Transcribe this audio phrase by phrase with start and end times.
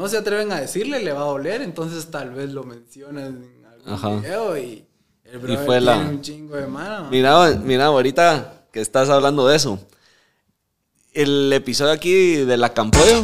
[0.00, 3.66] no se atreven a decirle, le va a doler, entonces tal vez lo mencionas en
[3.70, 4.08] algún Ajá.
[4.16, 4.82] video y
[5.24, 7.10] el brother fue la- tiene un chingo de mano.
[7.10, 9.78] Mira, mira, ahorita que estás hablando de eso.
[11.12, 13.20] El episodio aquí de la Campoyo.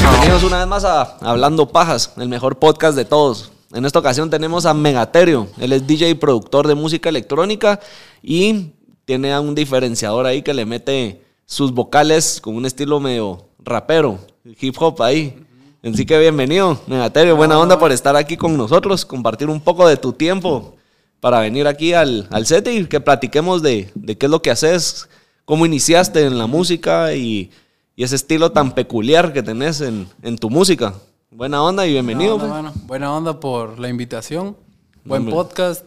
[0.00, 3.50] Bienvenidos una vez más a Hablando Pajas, el mejor podcast de todos.
[3.74, 5.48] En esta ocasión tenemos a Megaterio.
[5.58, 7.80] Él es DJ y productor de música electrónica
[8.22, 8.70] y
[9.04, 14.20] tiene a un diferenciador ahí que le mete sus vocales con un estilo medio rapero,
[14.60, 15.44] hip hop ahí.
[15.82, 17.34] Así que bienvenido, Megaterio.
[17.34, 20.76] Buena onda por estar aquí con nosotros, compartir un poco de tu tiempo
[21.18, 24.52] para venir aquí al, al set y que platiquemos de, de qué es lo que
[24.52, 25.08] haces,
[25.44, 27.50] cómo iniciaste en la música y,
[27.96, 30.94] y ese estilo tan peculiar que tenés en, en tu música.
[31.34, 32.38] Buena onda y bienvenido.
[32.38, 32.74] Buena pues.
[32.74, 32.86] onda.
[32.86, 34.56] Buena onda por la invitación.
[35.04, 35.34] Buen Hombre.
[35.34, 35.84] podcast.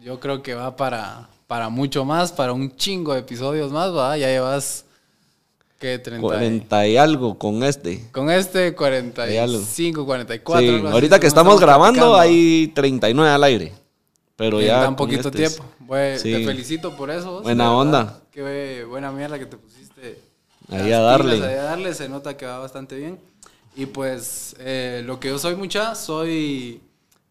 [0.00, 4.16] Yo creo que va para, para mucho más, para un chingo de episodios más, ¿va?
[4.16, 4.86] Ya llevas,
[5.78, 5.98] ¿qué?
[5.98, 8.08] 30 y- 40 y algo con este.
[8.12, 8.76] Con este algo.
[8.76, 10.60] 45, 44.
[10.66, 13.74] Sí, algo así, ahorita que según estamos grabando hay treinta al aire.
[14.36, 14.80] Pero En ya.
[14.82, 15.70] tan poquito este es- tiempo.
[15.86, 16.32] Bue- Sí.
[16.32, 17.42] Te felicito por eso.
[17.42, 18.20] Buena onda.
[18.30, 20.18] Qué buena mierda que te pusiste.
[20.70, 21.34] Ahí a darle.
[21.36, 23.18] pilas, Ahí a darle, se nota que va bastante bien.
[23.76, 26.80] Y pues eh, lo que yo soy mucha, soy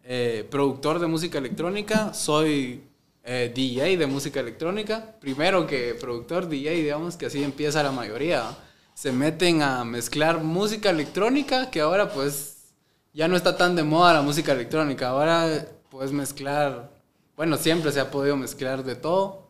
[0.03, 2.83] eh, productor de música electrónica, soy
[3.23, 5.15] eh, DJ de música electrónica.
[5.19, 8.55] Primero que productor, DJ, digamos que así empieza la mayoría.
[8.93, 12.65] Se meten a mezclar música electrónica, que ahora pues
[13.11, 15.09] ya no está tan de moda la música electrónica.
[15.09, 16.91] Ahora puedes mezclar,
[17.35, 19.49] bueno, siempre se ha podido mezclar de todo.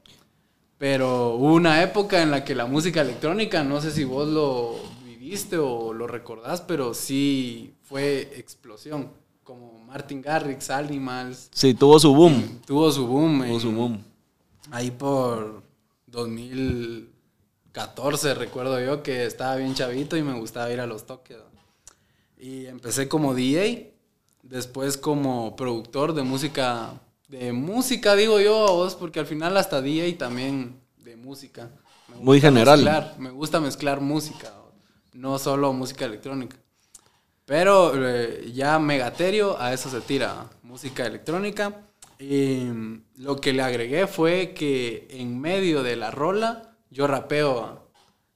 [0.77, 4.94] Pero hubo una época en la que la música electrónica, no sé si vos lo
[5.25, 9.09] viviste o lo recordás, pero sí fue explosión.
[9.43, 12.61] Como Martin Garrix, Animals, Sí, tuvo su boom.
[12.65, 13.39] tuvo su boom.
[13.41, 14.03] Tuvo en- su boom.
[14.71, 15.63] Ahí por
[16.07, 21.37] 2014 recuerdo yo que estaba bien chavito y me gustaba ir a los toques.
[22.39, 23.93] Y empecé como DJ,
[24.43, 26.93] después como productor de música,
[27.27, 31.71] de música digo yo a vos, porque al final hasta DJ también de música.
[32.09, 32.77] Me Muy general.
[32.77, 34.53] mezclar, me gusta mezclar música,
[35.15, 36.57] no solo música electrónica.
[37.45, 41.81] Pero eh, ya Megaterio a eso se tira, música electrónica.
[42.19, 47.89] Y mm, lo que le agregué fue que en medio de la rola yo rapeo.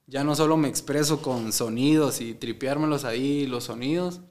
[0.07, 4.21] Ya no solo me expreso con sonidos y tripeármelos ahí, los sonidos,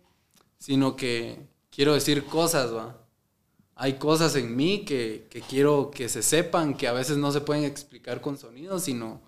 [0.58, 2.96] sino que quiero decir cosas, ¿va?
[3.76, 7.42] Hay cosas en mí que, que quiero que se sepan, que a veces no se
[7.42, 9.22] pueden explicar con sonidos, sino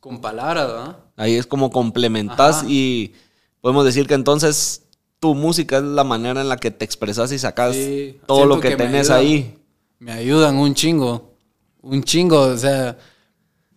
[0.00, 1.04] con palabras, ¿va?
[1.16, 2.66] Ahí es como complementas Ajá.
[2.68, 3.12] y
[3.60, 4.86] podemos decir que entonces
[5.18, 8.58] tu música es la manera en la que te expresas y sacas Sí, todo lo
[8.60, 9.58] que, tenés ayudan- ahí.
[9.98, 11.34] Me ayudan un chingo.
[11.82, 12.40] Un chingo.
[12.40, 12.96] O sea,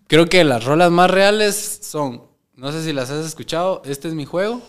[0.07, 2.23] creo que las rolas más reales son.
[2.55, 3.81] No sé si las has escuchado.
[3.83, 4.61] Este es mi juego.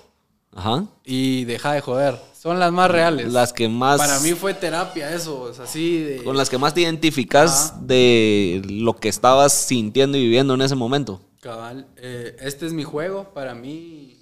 [0.53, 0.85] Ajá.
[1.05, 2.19] Y deja de joder.
[2.41, 3.33] Son las más reales.
[3.33, 3.99] Las que más.
[3.99, 5.49] Para mí fue terapia eso.
[5.51, 6.25] Es así de.
[6.25, 10.75] Con las que más te identificas de lo que estabas sintiendo y viviendo en ese
[10.75, 11.21] momento.
[11.45, 11.87] Cabal.
[11.99, 13.25] eh, este es mi juego.
[13.35, 14.17] Para mí.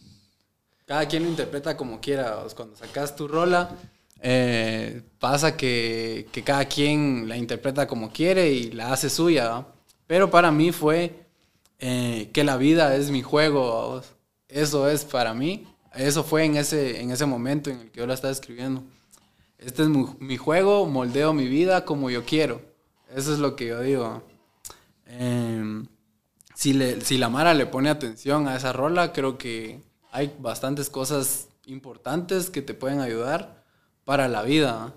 [0.86, 2.42] Cada quien lo interpreta como quiera.
[2.56, 3.70] Cuando sacas tu rola.
[4.20, 9.64] eh, pasa que, que cada quien la interpreta como quiere y la hace suya.
[10.08, 11.24] Pero para mí fue
[11.78, 14.02] eh, que la vida es mi juego.
[14.48, 15.68] Eso es para mí.
[15.94, 18.82] Eso fue en ese, en ese momento en el que yo la estaba escribiendo.
[19.58, 22.60] Este es mi, mi juego, moldeo mi vida como yo quiero.
[23.14, 24.02] Eso es lo que yo digo.
[24.02, 24.22] ¿va?
[26.62, 29.80] Si, le, si la Mara le pone atención a esa rola, creo que
[30.12, 33.64] hay bastantes cosas importantes que te pueden ayudar
[34.04, 34.94] para la vida.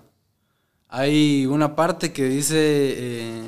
[0.88, 3.42] Hay una parte que dice, eh,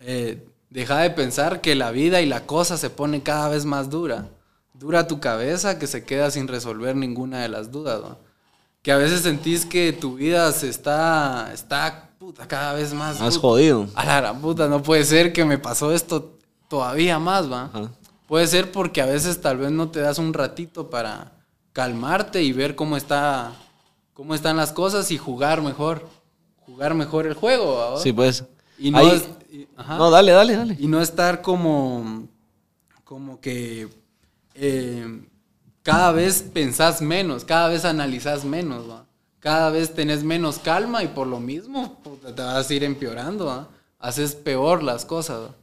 [0.00, 3.88] eh, deja de pensar que la vida y la cosa se pone cada vez más
[3.88, 4.28] dura.
[4.74, 8.02] Dura tu cabeza que se queda sin resolver ninguna de las dudas.
[8.82, 13.16] Que a veces sentís que tu vida se está, está puta, cada vez más...
[13.16, 13.38] Puta.
[13.38, 13.88] jodido.
[13.94, 16.37] A la gran puta, no puede ser que me pasó esto
[16.68, 17.64] todavía más, va.
[17.64, 17.90] Ajá.
[18.26, 21.32] Puede ser porque a veces tal vez no te das un ratito para
[21.72, 23.52] calmarte y ver cómo está
[24.14, 26.06] cómo están las cosas y jugar mejor.
[26.66, 27.96] Jugar mejor el juego, ¿va?
[28.00, 28.44] Sí, pues.
[28.78, 29.96] Y no, Ahí- es- ajá.
[29.96, 30.76] No, dale, dale, dale.
[30.78, 32.26] Y no estar como
[33.04, 33.88] como que
[34.54, 35.22] eh,
[35.82, 39.06] cada vez pensás menos, cada vez analizás menos, ¿va?
[39.40, 43.46] Cada vez tenés menos calma y por lo mismo puta, te vas a ir empeorando,
[43.46, 43.68] ¿va?
[43.98, 45.54] Haces peor las cosas, ¿va?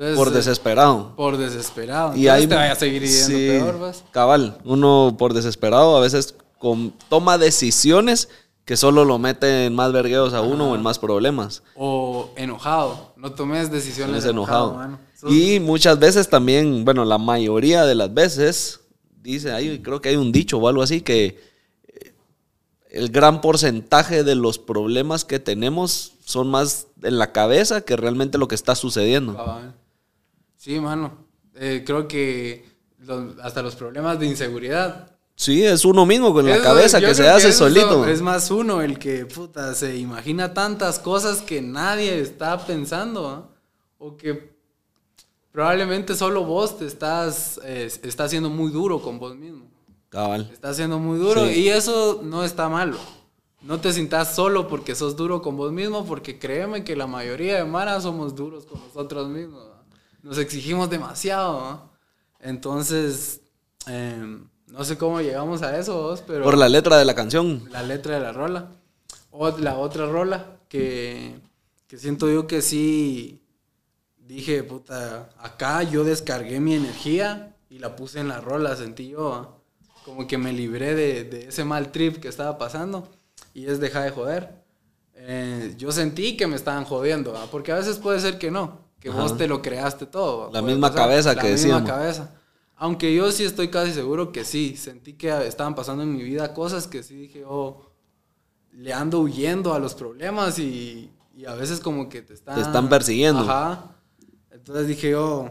[0.00, 1.14] Entonces, Por eh, desesperado.
[1.14, 2.16] por desesperado.
[2.16, 4.02] Y Entonces ahí te vaya a seguir yendo sí, peor, ¿vas?
[4.12, 8.28] Cabal, uno por desesperado a veces con- toma decisiones
[8.64, 11.62] Que solo lo mete en más vergueos a uno o en más problemas.
[11.74, 13.12] O enojado.
[13.16, 14.96] No tomes decisiones Es enojado.
[15.20, 18.80] Sos- Y muchas veces también, bueno, la mayoría de las veces,
[19.22, 21.40] dice, ahí creo que hay un dicho o algo así, que
[21.88, 22.14] eh,
[22.90, 28.38] el gran porcentaje de los problemas que tenemos son más en la cabeza que realmente
[28.38, 29.34] lo que está sucediendo.
[29.34, 29.74] Cabal.
[30.60, 31.12] Sí, mano.
[31.54, 32.66] Eh, creo que
[32.98, 35.10] los- hasta los problemas de inseguridad.
[35.34, 38.04] Sí, es uno mismo con la Eso, cabeza que se hace solito.
[38.04, 43.26] Es más uno el que, puta, se imagina tantas cosas que nadie está pensando.
[43.26, 43.48] ¿ah?
[43.96, 44.52] O que
[45.50, 49.64] probablemente solo vos te estás, eh, estás siendo muy duro con vos mismo.
[50.10, 50.50] Cabal.
[50.52, 51.60] Estás siendo muy duro Sí.
[51.60, 52.98] y eso no está malo.
[53.62, 57.56] No te sientas solo porque sos duro con vos mismo, porque créeme que la mayoría
[57.56, 59.69] de maras somos duros con nosotros mismos.
[60.22, 61.90] Nos exigimos demasiado.
[62.40, 63.40] Entonces,
[63.86, 67.68] em, no sé cómo llegamos a eso, vos, pero Por la letra de la canción.
[67.70, 68.70] la letra de la rola.
[69.30, 71.38] O la otra rola que,
[71.86, 73.42] que siento yo que sí
[74.18, 79.30] dije, puta, acá yo descargué mi energía y la puse en la rola, sentí yo,
[79.30, 79.56] ¿va?
[80.04, 83.08] como que me libré de, de ese mal trip que estaba pasando
[83.54, 84.60] y es dejar de joder.
[85.14, 87.46] Eh, yo sentí que me estaban jodiendo, ¿va?
[87.46, 90.50] porque a veces puede ser que no, que vos te lo creaste todo.
[90.52, 91.90] La misma pasar, cabeza la que misma decíamos.
[91.90, 92.34] cabeza.
[92.76, 96.54] Aunque yo sí estoy casi seguro que sí, sentí que estaban pasando en mi vida
[96.54, 97.82] cosas que sí dije, oh,
[98.72, 102.54] le ando huyendo a los problemas y, y a veces como que te están...
[102.54, 103.40] Te están persiguiendo.
[103.40, 103.96] Ajá.
[104.50, 105.50] Entonces dije, oh,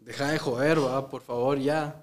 [0.00, 2.02] deja de joder, va, por favor, ya.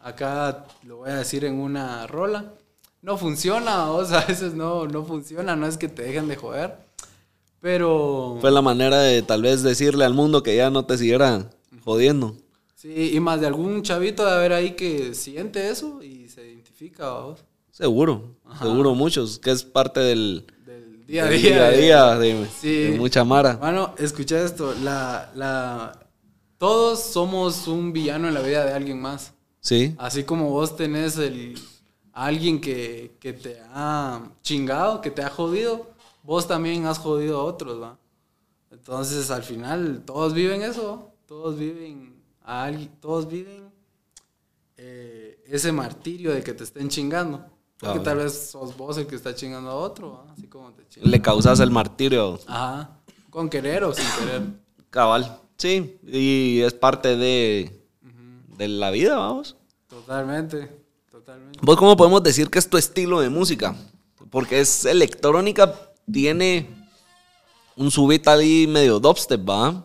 [0.00, 2.54] Acá lo voy a decir en una rola.
[3.02, 6.36] No funciona, o sea, a veces no, no funciona, no es que te dejen de
[6.36, 6.87] joder.
[7.60, 8.38] Pero...
[8.40, 11.50] Fue la manera de tal vez decirle al mundo que ya no te siguiera
[11.84, 12.36] jodiendo.
[12.74, 17.08] Sí, y más de algún chavito de haber ahí que siente eso y se identifica,
[17.10, 17.40] vamos,
[17.72, 21.50] Seguro, seguro muchos, que es parte del, del día a del día.
[21.52, 22.74] día, a de- día de, Sí.
[22.90, 23.54] de mucha mara.
[23.56, 26.06] Bueno, escucha esto, la, la,
[26.58, 29.32] todos somos un villano en la vida de alguien más.
[29.60, 31.56] Sí, Así como vos tenés el,
[32.12, 35.88] alguien que, que te ha chingado, que te ha jodido,
[36.28, 37.98] vos también has jodido a otros, ¿va?
[38.70, 43.72] Entonces, al final, todos viven eso, todos viven a alguien, todos viven
[44.76, 47.46] eh, ese martirio de que te estén chingando.
[47.78, 50.32] Porque Ah, tal vez sos vos el que está chingando a otro, ¿va?
[50.32, 51.10] Así como te chingan.
[51.10, 52.98] le causas el martirio Ajá.
[53.30, 54.42] Con querer o sin querer.
[54.90, 55.40] cabal.
[55.56, 57.86] Sí, y es parte de,
[58.58, 59.56] de la vida, vamos.
[59.88, 60.70] Totalmente.
[61.10, 61.58] Totalmente.
[61.62, 63.74] ¿Vos cómo podemos decir que es tu estilo de música?
[64.30, 65.74] Porque es electrónica,
[66.12, 66.68] tiene
[67.76, 69.84] un subit ahí medio dubstep, ¿va?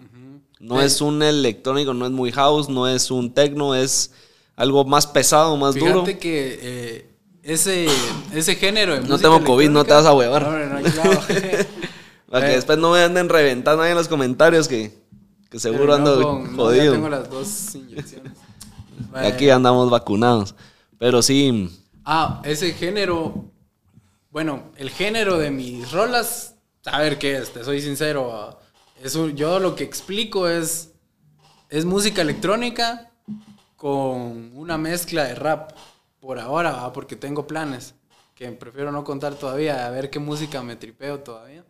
[0.59, 0.85] No Sí.
[0.85, 4.11] es un electrónico, no es muy house, no es un techno, es
[4.55, 6.05] algo más pesado, más Fíjate duro.
[6.05, 7.09] que eh,
[7.43, 7.87] ese,
[8.33, 10.41] ese género de No tengo COVID, no te vas a huevar.
[10.43, 11.19] No, no, claro.
[12.29, 14.91] Para que Eh, después no me anden reventando ahí en los comentarios que,
[15.51, 16.85] que seguro no ando con- no, jodido.
[16.85, 18.33] ya tengo las dos inyecciones.
[19.13, 20.55] Aquí andamos vacunados.
[20.97, 21.69] Pero sí,
[22.05, 23.45] Ah, ese género.
[24.33, 26.55] Bueno, el género de mis rolas.
[26.85, 28.59] A ver qué es, te soy sincero.
[29.01, 30.89] Es un- yo lo que explico es.
[31.69, 33.11] Es música electrónica
[33.75, 35.73] con una mezcla de rap.
[36.19, 37.93] Por ahora, porque tengo planes.
[38.33, 39.85] Que prefiero no contar todavía.
[39.85, 41.63] A ver qué música me tripeo todavía.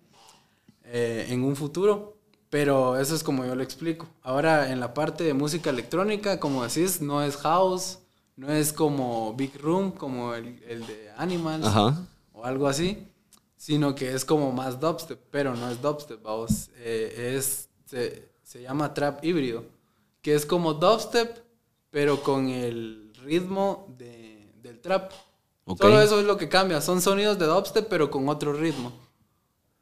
[0.85, 2.15] eh, en un futuro.
[2.49, 4.07] Pero eso es como yo lo explico.
[4.21, 7.99] Ahora, en la parte de música electrónica, como decís, no es house,
[8.37, 12.07] no es como Big Room, como el, el de Animals ajá.
[12.43, 13.07] O algo así,
[13.55, 16.69] sino que es como más dubstep, pero no es dubstep, vamos.
[16.77, 19.63] Eh, es, se, se llama trap híbrido,
[20.21, 21.37] que es como dubstep,
[21.89, 25.11] pero con el ritmo de- del trap.
[25.65, 25.81] Ok.
[25.81, 28.91] Solo eso es lo que cambia, son sonidos de dubstep, pero con otro ritmo.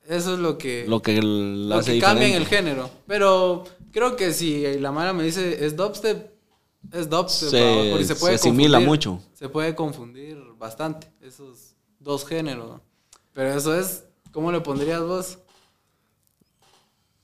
[0.08, 2.90] Eso es lo que, Lo que lo hace que cambia en el género.
[3.08, 6.32] Pero creo que si la Mara me dice es dubstep,
[6.92, 7.50] es dubstep.
[7.50, 7.90] Se-.
[7.92, 9.24] Porque se asimila confundir, mucho.
[9.34, 11.71] Se puede confundir bastante esos
[12.02, 12.82] dos géneros.
[13.34, 15.38] Pero eso es, ¿cómo le pondrías vos?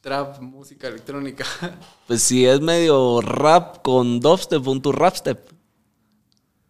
[0.01, 1.45] Trap, música electrónica.
[2.07, 5.49] Pues si es medio rap con dubstep, un tu rapstep.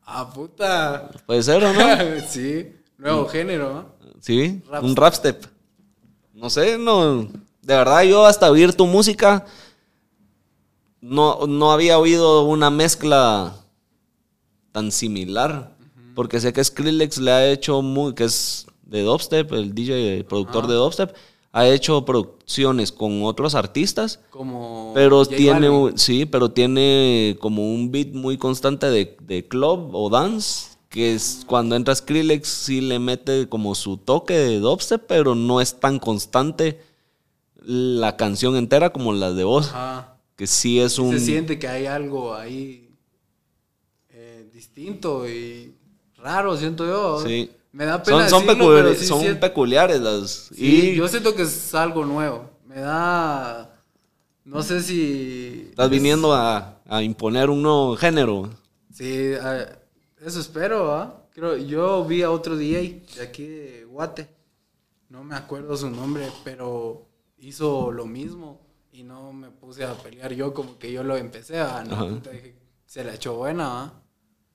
[0.04, 1.12] ah, puta.
[1.28, 2.22] Puede ser o no.
[2.28, 3.74] sí, nuevo género.
[4.02, 4.12] ¿no?
[4.22, 4.84] Sí, Rapstep.
[4.90, 5.46] un rapstep.
[6.34, 7.24] No sé, no.
[7.62, 9.46] De verdad, yo hasta oír tu música
[11.02, 13.54] no, no había oído una mezcla
[14.72, 15.77] tan similar.
[16.18, 18.16] Porque sé que Skrillex le ha hecho muy.
[18.16, 21.16] que es de dubstep, el DJ, el productor de dubstep.
[21.52, 24.20] Ha hecho producciones con otros artistas.
[24.32, 24.94] Como.
[24.96, 25.96] Pero J tiene, Balvin.
[25.96, 31.44] sí, pero tiene como un beat muy constante de, de club o dance que es,
[31.46, 36.00] cuando entra Skrillex sí le mete como su toque de dubstep, pero no es tan
[36.00, 36.82] constante
[37.62, 39.68] la canción entera como las de vos.
[39.68, 40.18] Ajá.
[40.36, 41.12] Que sí es un...
[41.12, 42.90] Se siente que hay algo ahí
[44.10, 45.77] eh, distinto y
[46.18, 47.20] raro, siento yo.
[47.26, 47.52] Sí.
[47.72, 50.30] Me da pena Son, son, decirlo, sí son siento- peculiares las...
[50.56, 52.50] Sí, y yo siento que es algo nuevo.
[52.66, 53.74] Me da...
[54.44, 55.68] No sé si...
[55.70, 58.50] estás es- viniendo a, a imponer un nuevo género.
[58.94, 59.66] Sí, ah,
[60.26, 61.24] eso espero, ¿ah?
[61.34, 64.28] Creo, yo vi a otro DJ de aquí de Guate.
[65.10, 67.06] No me acuerdo su nombre, pero
[67.38, 68.66] hizo lo mismo.
[68.92, 71.84] Y no me puse a pelear yo como que yo lo empecé, ¿ah?
[71.88, 72.20] No,
[72.88, 73.94] se la echó buena, ¿ah?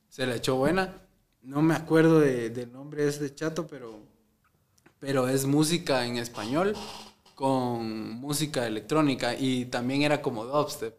[0.08, 0.98] Se la echó buena.
[1.42, 3.98] No me acuerdo de- del nombre de este chato, pero,
[4.98, 6.74] pero es música en español
[7.34, 9.34] con música electrónica.
[9.34, 10.94] Y también era como dubstep.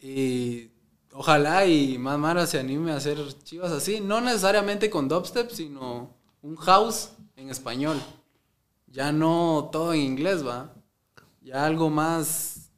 [0.00, 0.70] Y
[1.12, 4.00] ojalá y más Mara se anime a hacer chivas así.
[4.00, 6.10] No necesariamente con dubstep, sino
[6.42, 7.98] un house en español.
[8.88, 10.74] Ya no todo en inglés, va.
[11.40, 12.70] Ya algo más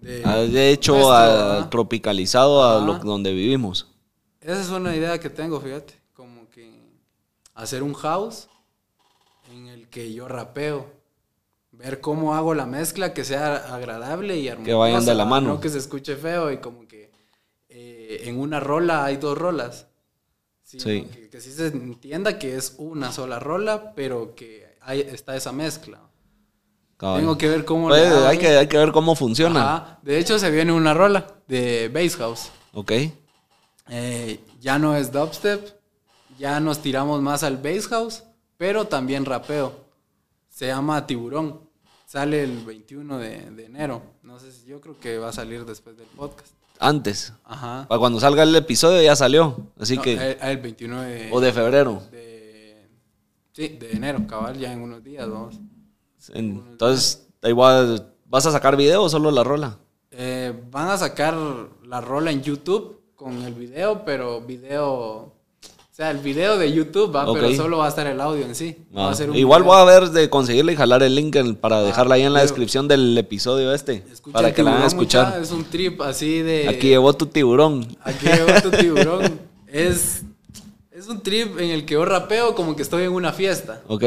[0.00, 0.24] de...
[0.24, 3.88] Has hecho nuestro, a- tropicalizado a lo, donde vivimos.
[4.40, 5.99] Esa es una idea que tengo, fíjate.
[6.50, 6.80] Como que
[7.54, 8.48] hacer un house
[9.52, 10.86] en el que yo rapeo.
[11.70, 14.78] Ver cómo hago la mezcla que sea agradable y armoniosa.
[14.78, 15.48] vayan de la mano.
[15.48, 17.12] No que se escuche feo y como que
[17.68, 19.86] eh, en una rola hay dos rolas.
[20.64, 20.78] Sí.
[20.78, 25.52] Que, que sí se entienda que es una sola rola, pero que hay, está esa
[25.52, 26.00] mezcla.
[26.98, 29.76] Tengo que ver cómo Pues, hay, que, hay que ver cómo funciona.
[29.76, 29.98] Ajá.
[30.02, 32.50] De hecho, se viene una rola de Bass House.
[32.72, 32.92] Ok.
[33.88, 35.79] Eh, ya no es dubstep,
[36.40, 38.24] ya nos tiramos más al bass house,
[38.56, 39.72] pero también rapeo.
[40.48, 41.60] Se llama Tiburón.
[42.06, 44.02] Sale el 21 de, de enero.
[44.22, 46.52] No sé si yo creo que va a salir después del podcast.
[46.78, 47.32] Antes.
[47.44, 47.86] Ajá.
[47.86, 49.68] Para cuando salga el episodio ya salió.
[49.78, 50.14] Así No, que.
[50.14, 52.02] el, el 21 de, o de febrero.
[52.10, 52.88] de-
[53.52, 55.56] Sí, de enero, cabal, ya en unos días, vamos.
[56.32, 58.14] Entonces, da igual.
[58.26, 59.78] ¿Vas a sacar video o solo la rola?
[60.12, 61.34] Eh, van a sacar
[61.84, 65.34] la rola en YouTube con el video, pero video.
[66.00, 68.74] Sea, el video de YouTube va, pero solo va a estar el audio en sí.
[68.96, 69.74] Va Ah, a ser un igual video.
[69.74, 72.88] voy a ver de conseguirle y jalar el link para dejarla ahí en la descripción
[72.88, 74.02] del episodio este.
[74.10, 75.26] Escucha para que la vayan a escuchar.
[75.26, 76.70] mucha, Es un trip así de.
[76.70, 77.86] Aquí llevó tu tiburón.
[78.02, 79.40] Aquí llegó tu tiburón.
[79.66, 80.22] es,
[80.90, 83.82] es un trip en el que yo rapeo como que estoy en una fiesta.
[83.86, 84.04] ¿Ok?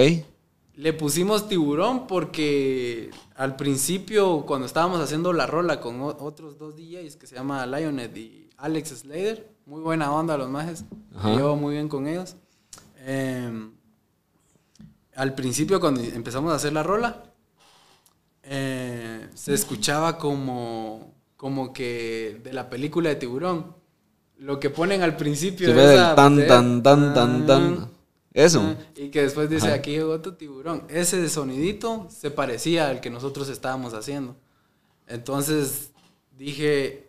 [0.76, 7.18] Le pusimos tiburón porque al principio, cuando estábamos haciendo la rola con otros dos DJs
[7.18, 10.86] que se llama Lionet y Alex Slater, muy buena onda los majes,
[11.24, 12.36] me llevo muy bien con ellos.
[13.00, 13.70] Eh,
[15.16, 17.24] al principio, cuando empezamos a hacer la rola,
[18.44, 23.76] eh, se escuchaba como, como que de la película de tiburón.
[24.38, 27.90] Lo que ponen al principio Se ve esa- el tan, tan, tan, tan, tan.
[28.34, 28.76] Eso.
[28.96, 29.76] Y que después dice, Ajá.
[29.76, 30.84] aquí llegó tu tiburón.
[30.90, 34.36] Ese sonidito se parecía al que nosotros estábamos haciendo.
[35.08, 35.92] Entonces
[36.38, 37.03] dije,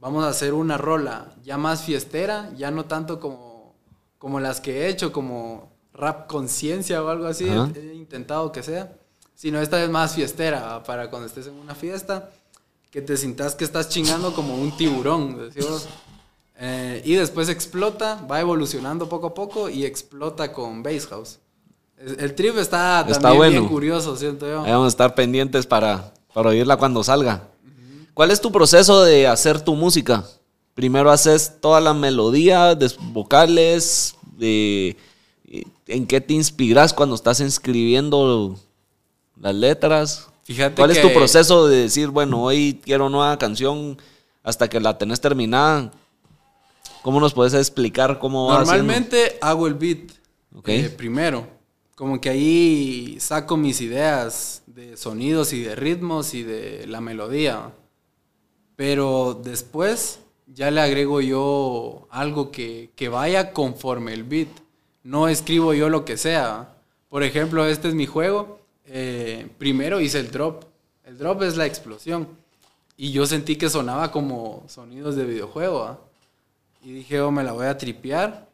[0.00, 3.74] vamos a hacer una rola ya más fiestera, ya no tanto como,
[4.18, 7.70] como las que he hecho, como rap conciencia o algo así, Ajá.
[7.74, 8.92] he, intentado que sea,
[9.34, 12.30] sino esta vez más fiestera, para cuando estés en una fiesta,
[12.90, 15.88] que te sintas que estás chingando como un tiburón, decimos.
[16.60, 21.38] Eh, y después explota, va evolucionando poco a poco y explota con Bass House.
[21.96, 23.60] El trip está, Está también bueno.
[23.60, 24.62] bien curioso, siento yo.
[24.62, 27.48] Ahí vamos a estar pendientes para, para oírla cuando salga.
[28.18, 30.24] ¿Cuál es tu proceso de hacer tu música?
[30.74, 34.96] Primero haces toda la melodía, des- vocales, de,
[35.86, 38.58] ¿en qué te inspiras cuando estás escribiendo
[39.40, 40.26] las letras?
[40.42, 43.96] Fíjate ¿Cuál es tu proceso de decir, bueno, hoy quiero nueva canción
[44.42, 45.92] hasta que la tenés terminada?
[47.02, 48.66] ¿Cómo nos puedes explicar cómo vas?
[48.66, 50.10] Normalmente hago el beat
[50.56, 50.68] Ok.
[50.70, 51.46] eh, primero.
[51.94, 57.72] Como que ahí saco mis ideas de sonidos y de ritmos y de la melodía.
[58.78, 64.46] Pero después ya le agrego yo algo que, que vaya conforme el beat.
[65.02, 66.76] No escribo yo lo que sea.
[67.08, 68.60] Por ejemplo, este es mi juego.
[68.86, 70.62] eh, primero hice el drop.
[71.04, 72.28] El drop es la explosión.
[72.96, 75.82] Y yo sentí que sonaba como sonidos de videojuego.
[75.82, 75.98] ¿ah?
[76.84, 78.46] Y dije, oh, me la voy a tripear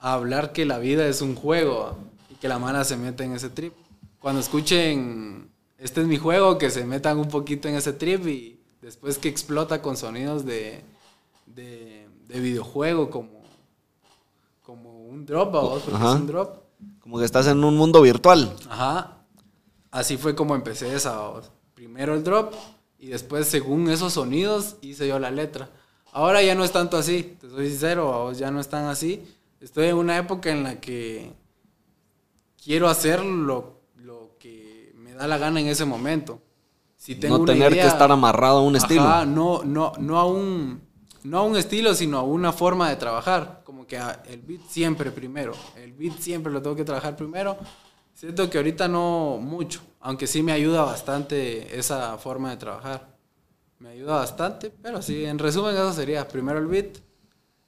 [0.00, 1.96] a hablar que la vida es un juego ¿ah?
[2.28, 3.72] y que la mala se meta en ese trip.
[4.18, 5.48] Cuando escuchen,
[5.78, 8.59] este es mi juego, que se metan un poquito en ese trip y
[8.90, 10.82] después que explota con sonidos de,
[11.46, 13.40] de, de videojuego como,
[14.64, 15.82] como un drop, ¿vamos?
[15.82, 16.14] porque Ajá.
[16.14, 16.56] es un drop.
[16.98, 18.52] Como que estás en un mundo virtual.
[18.68, 19.18] Ajá.
[19.92, 21.16] Así fue como empecé esa.
[21.16, 21.52] ¿vamos?
[21.72, 22.52] Primero el drop
[22.98, 25.70] y después, según esos sonidos, hice yo la letra.
[26.10, 28.38] Ahora ya no es tanto así, te soy sincero, ¿vamos?
[28.38, 29.24] ya no es tan así.
[29.60, 31.32] estoy en una época en la que
[32.60, 36.42] quiero hacer lo, lo que me da la gana en ese momento.
[37.00, 39.24] Si tengo no una tener idea- que estar amarrado a un Ajá, estilo.
[39.24, 40.82] no, no, no a un,
[41.24, 43.62] no a un estilo, sino a una forma de trabajar.
[43.64, 45.54] Como que el beat siempre primero.
[45.76, 47.56] El beat siempre lo tengo que trabajar primero.
[48.12, 53.16] Siento que ahorita no mucho, aunque sí me ayuda bastante esa forma de trabajar.
[53.78, 56.98] Me ayuda bastante, pero sí, en resumen eso sería primero el beat,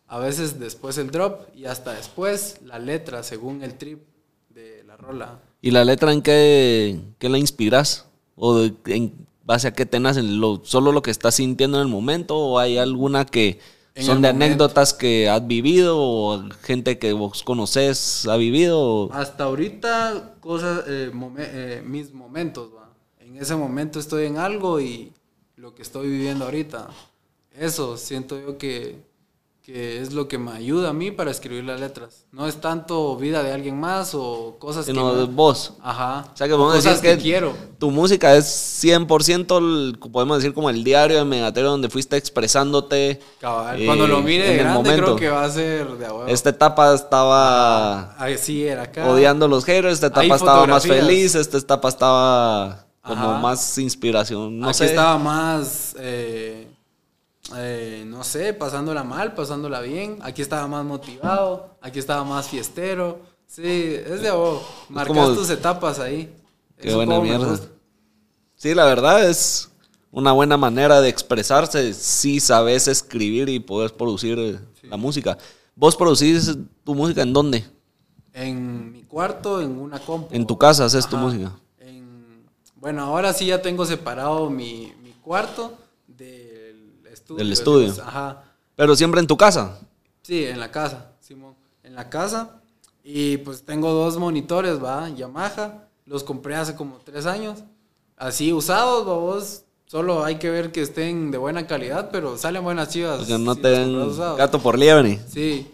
[0.09, 4.03] a veces después el drop y hasta después la letra según el trip
[4.51, 5.41] de la rola.
[5.63, 8.09] ¿Y la letra en qué, qué la inspiras?
[8.37, 10.41] ¿O de- en base a qué te nacen?
[10.41, 12.37] ¿Lo, ¿Solo lo que estás sintiendo en el momento?
[12.39, 13.59] ¿O hay alguna que
[13.97, 14.45] son de momento.
[14.45, 15.97] anécdotas que has vivido?
[16.01, 19.11] ¿O gente que vos conoces ha vivido?
[19.13, 22.89] Hasta ahorita, cosas, eh, momen- eh, mis momentos, va.
[23.21, 25.13] En ese momento estoy en algo y
[25.57, 26.89] lo que estoy viviendo ahorita.
[27.57, 28.97] Eso siento yo que,
[29.63, 32.25] que es lo que me ayuda a mí para escribir las letras.
[32.33, 35.17] No es tanto vida de alguien más o cosas Sino que...
[35.21, 35.75] no- vos.
[35.81, 36.27] Ajá.
[36.35, 37.55] O sea que podemos cosas decir que, quiero.
[37.79, 38.45] tu música es
[38.83, 43.21] 100%, el- podemos decir como el diario de Megatero donde fuiste expresándote.
[43.41, 43.81] Cabal.
[43.81, 45.05] eh, Cuando lo mire de grande momento.
[45.05, 46.27] creo que va a ser de a huevo.
[46.27, 49.09] Esta etapa estaba Así era acá.
[49.09, 53.39] odiando los haters, esta Hay etapa estaba más feliz, esta etapa estaba como Ajá.
[53.39, 54.59] más inspiración.
[54.59, 54.87] No Aquí sé.
[54.87, 56.69] estaba más, eh,
[57.57, 60.19] eh, no sé, pasándola mal, pasándola bien.
[60.23, 63.21] Aquí estaba más motivado, aquí estaba más fiestero.
[63.47, 64.63] Sí, es de vos.
[64.89, 66.33] Marcas como- tus etapas ahí.
[66.81, 67.59] Qué Eso buena mierda.
[68.57, 69.71] Sí, la verdad es
[70.11, 75.37] una buena manera de expresarse si sabes escribir y puedes producir eh, la música.
[75.75, 77.65] ¿Vos producís tu música en dónde?
[78.33, 80.29] En mi cuarto, en una compu.
[80.35, 81.53] En tu casa haces tu música.
[81.79, 82.45] En-
[82.77, 85.75] bueno, ahora sí ya tengo separado mi, mi cuarto
[86.07, 86.52] del
[87.23, 87.39] estudio.
[87.39, 87.95] Del estudio.
[88.05, 88.45] Ajá.
[88.77, 89.79] Pero siempre en tu casa.
[90.23, 91.55] Sí, en la casa, Simón.
[91.83, 92.61] En la casa.
[93.05, 95.89] Y pues tengo dos monitores, va, Yamaha.
[96.07, 97.61] Los compré hace como tres años.
[98.17, 99.63] Así usados, vos.
[99.87, 103.19] Solo hay que ver que estén de buena calidad, pero salen buenas chivas.
[103.19, 105.21] Porque no si te den gato por liebre.
[105.29, 105.67] Sí.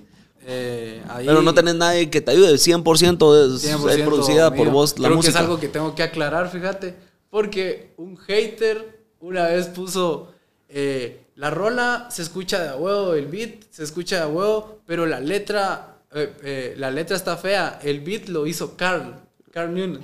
[0.50, 2.56] Eh, ahí- Pero no tenés nadie que te ayude.
[2.58, 4.72] 100%, es, 100% es producida por mío.
[4.72, 5.32] vos la Creo música.
[5.32, 6.96] que es algo que tengo que aclarar, fíjate.
[7.30, 10.32] Porque un hater una vez puso.
[10.70, 14.80] eh, la rola se escucha de a huevo, el beat se escucha de a huevo,
[14.86, 15.94] pero la letra.
[16.12, 17.78] eh, eh, la letra está fea.
[17.82, 19.14] El beat lo hizo Carl.
[19.52, 20.00] Carl Newman.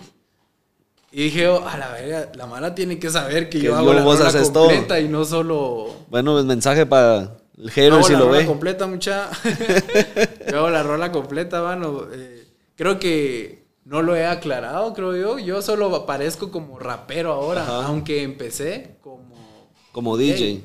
[1.11, 3.93] Y dije, oh, a la verga, la mala tiene que saber que, Que yo hago
[3.95, 4.65] la rola todo.
[4.67, 8.47] completa y no solo Bueno, pues mensaje para el hater si la lo rola ve.
[8.47, 9.31] completa, mucha.
[10.51, 12.07] yo hago la rola completa, mano.
[12.13, 15.39] Eh, creo que no lo he aclarado, creo yo.
[15.39, 17.87] Yo solo aparezco como rapero ahora, Ajá.
[17.87, 19.37] aunque empecé como,
[19.93, 20.63] Como DJ.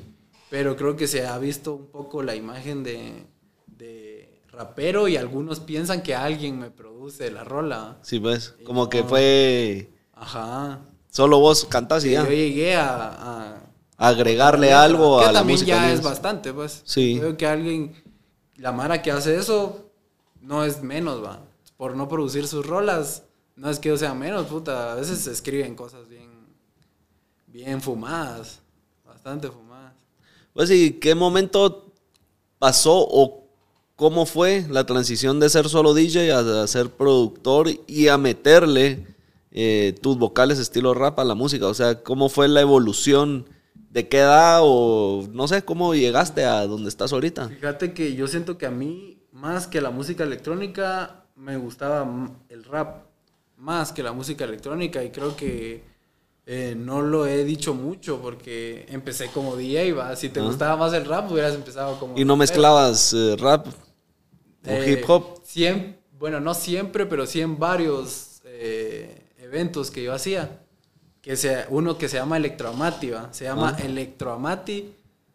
[0.50, 3.24] Pero creo que se ha visto un poco la imagen de,
[3.66, 7.98] de rapero y algunos piensan que alguien me produce la rola.
[8.02, 8.54] Sí, pues.
[8.66, 9.90] Como que fue.
[10.12, 10.80] Ajá.
[11.08, 12.24] Solo vos cantás y ya.
[12.24, 13.62] yo llegué a- a
[13.96, 15.76] agregarle algo que a la también música.
[15.76, 16.82] ya que es bastante, pues.
[16.84, 17.16] Sí.
[17.18, 17.94] Creo que alguien,
[18.56, 19.90] la Mara que hace eso,
[20.40, 21.40] no es menos, va.
[21.76, 23.22] Por no producir sus rolas,
[23.56, 24.92] no es que yo sea menos, puta.
[24.92, 26.28] A veces se escriben cosas bien,
[27.46, 28.60] bien fumadas,
[29.04, 29.69] bastante fumadas.
[30.52, 31.92] Pues, ¿y qué momento
[32.58, 33.44] pasó o
[33.96, 39.06] cómo fue la transición de ser solo DJ a, ser productor y a meterle
[39.52, 41.66] eh, tus vocales estilo rap a la música?
[41.66, 43.46] O sea, ¿cómo fue la evolución?
[43.90, 47.48] ¿De qué edad o no sé cómo llegaste a donde estás ahorita?
[47.48, 52.64] Fíjate que yo siento que a mí, más que la música electrónica, me gustaba el
[52.64, 53.06] rap,
[53.56, 55.89] más que la música electrónica, y creo que
[56.52, 60.16] eh, no lo he dicho mucho porque empecé como DJ, va.
[60.16, 60.42] Si te Ah.
[60.42, 62.18] gustaba más el rap, hubieras empezado como.
[62.18, 63.70] Y no mezclabas eh, rap o
[64.64, 65.40] Eh, hip hop.
[66.18, 70.58] bueno, no siempre, pero sí en varios eh, eventos que yo hacía.
[71.22, 73.28] Que sea, uno que se llama Electroamati, ¿va?
[73.32, 73.82] Se llama Ah.
[73.84, 74.92] Electroamati.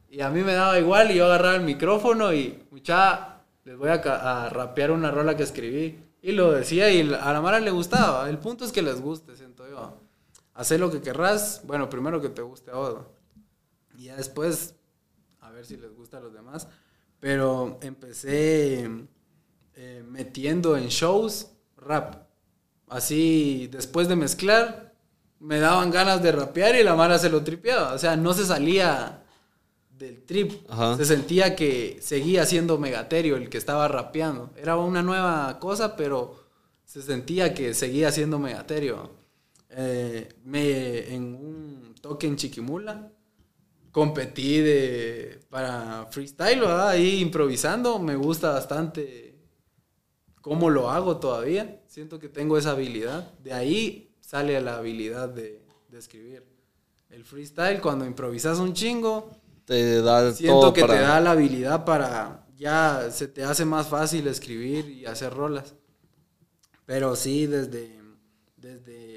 [0.09, 3.89] Y a mí me daba igual y yo agarraba el micrófono y, mucha, les voy
[3.89, 5.97] a, a rapear una rola que escribí.
[6.21, 8.29] Y lo decía y a la Mara le gustaba.
[8.29, 9.54] El punto es que les guste, yo.
[10.55, 11.61] Hacer lo que querrás.
[11.65, 13.05] Bueno, primero que te guste a vos.
[13.97, 14.75] Y ya después,
[15.41, 16.67] a ver si les gusta a los demás.
[17.19, 18.89] Pero empecé
[19.75, 22.25] eh, metiendo en shows rap.
[22.87, 24.95] Así, después de mezclar,
[25.39, 27.93] me daban ganas de rapear y la mara se lo tripeaba.
[27.93, 29.23] O sea, no se salía
[29.89, 30.53] del trip.
[30.69, 30.95] Ajá.
[30.95, 34.51] Se sentía que seguía siendo Megaterio el que estaba rapeando.
[34.55, 36.45] Era una nueva cosa, pero
[36.85, 39.24] se sentía que seguía siendo Megaterio.
[39.77, 43.11] Eh, me, en un toque en Chiquimula,
[43.91, 46.89] competí de, para freestyle, ¿verdad?
[46.89, 49.35] Ahí improvisando, me gusta bastante
[50.41, 51.81] cómo lo hago todavía.
[51.87, 53.33] Siento que tengo esa habilidad.
[53.39, 56.43] De ahí sale la habilidad de, de escribir.
[57.09, 59.31] El freestyle, cuando improvisas un chingo,
[59.65, 63.65] Te da siento todo que para- te da la habilidad para ya se te hace
[63.65, 65.75] más fácil escribir y hacer rolas.
[66.85, 67.99] Pero sí, desde,
[68.57, 69.14] desde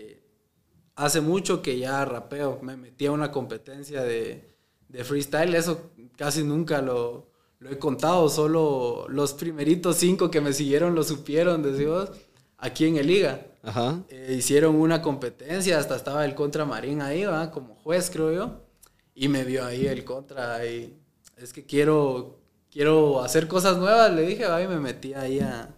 [0.98, 2.58] hace mucho que ya rapeo.
[2.62, 4.54] Me metí a una competencia de,
[4.88, 5.54] de freestyle.
[5.54, 7.30] Eso casi nunca lo,
[7.60, 8.28] lo he contado.
[8.28, 12.10] Solo los primeritos cinco que me siguieron lo supieron, decimos,
[12.58, 13.46] aquí en el Liga.
[13.62, 14.02] Ajá.
[14.08, 17.50] Eh, hicieron una competencia, hasta estaba el Contra Marín ahí, ¿va?
[17.50, 18.60] Como juez, creo yo.
[19.14, 20.96] Y me vio ahí el Contra y
[21.36, 24.62] es que quiero, quiero hacer cosas nuevas, le dije, ¿va?
[24.62, 25.74] Y me metí ahí a,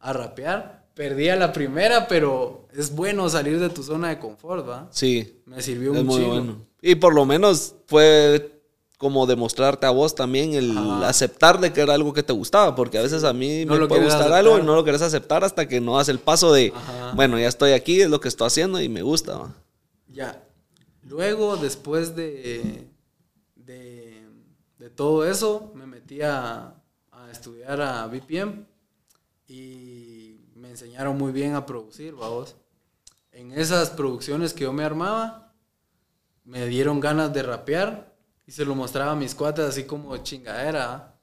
[0.00, 0.75] a rapear.
[0.96, 4.88] Perdí a la primera, pero es bueno salir de tu zona de confort, ¿va?
[4.90, 5.42] Sí.
[5.44, 6.56] Me sirvió Es un muy bueno.
[6.80, 8.62] Y por lo menos fue
[8.96, 11.06] como demostrarte a vos también el Ajá.
[11.06, 13.80] aceptar de que era algo que te gustaba, porque a veces a mí No me
[13.80, 14.38] lo puede gustar aceptar.
[14.38, 17.12] algo y no lo querés aceptar hasta que no das el paso de, Ajá.
[17.14, 19.36] bueno, ya estoy aquí, es lo que estoy haciendo y me gusta.
[19.36, 19.54] ¿va?
[20.08, 20.42] Ya.
[21.02, 22.88] Luego, después de,
[23.54, 24.22] de,
[24.78, 26.72] de todo eso, me metí a,
[27.12, 28.64] a estudiar a BPM
[29.46, 30.05] y
[30.76, 32.54] enseñaron muy bien a producir, vamos.
[33.32, 35.54] En esas producciones que yo me armaba,
[36.44, 38.14] me dieron ganas de rapear
[38.46, 41.18] y se lo mostraba a mis cuates así como chingadera.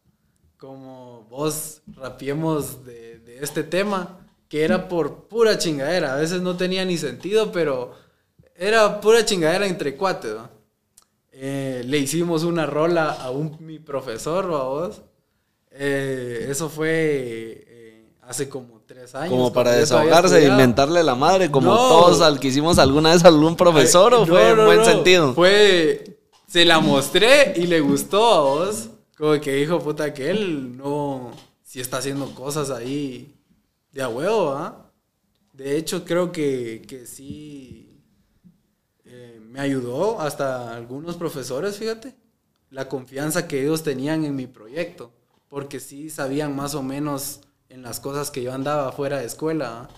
[0.58, 6.14] Como vos rapiemos de, de este tema, que era por pura chingadera.
[6.14, 7.94] A veces no tenía ni sentido, pero
[8.56, 10.36] era pura chingadera entre cuates.
[10.36, 10.50] ¿va?
[11.32, 15.02] Eh, le hicimos una rola a un, mi profesor, ¿va vos?
[15.70, 18.83] Eh, eso fue eh, hace como
[19.16, 19.30] años.
[19.32, 21.76] Como para desahogarse e inventarle la madre, como No.
[21.78, 25.34] todos al que hicimos alguna vez a algún profesor, o fue no, en buen sentido.
[25.34, 26.18] Fue.
[26.48, 28.90] Se la mostré y le gustó a vos.
[29.18, 31.32] Como que dijo, puta, que él no.
[31.64, 33.34] Si está haciendo cosas ahí
[33.92, 34.92] de a huevo, ¿ah?
[35.54, 38.00] De hecho, creo que, que sí.
[39.06, 42.16] eh, me ayudó hasta algunos profesores, fíjate.
[42.70, 45.12] La confianza que ellos tenían en mi proyecto.
[45.50, 47.42] Porque sí sabían más o menos
[47.74, 49.90] en las cosas que yo andaba fuera de escuela.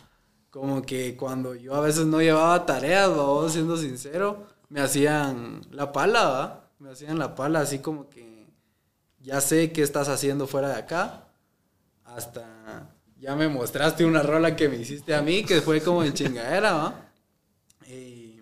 [0.50, 3.12] Como que cuando yo a veces no llevaba tareas,
[3.52, 6.70] siendo sincero, me hacían la pala, ¿va?
[6.80, 8.48] Me hacían la pala así como que
[9.20, 11.28] ya sé qué estás haciendo fuera de acá.
[12.06, 16.14] Hasta ya me mostraste una rola que me hiciste a mí, que fue como en
[16.14, 17.12] chingadera, ¿va?
[17.88, 18.40] Y,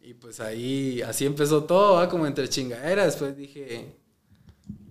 [0.00, 2.08] y pues ahí, así empezó todo.
[2.08, 3.04] Como entre chingadera.
[3.04, 3.96] Después dije,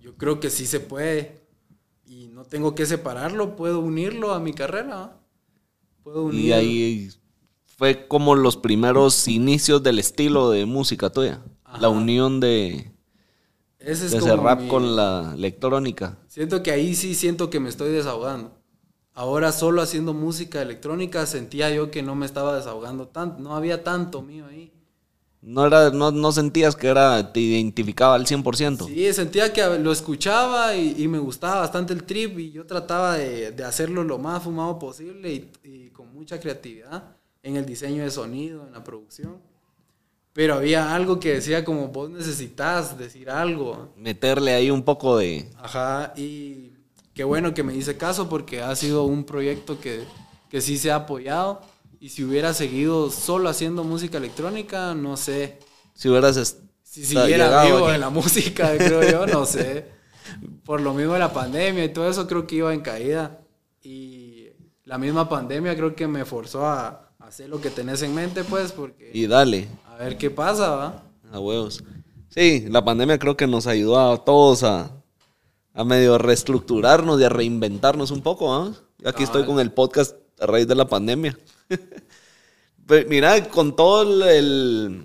[0.00, 1.45] yo creo que sí se puede.
[2.06, 5.18] Y no tengo que separarlo, puedo unirlo a mi carrera.
[6.32, 7.08] Y ahí
[7.76, 11.42] fue como los primeros inicios del estilo de música tuya.
[11.64, 11.78] Ajá.
[11.80, 12.92] La unión de,
[13.78, 16.18] Ese es de como ese rap mi- con la electrónica.
[16.28, 18.52] Siento que ahí sí siento que me estoy desahogando.
[19.14, 23.42] Ahora solo haciendo música electrónica sentía yo que no me estaba desahogando tanto.
[23.42, 24.72] No había tanto mío ahí.
[25.46, 28.88] No, era, no, no sentías que era, te identificaba al 100%.
[28.88, 33.16] Sí, sentía que lo escuchaba y, y me gustaba bastante el trip y yo trataba
[33.16, 37.04] de, de hacerlo lo más fumado posible y, y con mucha creatividad
[37.44, 39.36] en el diseño de sonido, en la producción.
[40.32, 43.92] Pero había algo que decía como vos necesitas decir algo.
[43.96, 45.48] Meterle ahí un poco de...
[45.58, 46.72] Ajá, y
[47.14, 50.02] qué bueno que me hice caso porque ha sido un proyecto que,
[50.50, 51.62] que sí se ha apoyado.
[52.00, 55.58] Y si hubiera seguido solo haciendo música electrónica, no sé.
[55.94, 56.58] Si hubieras...
[56.82, 57.94] Si siguiera vivo aquí.
[57.94, 59.86] en la música, creo yo, no sé.
[60.64, 63.40] Por lo mismo de la pandemia y todo eso, creo que iba en caída.
[63.82, 64.48] Y
[64.84, 68.72] la misma pandemia creo que me forzó a hacer lo que tenés en mente, pues,
[68.72, 71.02] porque Y dale, a ver qué pasa, ¿va?
[71.32, 71.82] a huevos.
[72.28, 74.90] Sí, la pandemia creo que nos ayudó a todos a,
[75.74, 78.54] a medio reestructurarnos y a reinventarnos un poco.
[78.54, 78.72] ¿ah?
[79.04, 81.36] Aquí estoy con el podcast a raíz de la pandemia.
[82.86, 85.02] Pero mira, con todo el, el-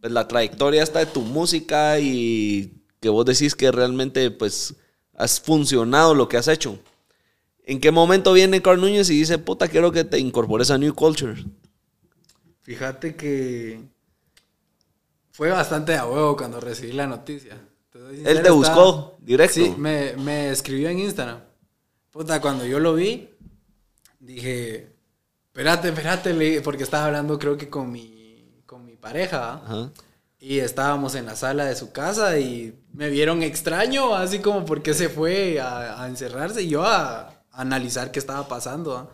[0.00, 4.74] pues, la trayectoria esta de tu música y que vos decís que realmente pues
[5.14, 6.78] has funcionado lo que has hecho.
[7.64, 10.94] ¿En qué momento viene Carl Núñez y dice, puta, quiero que te incorpores a New
[10.94, 11.44] Culture?
[12.62, 13.80] Fíjate que
[15.30, 17.58] fue bastante a huevo cuando recibí la noticia.
[18.24, 19.54] Él te buscó directo.
[19.54, 21.40] Sí, me, me escribió en Instagram.
[22.10, 23.30] Puta, cuando yo lo vi,
[24.26, 24.92] dije,
[25.48, 29.54] espérate, espérate, porque estaba hablando creo que con mi, con mi pareja.
[29.64, 29.90] Ajá.
[30.38, 34.92] Y estábamos en la sala de su casa y me vieron extraño, así como porque
[34.92, 39.08] se fue a, a encerrarse y yo a, a analizar qué estaba pasando.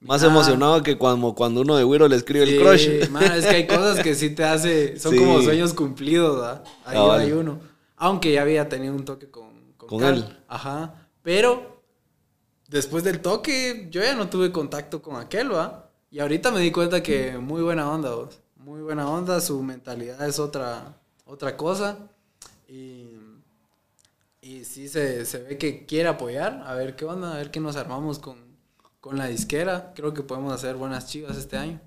[0.00, 3.08] Más Mira, emocionado que cuando, cuando uno de Wiro le escribe el Sí, crush.
[3.08, 5.18] man, es que hay cosas que sí te hace, son Sí.
[5.18, 6.64] como sueños cumplidos, ¿verdad?
[6.84, 7.20] Ahí Cabal.
[7.22, 7.60] hay uno.
[7.96, 10.18] Aunque ya había tenido un toque con, Con Carl.
[10.18, 10.36] él.
[10.48, 11.08] Ajá.
[11.22, 11.73] Pero
[12.74, 15.90] después del toque, yo ya no tuve contacto con aquel, ¿va?
[16.10, 18.40] Y ahorita me di cuenta que muy buena onda, vos.
[18.56, 21.98] Muy buena onda, su mentalidad es otra, otra cosa.
[22.68, 23.10] Y,
[24.40, 26.64] y sí se, se ve que quiere apoyar.
[26.66, 28.38] A ver qué onda, a ver qué nos armamos con,
[29.00, 29.92] con la disquera.
[29.94, 31.80] Creo que podemos hacer buenas chivas este año.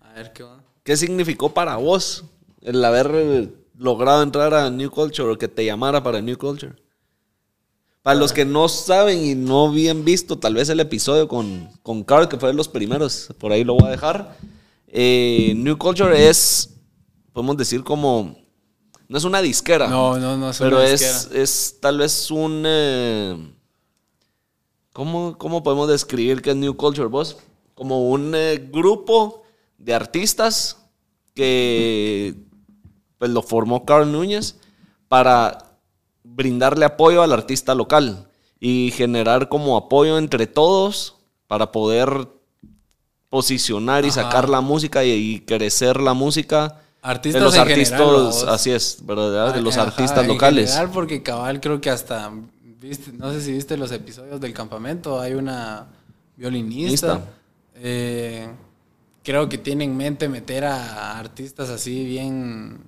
[0.00, 0.64] A ver qué onda.
[0.84, 2.24] ¿Qué significó para vos
[2.62, 6.76] el haber eh, logrado entrar a New Culture o que te llamara para New Culture?
[8.04, 12.04] Para los que no saben y no habían visto tal vez el episodio con, con
[12.04, 14.36] Carl, que fue de los primeros, por ahí lo voy a dejar.
[14.88, 16.68] Eh, New Culture es,
[17.32, 18.36] podemos decir como,
[19.08, 19.88] no es una disquera.
[19.88, 21.42] No, no, no es pero una es, disquera.
[21.42, 22.62] es tal vez un...
[22.66, 23.54] eh,
[24.92, 27.38] ¿cómo, ¿Cómo podemos describir qué es New Culture, vos?
[27.74, 29.44] Como un eh, grupo
[29.78, 30.76] de artistas
[31.32, 32.34] que
[33.16, 34.56] pues, lo formó Carl Núñez
[35.08, 35.63] para
[36.24, 42.28] brindarle apoyo al artista local y generar como apoyo entre todos para poder
[43.28, 44.22] posicionar y Ajá.
[44.22, 48.70] sacar la música y, y crecer la música Artistas de los en artistas, general, así
[48.70, 49.52] es, ¿verdad?
[49.52, 50.70] De los Ajá, artistas locales.
[50.70, 52.32] general, porque cabal creo que hasta,
[52.80, 55.86] viste, no sé si viste los episodios del campamento, hay una
[56.34, 57.20] violinista.
[57.74, 58.48] Eh,
[59.22, 62.78] creo que tiene en mente meter a artistas así bien,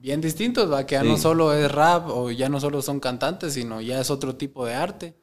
[0.00, 0.86] bien distintos, ¿va?
[0.86, 4.10] que ya no solo es rap o ya no solo son cantantes, sino ya es
[4.10, 5.14] otro tipo de arte.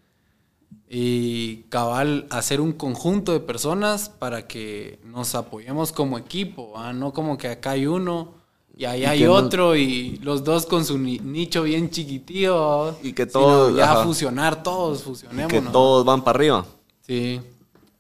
[0.88, 6.93] Y cabal, hacer un conjunto de personas para que nos apoyemos como equipo, ¿va?
[6.93, 8.35] no como que acá hay uno
[8.77, 12.97] y Y hay no- otro y los dos con su ni- nicho bien chiquitío.
[13.01, 14.03] Y que todos, Ya ajá.
[14.03, 15.51] fusionar todos, fusionemos.
[15.51, 16.65] que todos van para arriba.
[17.01, 17.39] Sí.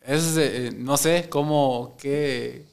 [0.01, 2.65] Es, eh, no sé cómo, qué,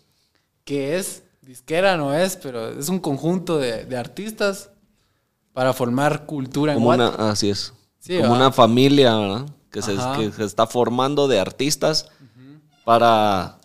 [0.64, 4.70] qué es, disquera no es, pero es un conjunto de, de artistas
[5.52, 7.16] para formar cultura en Como Guate.
[7.16, 7.74] una, así es.
[7.98, 9.46] Sí, como una familia, ¿verdad?
[9.70, 12.08] Que se, que se está formando de artistas
[12.84, 13.58] para,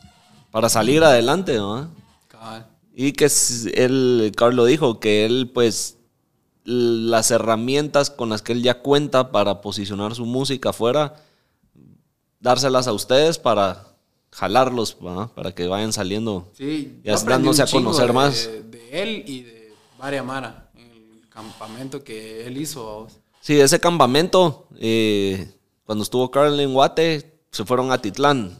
[0.51, 1.89] para salir adelante, ¿verdad?
[2.27, 2.67] Cabal.
[2.93, 3.29] Y que
[3.73, 5.97] él, Carlos dijo, que él, pues,
[6.63, 11.15] las herramientas con las que él ya cuenta para posicionar su música afuera,
[12.39, 13.96] dárselas a ustedes para
[14.31, 15.29] jalarlos, ¿verdad?
[15.33, 16.49] Para que vayan saliendo.
[16.53, 18.49] Sí, aprendí dándose a conocer de- más.
[18.69, 23.07] De él y de Varia Mara, en el campamento que él hizo.
[23.41, 25.51] Sí, ese campamento, eh,
[25.85, 28.57] cuando estuvo Carl en Guate, se fueron a Titlán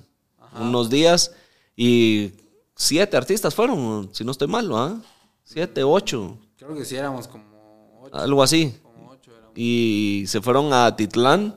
[0.60, 1.34] unos días
[1.76, 2.32] y
[2.76, 5.00] siete artistas fueron, si no estoy mal, ¿ah?
[5.44, 8.16] Siete, ocho, Creo que sí éramos como ocho.
[8.18, 8.74] algo así.
[8.82, 9.52] Como ocho éramos.
[9.56, 11.56] Y se fueron a Titlán,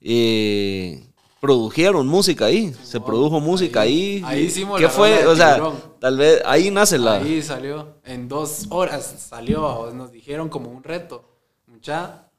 [0.00, 1.06] eh,
[1.44, 4.22] produjeron música ahí, se produjo música ahí.
[4.24, 5.26] ahí y- hicimos ¿Qué la fue?
[5.26, 5.60] O sea,
[6.00, 7.16] tal vez ahí nace la...
[7.18, 11.22] Ahí salió, en dos horas salió, nos dijeron como un reto.
[11.66, 12.30] Mucha,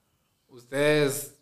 [0.48, 1.36] ustedes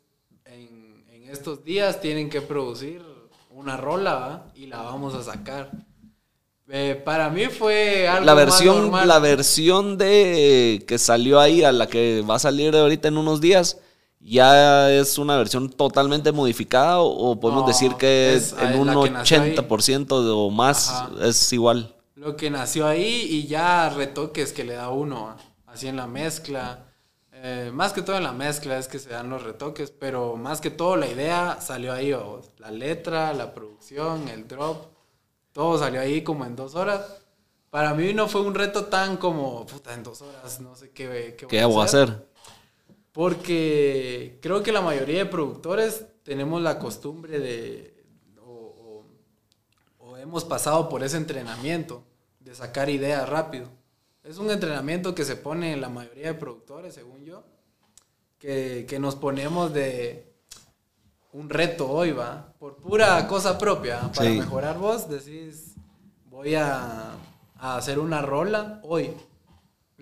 [0.43, 3.02] en, en estos días tienen que producir
[3.49, 4.52] una rola ¿va?
[4.56, 5.71] y la vamos a sacar.
[6.67, 9.08] Eh, para mí fue algo la más versión, normal.
[9.08, 13.39] la versión de que salió ahí a la que va a salir ahorita en unos
[13.39, 13.78] días,
[14.24, 18.76] ya es una versión totalmente modificada o, o podemos No, decir que es, en eh,
[18.76, 19.56] un la que nació ahí.
[19.56, 21.12] 80% de- o más Ajá.
[21.22, 21.96] es igual.
[22.16, 26.86] Lo que nació ahí y ya retoques que le da uno, así en la mezcla.
[27.32, 30.62] Eh, más que todo en la mezcla es que se dan los retoques, pero más
[30.62, 32.52] que todo la idea salió ahí, vamos.
[32.60, 34.86] la letra, la producción, el drop,
[35.54, 37.02] todo salió ahí como en dos horas.
[37.72, 41.36] Para mí no fue un reto tan como, puta, en dos horas, no sé qué,
[41.38, 42.28] qué, ¿Qué voy a hacer?
[43.13, 48.04] Porque creo que la mayoría de productores tenemos la costumbre de,
[48.43, 49.04] o,
[49.99, 52.04] o- o hemos pasado por ese entrenamiento
[52.39, 53.69] de sacar ideas rápido.
[54.23, 57.43] Es un entrenamiento que se pone en la mayoría de productores, según yo,
[58.39, 60.34] que, que nos ponemos de
[61.34, 64.39] un reto hoy, va, por pura cosa propia, para Sí.
[64.39, 65.76] mejorar vos, decís,
[66.32, 67.12] voy a,
[67.58, 69.12] a hacer una rola hoy.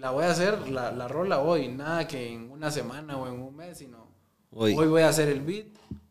[0.01, 3.39] La voy a hacer, la, la rola hoy, nada que en una semana o en
[3.39, 4.07] un mes, sino
[4.51, 4.73] Hoy.
[4.75, 5.67] hoy, voy a hacer el beat,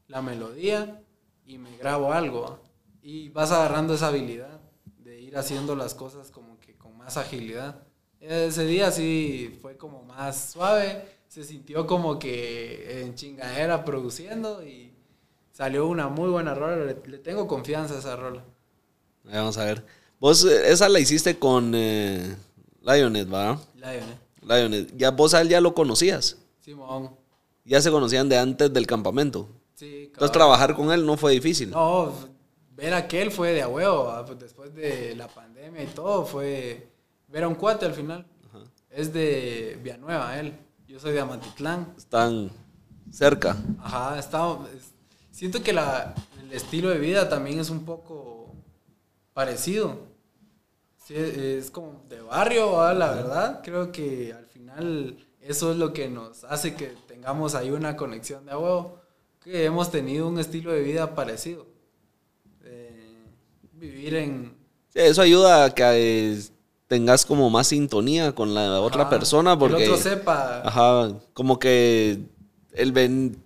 [0.07, 1.03] la melodía
[1.45, 2.61] y me grabo algo.
[3.03, 4.61] Y vas agarrando esa habilidad
[4.99, 7.83] de ir haciendo las cosas como que con más agilidad.
[8.21, 14.95] Ese día sí fue como más suave, se sintió como que en chingadera produciendo y
[15.51, 16.77] salió una muy buena rola.
[16.85, 18.45] Le, le tengo confianza a esa rola.
[19.25, 19.85] Vamos a ver.
[20.21, 22.37] Vos eh, esa la hiciste con eh,
[22.83, 23.61] Lioness, ¿va?
[23.75, 24.19] Lion, ¿eh?
[24.43, 24.87] Lioness.
[24.97, 26.37] Ya vos a él ya lo conocías.
[26.61, 27.11] Simón.
[27.65, 29.49] Ya se conocían de antes del campamento.
[29.75, 31.71] Sí, Entonces trabajar con él no fue difícil.
[31.71, 32.13] No,
[32.75, 34.13] ver a aquel fue de a huevo.
[34.27, 36.89] Pues después de la pandemia y todo, fue
[37.29, 38.27] ver a un cuate al final.
[38.91, 40.53] Es de Villanueva, él.
[40.89, 41.95] Yo soy de Amatitlán.
[41.97, 42.51] Están
[43.13, 43.57] cerca.
[43.81, 44.93] Ajá, está, es-
[45.31, 48.53] siento que la, el estilo de vida también es un poco
[49.33, 50.10] parecido.
[51.11, 52.95] Sí, es como de barrio, ¿va?
[52.95, 53.61] la verdad.
[53.65, 58.47] Creo que al final eso es lo que nos hace que tengamos ahí una conexión
[58.47, 59.01] de a huevo.
[59.43, 61.67] Que hemos tenido un estilo de vida parecido.
[62.63, 63.25] Eh,
[63.73, 64.55] vivir en...
[64.91, 65.83] Sí, eso ayuda a que
[66.33, 66.41] eh,
[66.87, 69.79] tengas como más sintonía con la otra Ajá, persona porque...
[69.79, 70.63] Que el otro sepa.
[70.65, 72.21] Ajá, como que
[72.73, 73.43] el, ven-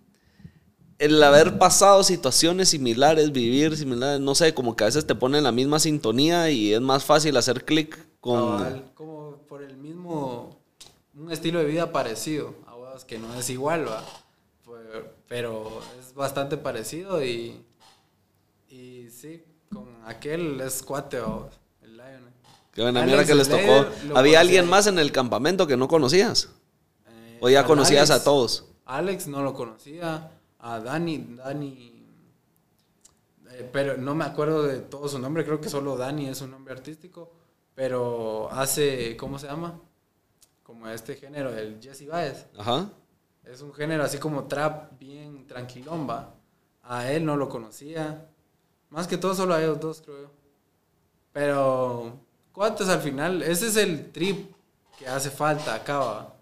[0.98, 5.38] el haber pasado situaciones similares, vivir similares, no sé, como que a veces te pone
[5.38, 8.90] en la misma sintonía y es más fácil hacer clic con...
[8.94, 10.60] como por el mismo...
[11.16, 12.54] Un estilo de vida parecido.
[12.66, 12.74] A
[13.06, 14.04] que no es igual, ¿va?
[15.26, 17.60] Pero es bastante parecido y...
[18.68, 21.48] Y sí, con aquel es cuate, ¿va?
[21.82, 22.22] el Lion.
[22.72, 23.62] Qué buena Alex mierda que les tocó.
[23.62, 26.50] ¿Había conocí alguien más en el campamento que no conocías?
[27.06, 28.64] Eh, ¿O ya conocías Alex- a todos?
[28.84, 30.30] Alex no lo conocía.
[30.66, 32.06] A Dani, Dani.
[33.50, 36.52] eh, pero no me acuerdo de todo su nombre, creo que solo Dani es un
[36.52, 37.30] nombre artístico.
[37.74, 39.78] Pero hace, ¿cómo se llama?
[40.62, 42.46] Como este género, el Jesse Baez.
[42.56, 42.88] Ajá.
[43.44, 46.34] Es un género así como trap, bien tranquilón, va.
[46.82, 48.30] A él no lo conocía.
[48.88, 50.30] Más que todo solo a ellos dos, creo yo.
[51.32, 52.20] Pero,
[52.52, 53.42] ¿cuántos al final?
[53.42, 54.50] Ese es el trip
[54.98, 56.33] que hace falta acá, va.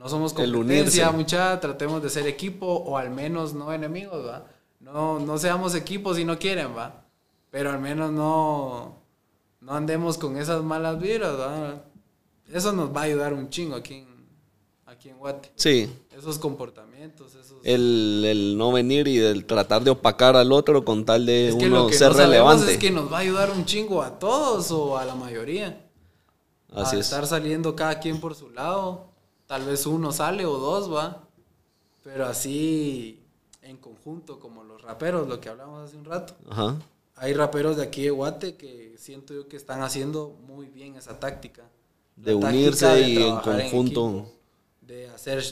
[0.00, 4.46] No somos competencia, mucha, tratemos de ser equipo o al menos no enemigos, va.
[4.80, 7.04] No, no seamos equipos si no quieren, va.
[7.50, 8.96] Pero al menos no,
[9.60, 11.82] no andemos con esas malas vibras, va.
[12.50, 14.08] Eso nos va a ayudar un chingo aquí en,
[14.86, 15.92] aquí en Guate Sí.
[16.16, 17.58] esos comportamientos, esos...
[17.62, 21.56] El, el no venir y el tratar de opacar al otro con tal de es
[21.56, 22.72] que uno lo que ser no relevante.
[22.72, 25.86] es que nos va a ayudar un chingo a todos o a la mayoría.
[26.72, 27.04] Así a es.
[27.04, 29.09] estar saliendo cada quien por su lado.
[29.50, 31.26] Tal vez uno sale o dos, va.
[32.04, 33.20] Pero así
[33.62, 36.34] en conjunto, como los raperos, lo que hablamos hace un rato.
[36.48, 36.76] Ajá.
[37.16, 41.18] Hay raperos de aquí de Guate que siento yo que están haciendo muy bien esa
[41.18, 41.64] táctica.
[42.14, 44.08] De unirse de y en conjunto.
[44.08, 44.32] equipo,
[44.82, 45.42] de hacer,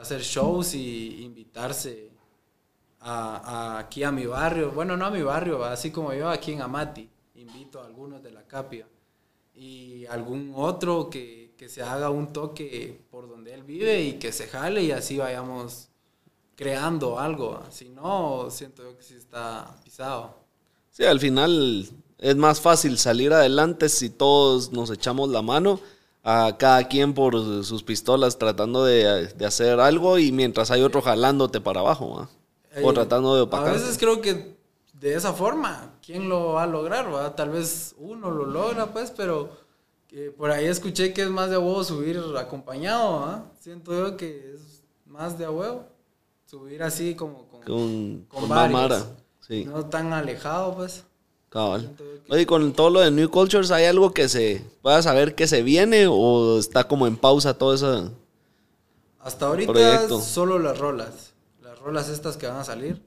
[0.00, 2.10] hacer shows y invitarse
[3.00, 4.72] a, a- aquí a mi barrio.
[4.72, 5.72] Bueno, no a mi barrio, ¿va?
[5.72, 7.08] así como yo aquí en Amati.
[7.36, 8.86] Invito a algunos de la Capia.
[9.54, 14.32] Y algún otro que, que se haga un toque por donde él vive y que
[14.32, 15.88] se jale y así vayamos
[16.56, 17.62] creando algo.
[17.70, 20.34] Si no, siento yo que sí está pisado.
[20.90, 25.80] Sí, al final es más fácil salir adelante si todos nos echamos la mano
[26.22, 27.32] a cada quien por
[27.64, 32.28] sus pistolas tratando de, de hacer algo y mientras hay otro jalándote para abajo, ¿va?
[32.82, 33.72] o Eh, tratando de A opacar.
[33.72, 34.54] veces creo que
[34.92, 37.12] de esa forma, ¿quién lo va a lograr?
[37.12, 37.34] va?
[37.34, 39.63] Tal vez uno lo logra, pues, pero
[40.14, 43.44] que por ahí escuché que es más de a huevo subir acompañado, ¿va?
[43.60, 45.86] Siento yo que es más de a huevo.
[46.46, 49.06] Subir así como con, Con, con con varios.
[49.40, 51.02] Sí, no tan alejado, pues.
[51.48, 51.90] cabal.
[51.96, 55.48] que- Oye, con todo lo de New Cultures, ¿hay algo que se pueda saber que
[55.48, 58.12] se viene o está como en pausa todo eso?
[59.20, 60.20] Hasta ahorita Proyecto.
[60.20, 61.32] solo las rolas.
[61.60, 63.02] Las rolas estas que van a salir.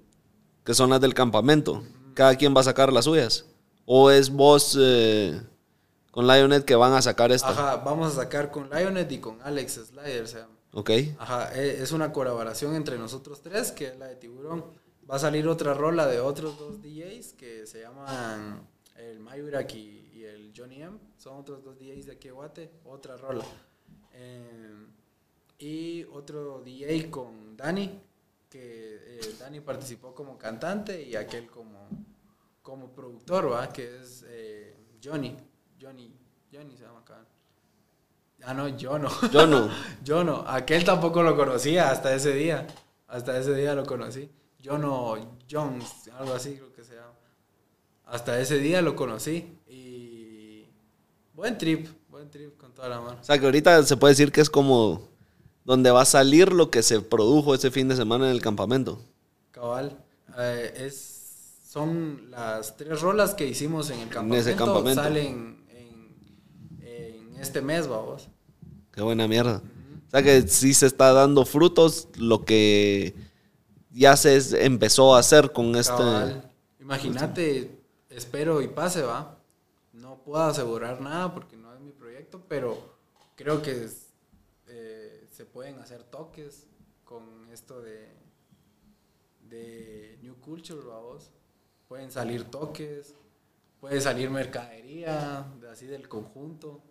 [0.66, 1.84] Que son las del campamento.
[2.14, 3.46] Cada quien va a sacar las suyas.
[3.86, 5.40] ¿O es vos eh,
[6.18, 7.50] con Lionet que van a sacar esta?
[7.50, 10.56] Ajá, vamos a sacar con Lionet y con Alex Slider, se llama.
[10.74, 10.90] Ok.
[11.20, 14.66] Ajá, e- es una colaboración entre nosotros tres, que es la de Tiburón.
[15.08, 20.10] Va a salir otra rola de otros dos DJs que se llaman el Mayurak y,
[20.16, 20.98] y el Johnny M.
[21.20, 23.46] Son otros dos DJs de aquí de Guate, otra rola.
[24.14, 24.88] Eh,
[25.60, 28.02] y otro DJ con Dani,
[28.50, 31.88] que eh, Dani participó como cantante y aquel como,
[32.64, 33.72] como productor, ¿va?
[33.72, 35.38] Que es eh, Johnny.
[35.80, 36.14] Johnny,
[36.52, 37.26] Johnny se llama acá.
[38.44, 39.10] Ah, no, yo no.
[39.32, 39.70] Yo no.
[40.04, 42.68] Yo no, aquel tampoco lo conocía hasta ese día.
[43.08, 44.30] Hasta ese día lo conocí.
[44.60, 45.16] Yo no,
[45.50, 47.14] Jones, algo así creo que se llama.
[48.06, 49.58] Hasta ese día lo conocí.
[49.68, 50.66] Y
[51.34, 53.18] buen trip, buen trip con toda la mano.
[53.20, 55.08] O sea, que ahorita se puede decir que es como
[55.64, 59.00] donde va a salir lo que se produjo ese fin de semana en el campamento.
[59.52, 59.98] Cabal.
[60.38, 64.50] eh, es, son las tres rolas que hicimos en el campamento.
[64.50, 65.02] ese campamento.
[65.04, 65.57] Salen en, en
[67.40, 68.28] este mes, vamos.
[68.92, 69.62] Qué buena mierda.
[70.08, 73.14] O sea, que sí se está dando frutos lo que
[73.92, 75.92] ya se empezó a hacer con este...
[75.92, 76.52] Cabal.
[76.80, 79.38] Imagínate, espero y pase, va.
[79.94, 82.96] No puedo asegurar nada porque no es mi proyecto, pero
[83.36, 83.90] creo que
[84.68, 86.68] eh, se pueden hacer toques
[87.04, 88.10] con esto de,
[89.50, 91.32] de New Culture, vamos.
[91.88, 93.16] Pueden salir toques,
[93.80, 96.82] puede salir mercadería, de- así del conjunto,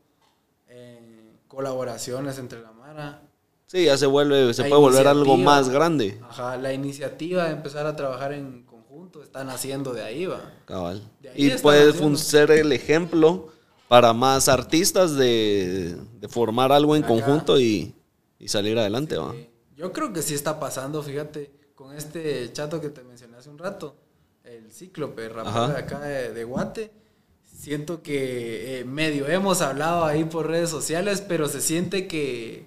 [0.68, 3.22] eh, colaboraciones entre la Mara.
[3.66, 6.20] Sí, ya se vuelve, se La puede volver algo más grande.
[6.28, 10.40] Ajá, la iniciativa de empezar a trabajar en conjunto están haciendo de ahí, va.
[10.66, 11.02] Cabal.
[11.24, 12.16] Ahí Y puede haciendo.
[12.18, 13.48] ser el ejemplo
[13.88, 17.94] para más artistas de, de formar algo en conjunto y,
[18.38, 19.34] y salir adelante, ¿va?
[19.76, 23.58] Yo creo que sí está pasando, fíjate, con este chato que te mencioné hace un
[23.58, 23.96] rato,
[24.44, 26.92] el cíclope, rapero de acá de, de Guate.
[27.56, 32.66] Siento que eh, medio hemos hablado ahí por redes sociales, pero se siente que,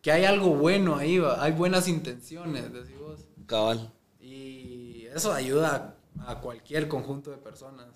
[0.00, 3.20] que hay algo bueno ahí, va, hay buenas intenciones, decís vos.
[3.46, 3.92] Cabal.
[4.18, 7.86] Y eso ayuda a, a cualquier conjunto de personas.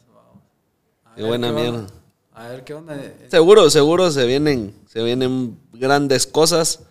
[1.16, 1.86] Qué buena mierda.
[2.34, 3.00] A ver qué onda.
[3.28, 6.84] Seguro, seguro se vienen, se vienen grandes cosas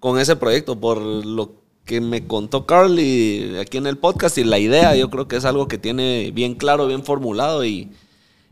[0.00, 1.52] con ese proyecto, por lo
[1.84, 5.36] que me contó Carl y aquí en el podcast y la idea, yo creo que
[5.36, 7.92] es algo que tiene bien claro, bien formulado y,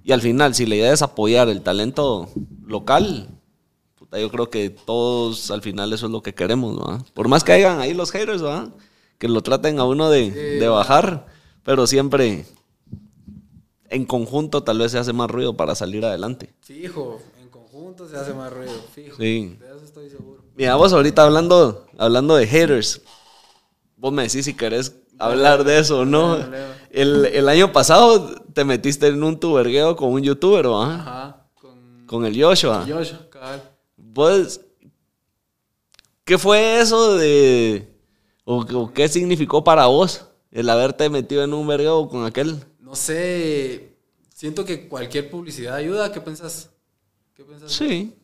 [0.06, 2.28] y al final, si la idea es apoyar el talento
[2.64, 3.26] local,
[3.98, 7.04] puta, yo creo que todos al final eso es lo que queremos, ¿va?
[7.12, 8.70] Por más que hayan ahí los haters, ¿va?
[9.18, 11.26] Que lo traten a uno de, de bajar,
[11.64, 12.46] pero siempre
[13.90, 16.54] en conjunto tal vez se hace más ruido para salir adelante.
[16.60, 19.16] Fijo, en conjunto se hace más ruido, fijo.
[19.16, 19.56] Sí.
[19.58, 20.44] De eso estoy seguro.
[20.54, 23.02] Mira, vos ahorita hablando, hablando de haters,
[23.96, 26.38] vos me decís si querés hablar de eso o no.
[26.90, 30.94] El, el año pasado te metiste en un tubergueo con un youtuber, ¿va?
[30.94, 32.86] Ajá, con Con el Joshua.
[32.88, 33.70] Joshua, cabal.
[33.98, 34.62] Vos,
[36.24, 37.86] ¿qué fue eso de...
[38.44, 42.64] o, o qué significó para vos el haberte metido en un vergueo con aquel?
[42.80, 43.94] No sé,
[44.34, 46.10] siento que cualquier publicidad ayuda.
[46.10, 46.70] ¿Qué pensás?
[47.34, 47.70] ¿Qué pensás?
[47.70, 48.14] Sí.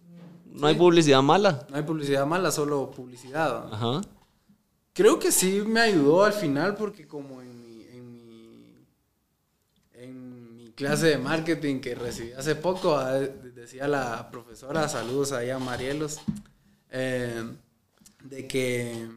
[0.47, 1.67] No hay publicidad mala.
[1.69, 3.71] No hay publicidad mala, solo publicidad.
[3.71, 4.01] Ajá.
[4.95, 7.83] Creo que sí me ayudó al final porque como en mi,
[9.95, 15.51] en mi clase de marketing que recibí hace poco, ah, decía la profesora, saludos ahí
[15.51, 16.21] a Marielos,
[16.91, 17.45] eh,
[18.25, 19.09] de que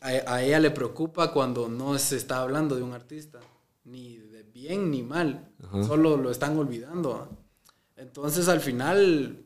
[0.00, 3.40] a, a ella le preocupa cuando no se está hablando de un artista,
[3.84, 5.84] ni de bien ni mal, Ajá.
[5.84, 7.28] solo lo están olvidando.
[7.96, 9.44] Entonces al final,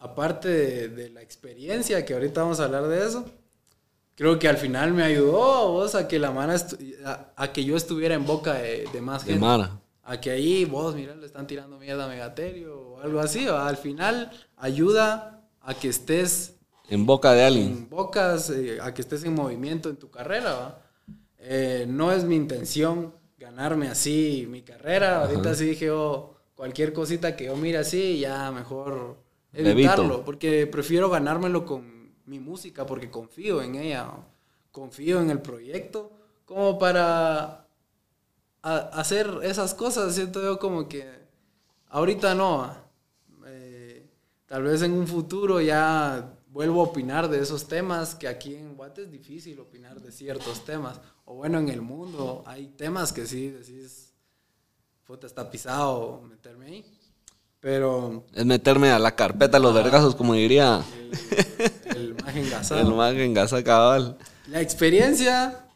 [0.00, 3.24] aparte de, de la experiencia, que ahorita vamos a hablar de eso,
[4.16, 6.56] creo que al final me ayudó vos a que la mara
[7.04, 9.46] a, a que yo estuviera en boca de, de más De gente.
[9.46, 9.80] Mara.
[10.04, 13.46] A que ahí vos, mira, le están tirando mierda a Megaterio o algo así.
[13.46, 13.66] ¿va?
[13.68, 16.56] Al final ayuda a que estés
[16.88, 17.68] En boca de alguien.
[17.68, 20.52] en bocas, eh, a que estés en movimiento en tu carrera.
[20.54, 20.82] ¿va?
[21.38, 25.24] Eh, no es mi intención ganarme así mi carrera.
[25.24, 29.16] Ahorita sí dije, oh, cualquier cosita que yo mire así, ya mejor
[29.52, 29.70] Evito.
[29.70, 30.24] evitarlo.
[30.24, 34.04] Porque prefiero ganármelo con mi música, porque confío en ella.
[34.04, 34.26] ¿va?
[34.70, 36.10] Confío en el proyecto,
[36.44, 37.63] como para
[38.64, 40.14] a- hacer esas cosas.
[40.14, 41.06] Siento yo como que
[41.88, 42.74] ahorita no.
[43.46, 44.08] Eh,
[44.46, 48.76] tal vez en un futuro ya vuelvo a opinar de esos temas, que aquí en
[48.76, 51.00] Guate es difícil opinar de ciertos temas.
[51.24, 54.12] O bueno, en el mundo hay temas que sí decís,
[55.04, 56.98] puta, está pisado meterme ahí.
[57.60, 62.80] Pero Es meterme a la carpeta de los vergazos, como diría el, el más engasado.
[62.80, 64.18] el más cabal.
[64.48, 65.66] La experiencia,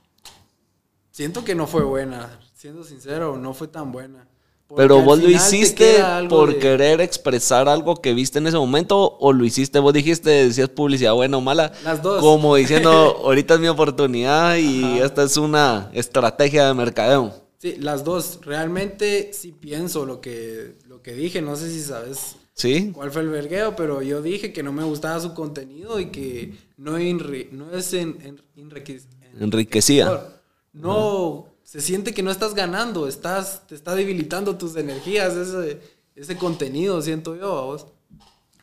[1.11, 2.39] siento que no fue buena.
[2.59, 4.27] Siendo sincero, no fue tan buena.
[4.67, 9.17] Porque Pero vos lo hiciste por de- querer expresar algo que viste en ese momento
[9.21, 11.71] o lo hiciste, vos dijiste si es publicidad buena o mala.
[11.85, 12.21] Las dos.
[12.21, 12.91] Como diciendo,
[13.25, 17.33] ahorita es mi oportunidad y esta es una estrategia de mercadeo.
[17.59, 18.41] Sí, las dos.
[18.43, 21.41] Realmente sí pienso lo que, lo que dije.
[21.41, 22.91] No sé si sabes ¿Sí?
[22.93, 26.55] cuál fue el vergueo, pero yo dije que no me gustaba su contenido y que
[26.77, 29.01] no, enri- no es en, en- enrique-
[29.39, 30.25] Enriquecía.
[30.73, 35.79] No, se siente que no estás ganando, estás, te está debilitando tus energías, ese,
[36.17, 37.87] ese contenido, siento yo, ¿a vos.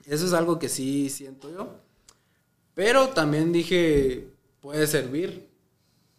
[0.07, 1.69] Eso es algo que sí siento yo.
[2.73, 4.27] Pero también dije,
[4.59, 5.47] puede servir,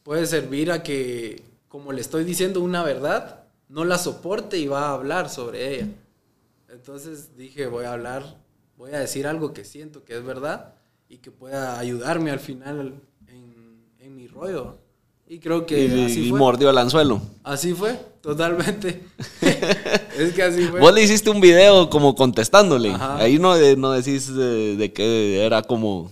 [0.04, 4.90] puede servir a que, como le estoy diciendo una verdad, no la soporte y va
[4.90, 5.88] a hablar sobre ella.
[6.68, 8.40] Entonces dije, voy a hablar,
[8.78, 10.74] voy a decir algo que siento que es verdad
[11.08, 14.85] y que pueda ayudarme al final en, en mi rollo.
[15.28, 16.38] Y creo que Y, así y fue.
[16.38, 17.20] mordió el anzuelo.
[17.42, 19.02] Así fue, totalmente.
[20.18, 20.78] es que así fue.
[20.80, 22.90] Vos le hiciste un video como contestándole.
[22.92, 23.16] Ajá.
[23.18, 26.10] Ahí no, de- no decís de, de que era como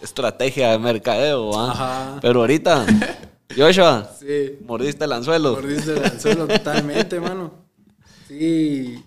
[0.00, 1.58] estrategia de mercadeo.
[1.58, 1.70] ¿ah?
[1.72, 2.18] Ajá.
[2.22, 2.86] Pero ahorita,
[3.54, 4.58] Joshua, Sí.
[4.66, 5.52] mordiste el anzuelo.
[5.52, 7.52] Mordiste el anzuelo totalmente, mano.
[8.28, 9.04] Sí.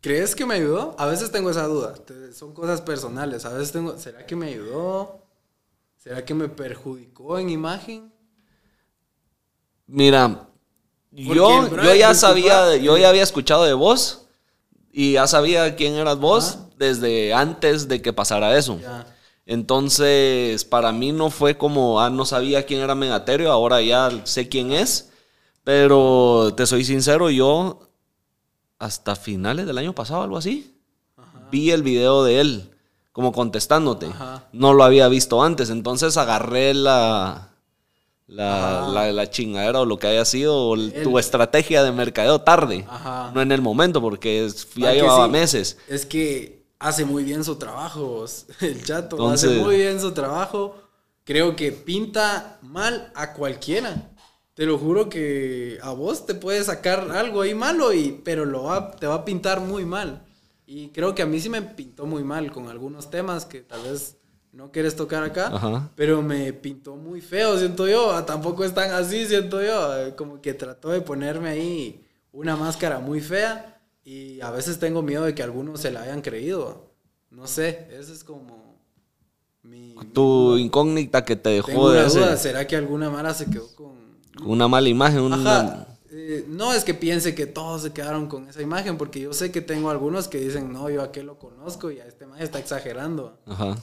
[0.00, 0.94] ¿Crees que me ayudó?
[0.98, 1.94] A veces tengo esa duda.
[2.32, 3.44] Son cosas personales.
[3.44, 5.20] A veces tengo, ¿será que me ayudó?
[5.98, 8.12] ¿Será que me perjudicó en imagen?
[9.86, 10.48] Mira,
[11.12, 14.26] yo, yo ya sabía, yo ya había escuchado de vos
[14.92, 18.78] y ya sabía quién eras vos desde antes de que pasara eso.
[18.80, 19.06] Ya.
[19.46, 24.48] Entonces, para mí no fue como, ah, no sabía quién era Megaterio, ahora ya sé
[24.48, 25.10] quién es,
[25.62, 27.80] Pero te soy sincero, yo
[28.78, 30.74] hasta finales del año pasado, algo así,
[31.50, 32.70] vi el video de él,
[33.12, 34.06] como contestándote.
[34.06, 34.44] Ajá.
[34.52, 37.55] No lo había visto antes, entonces agarré la,
[38.26, 42.40] la, la, la chingadera o lo que haya sido, o el- tu estrategia de mercadeo
[42.40, 43.30] tarde, Ajá.
[43.34, 45.30] no en el momento, porque es- ya llevaba sí.
[45.32, 45.78] meses.
[45.88, 48.24] Es que hace muy bien su trabajo,
[48.60, 49.16] el chato.
[49.16, 50.74] Entonces- hace muy bien su trabajo.
[51.24, 54.10] Creo que pinta mal a cualquiera.
[54.54, 58.64] Te lo juro que a vos te puede sacar algo ahí malo, y, pero lo
[58.64, 60.24] va, te va a pintar muy mal.
[60.66, 63.82] Y creo que a mí sí me pintó muy mal con algunos temas que tal
[63.82, 64.16] vez
[64.56, 65.48] no quieres tocar acá.
[65.48, 65.90] Ajá.
[65.94, 68.10] Pero me pintó muy feo, siento yo.
[68.12, 69.96] Ah, Tampoco es tan así, siento yo.
[69.98, 73.80] Eh, Como que trató de ponerme ahí una máscara muy fea.
[74.04, 76.90] Y a veces tengo miedo de que algunos se la hayan creído.
[77.30, 78.80] No sé, ese es como
[79.62, 79.94] mi...
[80.12, 83.66] Tu incógnita que te Tengo dejó de una duda, ¿será que alguna mara se quedó
[83.74, 83.96] con...
[84.44, 85.86] una mala imagen, una- Ajá.
[86.10, 89.50] eh, no es que piense que todos se quedaron con esa imagen, porque yo sé
[89.50, 92.40] que tengo algunos que dicen, no, yo a qué lo conozco y a este man
[92.40, 93.38] está exagerando.
[93.44, 93.76] Ajá.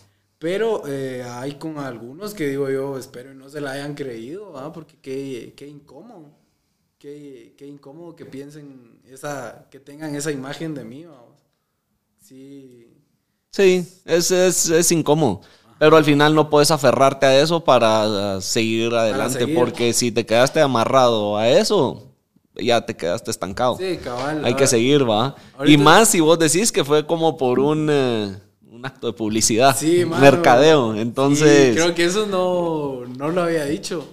[0.44, 4.58] Pero eh, hay con algunos que digo yo, espero y no se la hayan creído,
[4.58, 4.74] ¿ah?
[4.74, 6.32] porque qué, qué incómodo.
[7.00, 11.39] Qué, qué incómodo que piensen esa, que tengan esa imagen de mí, vamos.
[12.20, 12.94] Sí.
[13.52, 15.39] Sí, es, es, es incómodo.
[15.80, 19.56] Pero al final no puedes aferrarte a eso para uh, seguir adelante, seguir.
[19.56, 22.12] porque si te quedaste amarrado a eso,
[22.54, 23.78] ya te quedaste estancado.
[23.78, 24.44] Sí, cabal.
[24.44, 25.38] Hay que seguir, ¿va?
[25.66, 28.36] Y más si vos decís que fue como por un, eh,
[28.84, 30.22] un acto de publicidad, Sí, mano.
[30.22, 30.96] mercadeo.
[30.96, 34.06] Entonces, Sí, creo que eso no, no lo había dicho.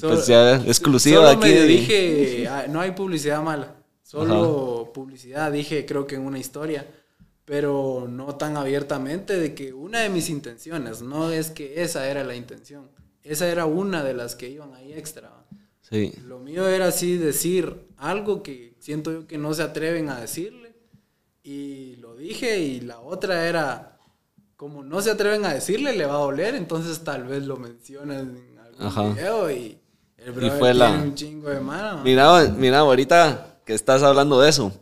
[0.00, 3.74] Pues ya, exclusiva solo aquí me dije, ah, no hay publicidad mala.
[4.02, 6.86] Solo publicidad, dije, creo que en una historia.
[7.44, 12.24] Pero no tan abiertamente de que una de mis intenciones, no es que esa era
[12.24, 12.88] la intención.
[13.22, 15.32] Esa era una de las que iban ahí extra.
[15.80, 16.12] sí.
[16.26, 20.74] Lo mío era así decir algo que siento yo que no se atreven a decirle.
[21.44, 23.95] Y lo dije y la otra era,
[24.56, 28.22] como no se atreven a decirle, le va a doler, entonces tal vez lo mencionas
[28.22, 29.08] en algún Ajá.
[29.12, 29.78] video y
[30.18, 32.02] el brother fue la- tiene un chingo de mano.
[32.02, 34.72] Mira, mira, ahorita que estás hablando de eso.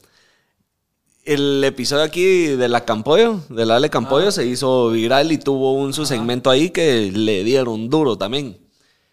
[1.25, 4.33] El episodio aquí de la Campollo, de la Ale Campollo, Ah.
[4.33, 8.59] se hizo viral y tuvo un su segmento ahí que le dieron duro también.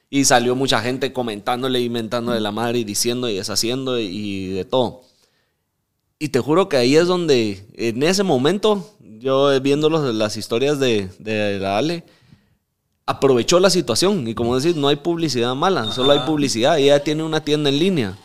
[0.10, 4.66] Y salió mucha gente comentándole, inventando de la madre y diciendo y deshaciendo y de
[4.66, 5.04] todo.
[6.24, 10.80] Y te juro que ahí es donde, en ese momento, yo viendo los- las historias
[10.80, 12.04] de, de la Ale,
[13.08, 14.28] aprovechó la situación.
[14.28, 16.28] Y como decís, no hay publicidad mala, solo hay Ajá.
[16.28, 16.78] publicidad.
[16.78, 18.18] Y ella tiene una tienda en línea.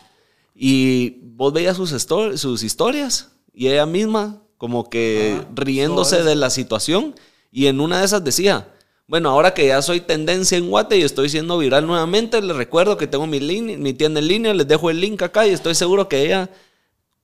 [0.55, 5.47] Y vos veías sus, histo- sus historias y ella misma como que Ajá.
[5.55, 7.15] riéndose de la situación.
[7.51, 8.67] Y en una de esas decía,
[9.07, 12.95] bueno, ahora que ya soy tendencia en Guate y estoy siendo viral nuevamente, les recuerdo
[12.97, 16.07] que tengo mi, mi tienda en línea, les dejo el link acá y estoy seguro
[16.07, 16.49] que ella,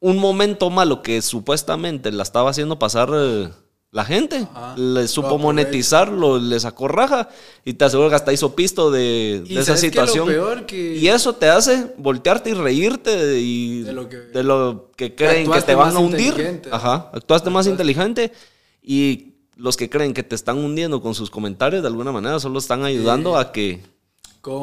[0.04, 3.50] un momento malo que supuestamente la estaba haciendo pasar eh,
[3.92, 4.76] la gente, Ajá.
[4.76, 7.30] le supo monetizarlo, le sacó raja
[7.64, 10.28] y te aseguro que hasta hizo pisto de, Y de esa situación.
[10.28, 14.44] peor que- Y eso te hace voltearte y reírte de, y De lo que- de
[14.44, 16.62] lo que creen que te van a hundir.
[16.72, 18.34] Ajá, actuaste más inteligente
[18.82, 22.60] y los que creen que te están hundiendo con sus comentarios de alguna manera solo
[22.60, 23.84] están ayudando a que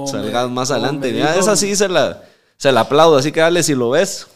[0.06, 1.12] salgas más adelante.
[1.12, 2.24] me Ya, dijo- esa sí se la,
[2.58, 4.26] se la aplaudo, así que dale si lo ves.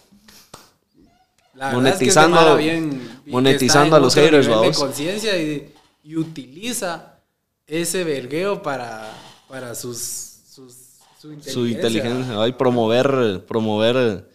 [1.55, 4.79] La verdad es que monetizando- bien- monetizando a los haters, vamos.
[4.79, 7.21] conciencia y, y utiliza
[7.67, 9.11] ese vergueo para,
[9.49, 10.75] para sus, sus,
[11.21, 11.53] su inteligencia.
[11.53, 14.29] Su inteligencia, ay, promover, promover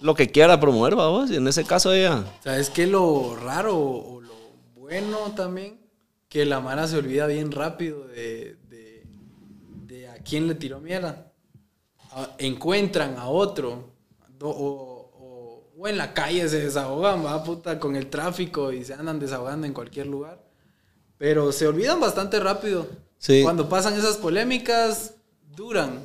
[0.00, 1.30] lo que quiera promover, vamos.
[1.30, 2.24] Y en ese caso ella.
[2.44, 2.86] ¿Sabes qué?
[2.86, 4.34] Lo raro o lo
[4.76, 5.80] bueno también,
[6.28, 9.02] que la Mara se olvida bien rápido de, de,
[9.86, 11.32] de a quién le tiró mierda.
[12.12, 13.90] A- encuentran a otro
[14.38, 14.89] do- o,
[15.80, 19.66] o- en la calle se desahogan, va puta, con el tráfico y se andan desahogando
[19.66, 20.38] en cualquier lugar.
[21.18, 22.86] Pero se olvidan bastante rápido.
[23.18, 23.42] Sí.
[23.42, 25.14] Cuando pasan esas polémicas,
[25.54, 26.04] duran.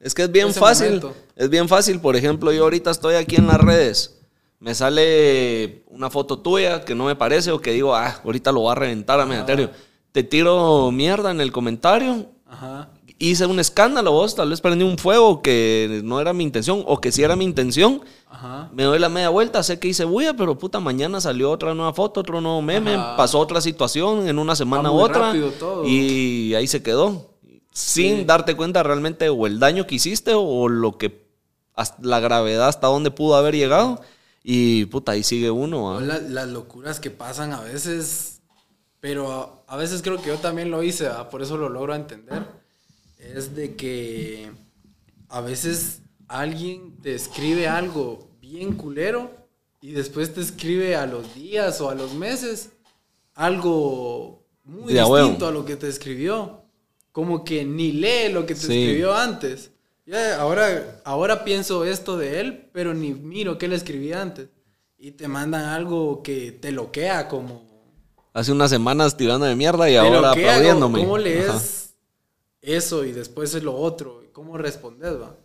[0.00, 0.86] Es que es bien fácil.
[0.86, 1.14] momento.
[1.36, 2.00] Es bien fácil.
[2.00, 4.14] Por ejemplo, yo ahorita estoy aquí en las redes.
[4.60, 8.60] Me sale una foto tuya que no me parece o que digo, ah, ahorita lo
[8.60, 9.70] voy a reventar a Megaterio.
[10.10, 12.26] Te tiro mierda en el comentario.
[12.46, 12.88] Ajá.
[13.20, 17.00] Hice un escándalo, vos tal vez prendí un fuego que no era mi intención o
[17.00, 18.00] que sí era mi intención.
[18.28, 18.70] Ajá.
[18.72, 21.92] Me doy la media vuelta, sé que hice bulla, pero puta, mañana salió otra nueva
[21.92, 23.16] foto, otro nuevo meme, Ajá.
[23.16, 25.34] pasó otra situación, en una semana muy otra.
[25.84, 27.34] Y ahí se quedó.
[27.72, 28.24] Sin Sí.
[28.24, 31.26] darte cuenta realmente o el daño que hiciste o lo que,
[32.02, 34.00] la gravedad hasta dónde pudo haber llegado.
[34.44, 36.00] Y puta, ahí sigue uno.
[36.00, 38.40] La- las locuras que pasan a veces,
[39.00, 39.32] pero
[39.68, 41.28] a, a veces creo que yo también lo hice, ¿va?
[41.28, 42.46] por eso lo logro entender.
[43.18, 44.50] Es de que
[45.28, 49.30] a veces alguien te escribe algo bien culero
[49.80, 52.70] y después te escribe a los días o a los meses
[53.34, 55.46] algo muy De distinto huevo.
[55.46, 56.62] a lo que te escribió.
[57.12, 58.82] Como que ni lee lo que te Sí.
[58.82, 59.70] escribió antes.
[60.06, 64.48] Ya, ahora, ahora pienso esto de él, pero ni miro qué le escribí antes.
[64.98, 67.66] Y te mandan algo que te loquea como...
[68.32, 71.00] Hace unas semanas tirando de mierda y te ahora loquea, aplaudiéndome.
[71.00, 71.60] ¿Cómo lees Ajá.
[72.62, 74.22] Eso y después es lo otro?
[74.32, 75.36] ¿Cómo respondes, va?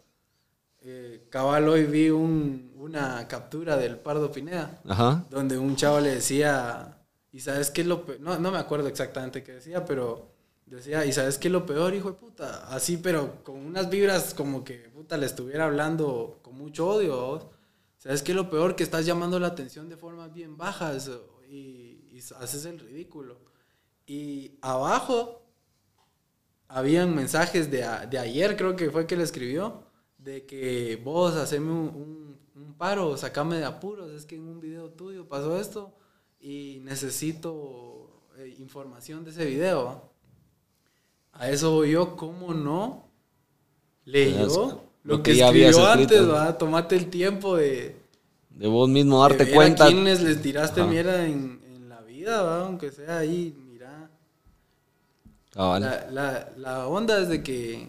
[0.82, 5.26] Eh, cabal, hoy vi un- una captura del Pardo Pineda Ajá.
[5.30, 6.97] donde un chavo le decía,
[7.32, 10.28] y sabes qué es lo peor, no, no me acuerdo exactamente qué decía, pero
[10.66, 14.34] decía, y sabes qué es lo peor, hijo de puta, así, pero con unas vibras
[14.34, 17.45] como que puta le estuviera hablando con mucho odio, ¿vos?
[17.97, 21.09] sabes qué es lo peor, que estás llamando la atención de formas bien bajas
[21.49, 23.38] y, y haces el ridículo.
[24.05, 25.42] Y abajo
[26.68, 29.84] habían mensajes de, a- de ayer, creo que fue que le escribió,
[30.18, 34.59] de que vos haceme un, un- un paro, sacame de apuros, es que en un
[34.59, 35.93] video tuyo pasó esto
[36.39, 40.11] y necesito eh, información de ese video.
[41.34, 43.07] A eso voy yo, ¿cómo no?
[44.05, 45.88] Leyó Lo lo que que ya escribió escrito.
[45.89, 46.57] antes, ¿va?
[46.57, 47.95] Tomate el tiempo de,
[48.49, 49.86] De vos mismo darte de ver cuenta.
[49.86, 50.89] a quienes les tiraste Ajá.
[50.89, 52.66] mierda en, en la vida, ¿va?
[52.66, 53.55] Aunque sea ahí,
[55.54, 55.82] Cabal.
[55.82, 57.88] La, la, la onda es de que,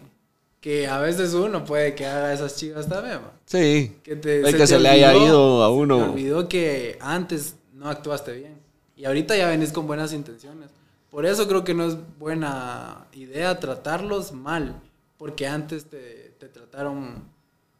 [0.61, 3.19] que a veces uno puede que haga esas chivas también.
[3.45, 3.97] Sí.
[4.03, 6.11] Que, te, Puede que te se le haya ido a se te uno.
[6.11, 8.59] olvidó que antes no actuaste bien.
[8.95, 10.69] Y ahorita ya venís con buenas intenciones.
[11.09, 14.81] Por eso creo que no es buena idea tratarlos mal.
[15.17, 17.23] Porque antes te, te trataron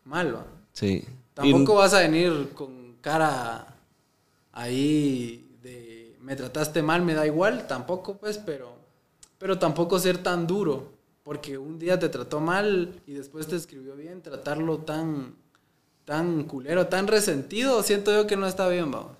[0.03, 0.45] mal, ¿va?
[0.73, 1.03] Sí.
[1.33, 3.67] Tampoco vas a venir con cara
[4.53, 8.74] ahí de me trataste mal, me da igual, tampoco pues, pero
[9.37, 10.91] pero tampoco ser tan duro,
[11.23, 15.35] porque un día te trató mal y después te escribió bien, tratarlo tan
[16.05, 19.17] tan culero, tan resentido, siento yo que no está bien, vamos.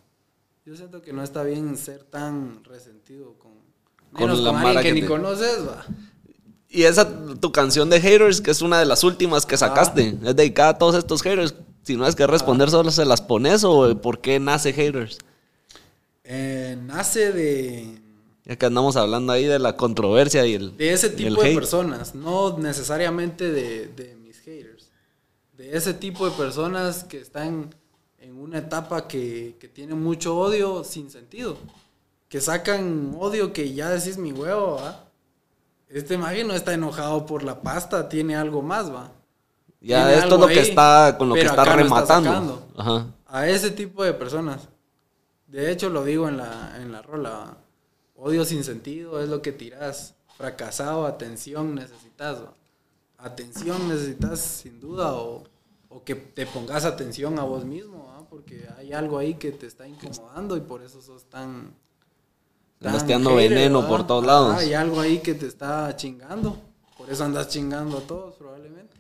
[0.66, 3.52] Yo siento que no está bien ser tan resentido con
[4.14, 5.86] Con menos la con alguien que, que ni conoces, va.
[6.70, 7.08] Y esa,
[7.40, 10.78] tu canción de haters, que es una de las últimas que sacaste, es dedicada a
[10.78, 11.56] todos estos haters.
[11.84, 15.20] Si no es que responder, solo se las pones o por qué nace haters.
[16.24, 18.02] Eh, nace de
[18.46, 20.78] Ya que andamos hablando ahí de la controversia y el.
[20.78, 21.56] De ese tipo de hate.
[21.56, 24.90] personas, no necesariamente de, de mis haters.
[25.54, 27.74] De ese tipo de personas que están
[28.20, 31.58] en una etapa que, que tiene mucho odio sin sentido.
[32.30, 35.06] Que sacan odio que ya decís mi huevo, ¿va?
[35.90, 39.12] Este mague no está enojado por la pasta, tiene algo más, ¿va?
[39.82, 42.68] Ya Tiene esto es lo que ahí, está, con lo que está rematando.
[42.76, 43.08] Ajá.
[43.26, 44.68] A ese tipo de personas.
[45.48, 47.30] De hecho, lo digo en la, en la rola.
[47.30, 47.58] ¿va?
[48.16, 50.16] Odio sin sentido es lo que tiras.
[50.38, 52.42] Fracasado, atención necesitas.
[52.42, 52.54] ¿va?
[53.18, 55.44] Atención necesitas sin duda o,
[55.90, 58.06] o que te pongas atención a vos mismo.
[58.08, 58.28] ¿va?
[58.30, 61.74] Porque hay algo ahí que te está incomodando y por eso sos tan...
[62.82, 63.88] Andas tan tirando veneno ¿va?
[63.88, 64.56] por todos lados.
[64.58, 66.58] Hay algo ahí que te está chingando.
[66.98, 68.96] Por eso andas chingando a todos probablemente.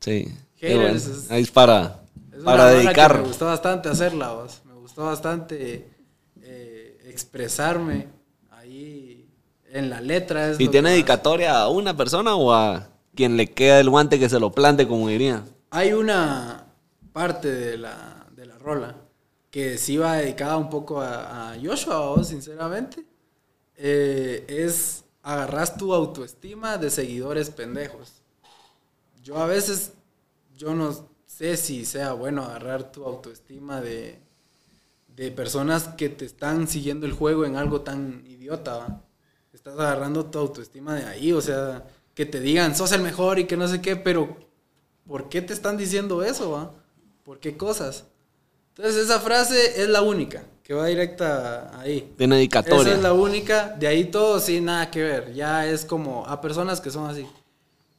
[0.00, 0.32] Sí.
[0.56, 1.18] Haters bueno.
[1.18, 2.02] es- Ahí es para,
[2.32, 3.18] Es para dedicar.
[3.20, 4.62] Me gustó bastante hacerla, vos.
[4.64, 5.88] Me gustó bastante
[7.18, 8.06] expresarme
[8.50, 9.28] ahí
[9.70, 10.50] en la letra.
[10.50, 14.28] Es ¿Y tiene dedicatoria a una persona o a quien le queda el guante que
[14.28, 15.44] se lo plante, como diría?
[15.70, 16.66] Hay una
[17.12, 18.96] parte de la, de la rola
[19.50, 23.04] que sí va dedicada un poco a, a Joshua, vos, sinceramente.
[23.76, 28.22] Eh, es agarras tu autoestima de seguidores pendejos.
[29.22, 29.92] Yo a veces,
[30.56, 34.20] yo no sé si sea bueno agarrar tu autoestima de,
[35.18, 38.76] de personas que te están siguiendo el juego en algo tan idiota.
[38.76, 39.02] ¿va?
[39.52, 43.44] Estás agarrando tu autoestima de ahí, o sea, que te digan, sos el mejor y
[43.44, 44.36] que no sé qué, pero
[45.06, 46.52] ¿por qué te están diciendo eso?
[46.52, 46.72] Va?
[47.24, 48.04] ¿Por qué cosas?
[48.76, 52.14] Entonces esa frase es la única, que va directa ahí.
[52.16, 52.82] Tiene dedicatoria.
[52.82, 55.34] Esa es la única, de ahí todo sí, nada que ver.
[55.34, 57.26] Ya es como a personas que son así.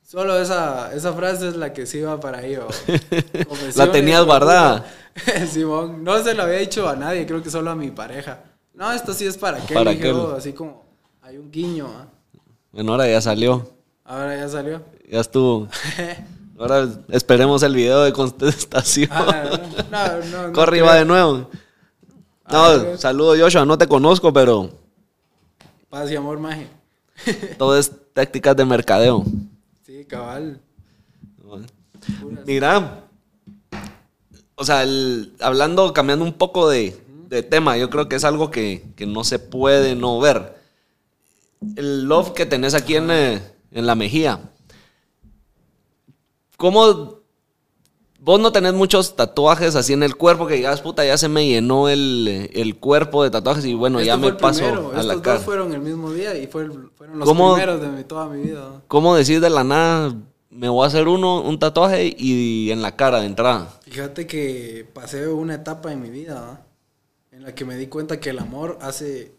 [0.10, 2.57] Solo esa, esa frase es la que sí va para ahí.
[3.76, 4.84] La tenías guardada.
[5.51, 8.39] Simón, no se lo había dicho a nadie, creo que solo a mi pareja.
[8.74, 10.18] No, esto sí es para qué, Para aquel.
[10.36, 10.84] así como
[11.22, 11.88] hay un guiño.
[12.72, 13.70] Bueno, ahora ya salió.
[14.03, 14.82] Ahora ya salió.
[15.07, 15.68] Ya estuvo.
[16.57, 19.10] Ahora esperemos el video de contestación.
[19.12, 19.60] Ah,
[19.91, 21.51] no, no, no Corre y va de nuevo.
[22.45, 24.72] A No, saludo Joshua, no te conozco, pero
[25.88, 26.68] Paz y amor, maje.
[27.60, 29.24] todo es tácticas de mercadeo.
[30.00, 30.62] Sí, cabal.
[32.45, 33.04] Mira,
[34.56, 36.97] o sea, el- hablando, cambiando un poco de,
[37.28, 40.56] de tema, yo creo que es algo que, que no se puede no ver.
[41.76, 43.41] El love que tenés aquí en, eh,
[43.72, 44.39] en la mejilla.
[46.56, 47.19] ¿Cómo
[48.22, 51.48] Vos no tenés muchos tatuajes así en el cuerpo que digas, puta, ya se me
[51.48, 54.88] llenó el, el cuerpo de tatuajes y bueno, Este ya me paso primero.
[54.88, 55.40] a Estos la dos cara.
[55.40, 58.42] fueron el mismo día y fue el- fueron los ¿Cómo- primeros de mi- toda mi
[58.42, 58.82] vida.
[58.90, 60.14] ¿Cómo decir de la nada,
[60.50, 63.70] me voy a hacer uno, un tatuaje y en la cara de entrada?
[63.84, 66.66] Fíjate que pasé una etapa en mi vida
[67.32, 69.34] en la que me di cuenta que el amor hace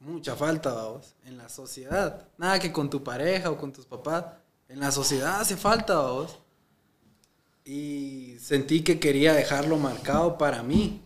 [0.00, 2.28] mucha falta vamos, en la sociedad.
[2.38, 4.24] Nada que con tu pareja o con tus papás.
[4.68, 6.38] En la sociedad hace falta vamos.
[7.64, 11.00] Y sentí que quería dejarlo marcado para mí.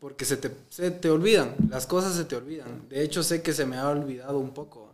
[0.00, 2.88] Porque se te, se te olvidan, las cosas se te olvidan.
[2.88, 4.92] De hecho, sé que se me ha olvidado un poco.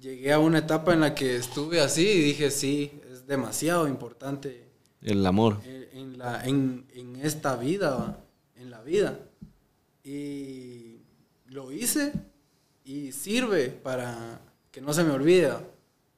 [0.00, 4.64] Llegué a una etapa en la que estuve así y dije, sí, es demasiado importante
[5.00, 5.60] El amor.
[5.64, 8.18] eh, en, la, en, en esta vida,
[8.56, 9.20] en la vida.
[10.02, 10.96] Y
[11.46, 12.12] lo hice
[12.84, 14.40] y sirve para
[14.72, 15.52] que no se me olvide.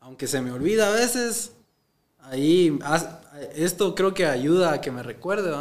[0.00, 1.52] Aunque se me olvida a veces,
[2.20, 2.78] ahí
[3.54, 5.52] esto creo que ayuda a que me recuerde,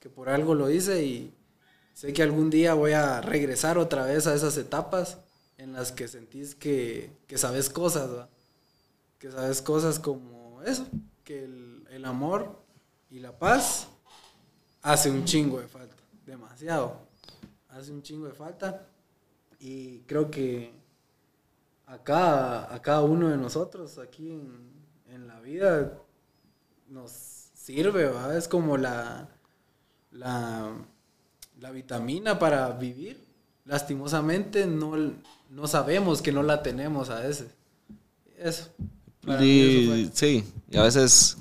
[0.00, 1.34] que por algo lo hice y
[1.94, 5.18] sé que algún día voy a regresar otra vez a esas etapas
[5.58, 8.28] en las que sentís que, que sabes cosas, ¿va?
[9.18, 10.86] que sabes cosas como eso,
[11.22, 12.60] que el, el amor
[13.10, 13.88] y la paz
[14.82, 15.94] hace un chingo de falta,
[16.26, 16.96] demasiado,
[17.68, 18.88] hace un chingo de falta
[19.60, 20.72] y creo que
[21.86, 24.72] a cada, a cada uno de nosotros aquí en,
[25.08, 26.01] en la vida
[26.92, 27.10] nos
[27.54, 28.36] sirve, ¿va?
[28.36, 29.28] es como la,
[30.10, 30.72] la,
[31.58, 33.18] la vitamina para vivir.
[33.64, 34.94] Lastimosamente no,
[35.50, 37.48] no sabemos que no la tenemos a veces.
[38.38, 38.68] Eso.
[39.40, 41.38] Y, sí, y a veces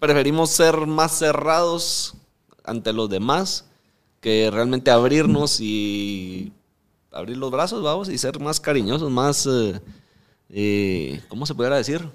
[0.00, 2.14] preferimos ser más cerrados
[2.64, 3.66] ante los demás
[4.20, 6.52] que realmente abrirnos y
[7.12, 9.80] abrir los brazos, vamos, y ser más cariñosos, más, eh,
[10.48, 12.08] eh, ¿cómo se pudiera decir?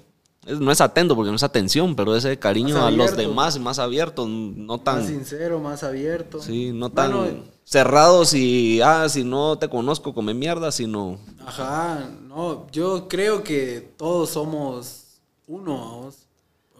[0.46, 4.26] No es atento porque no es atención, pero ese cariño a los demás, más abierto,
[4.28, 4.96] no tan...
[4.98, 6.42] Más sincero, más abierto.
[6.42, 11.18] Sí, no tan Bueno, cerrados y, ah, si no te conozco, come mierda, sino...
[11.46, 16.16] Ajá, no, yo creo que todos somos uno, vamos.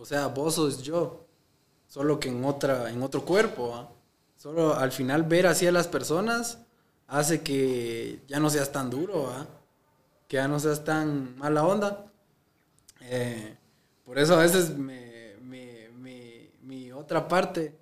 [0.00, 1.24] o sea, vos sos yo,
[1.86, 3.88] solo que en otra, en otro cuerpo, ¿va?
[4.36, 6.58] Solo al final ver así a las personas
[7.06, 9.46] hace que ya no seas tan duro, ¿va?
[10.28, 12.04] que ya no seas tan mala onda.
[13.04, 13.56] Eh,
[14.04, 17.74] por eso a veces me, me- me- mi otra parte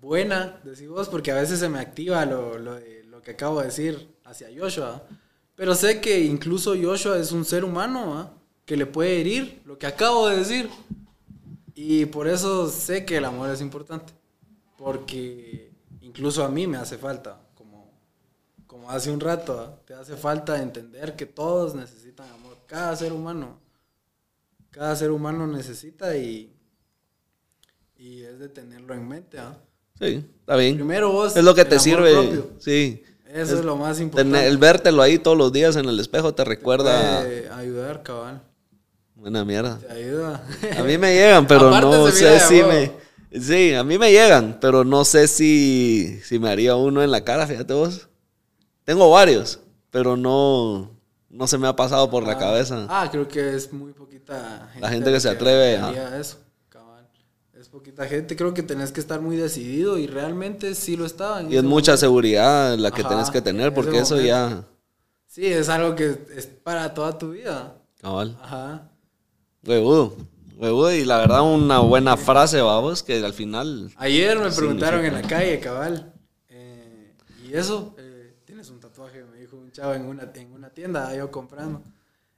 [0.00, 2.78] buena, decís vos, porque a veces se me activa lo, lo
[3.08, 5.02] lo que acabo de decir hacia Joshua.
[5.56, 8.32] Pero sé que incluso Joshua es un ser humano ¿ah?
[8.66, 10.70] que le puede herir lo que acabo de decir.
[11.74, 14.12] Y por eso sé que el amor es importante.
[14.76, 15.72] Porque
[16.02, 17.92] incluso a mí me hace falta, como,
[18.66, 19.80] como hace un rato, ¿ah?
[19.86, 22.58] te hace falta entender que todos necesitan amor.
[22.66, 23.58] Cada ser humano.
[24.76, 26.52] Cada ser humano necesita y,
[27.96, 29.38] y es de tenerlo en mente.
[29.38, 29.56] ¿ah?
[29.98, 30.74] Sí, está bien.
[30.74, 31.34] Primero vos.
[31.34, 32.12] Es lo que te sirve.
[32.12, 32.50] propio.
[32.58, 33.02] Sí.
[33.32, 34.46] Eso es, lo más importante.
[34.46, 37.22] El vértelo ahí todos los días en el espejo te recuerda.
[37.56, 38.42] Ayudar, cabal.
[39.14, 39.78] Buena mierda.
[39.78, 40.46] Te ayuda.
[40.78, 42.68] A mí me llegan, pero no sé si huevo.
[42.68, 43.40] me.
[43.40, 47.24] Sí, a mí me llegan, pero no sé si, si me haría uno en la
[47.24, 48.08] cara, fíjate vos.
[48.84, 49.58] Tengo varios,
[49.90, 50.95] pero no,
[51.36, 52.86] no se me ha pasado por la Ah, cabeza.
[52.88, 54.80] Ah, creo que es muy poquita gente.
[54.80, 57.06] La gente que se atreve a- eso, cabal.
[57.54, 58.36] Es poquita gente.
[58.36, 61.40] Creo que tenés que estar muy decidido y realmente sí lo estaba.
[61.40, 62.00] en y es ese mucha momento.
[62.00, 64.64] seguridad la que Ajá, tenés que tener, en porque eso ya.
[65.26, 67.74] Sí, es algo que es para toda tu vida.
[68.00, 68.38] Cabal.
[68.42, 68.88] Ajá.
[69.66, 70.16] Huevudo.
[70.56, 73.90] Huevudo, y la verdad, una buena frase, vamos, que al final.
[73.96, 75.34] Ayer me preguntaron en Significa.
[75.36, 76.12] la calle, cabal.
[76.48, 77.12] eh,
[77.44, 77.94] ¿Y eso?
[77.98, 79.22] Eh, ¿Tienes un tatuaje?
[79.24, 81.82] Me dijo un chavo en una, en una tienda, yo comprando.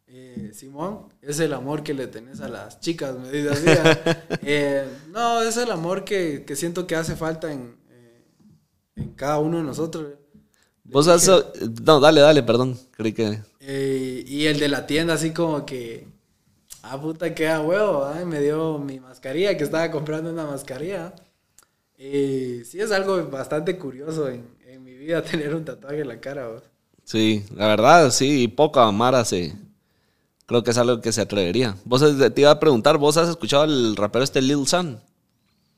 [0.07, 3.67] Eh, Simón, es el amor que le tenés a las chicas, me dice así.
[3.69, 4.39] ¿ah?
[4.43, 8.25] Eh, no, es el amor que, que siento que hace falta en, eh,
[8.95, 10.15] en cada uno de nosotros.
[10.85, 11.29] Vos has.
[11.85, 12.79] No, dale, dale, perdón.
[12.93, 13.41] Creí que.
[13.59, 16.07] Eh, y el de la tienda así como que,
[16.83, 18.23] ah, puta, queda huevo, ¿ah?
[18.23, 21.13] Y me dio mi mascarilla, que estaba comprando una mascarilla.
[21.99, 26.21] Y sí es algo bastante curioso en, en mi vida tener un tatuaje en la
[26.21, 26.63] cara, ¿va?
[27.11, 29.55] Sí, la verdad, sí, y poca Mara se.
[30.45, 31.75] Creo que es algo que se atrevería.
[31.87, 32.03] Vos
[32.35, 34.99] te iba a preguntar, ¿vos has escuchado al rapero este Lil Sun?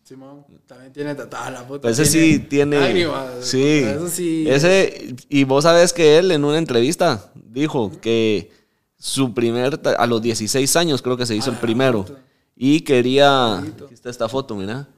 [0.03, 1.83] Simón, también tiene tatuaje, la puta.
[1.83, 2.81] Pues ese sí tiene.
[2.81, 3.83] lágrimas, sí.
[3.85, 4.45] Eso sí.
[4.49, 8.51] Ese, y vos sabes que él en una entrevista dijo que
[8.99, 9.81] su primer.
[9.99, 12.07] A los 16 años creo que se hizo Ah, el primero.
[12.57, 13.59] Y quería.
[13.59, 14.89] Aquí está esta foto, mira.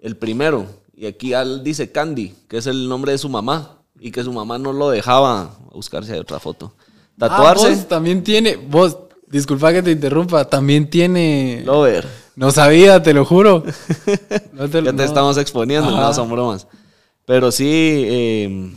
[0.00, 0.66] El primero.
[0.96, 3.82] Y aquí al- dice Candy, que es el nombre de su mamá.
[3.98, 6.72] Y que su mamá no lo dejaba buscarse otra foto.
[6.76, 7.70] Ah, Tatuarse.
[7.70, 12.06] vos también tiene, vos, disculpa que te interrumpa, también tiene Lover.
[12.36, 13.62] No sabía, te lo juro.
[14.52, 16.66] No te, ya te estamos exponiendo, no son bromas.
[17.26, 17.66] Pero sí,
[18.06, 18.72] eh,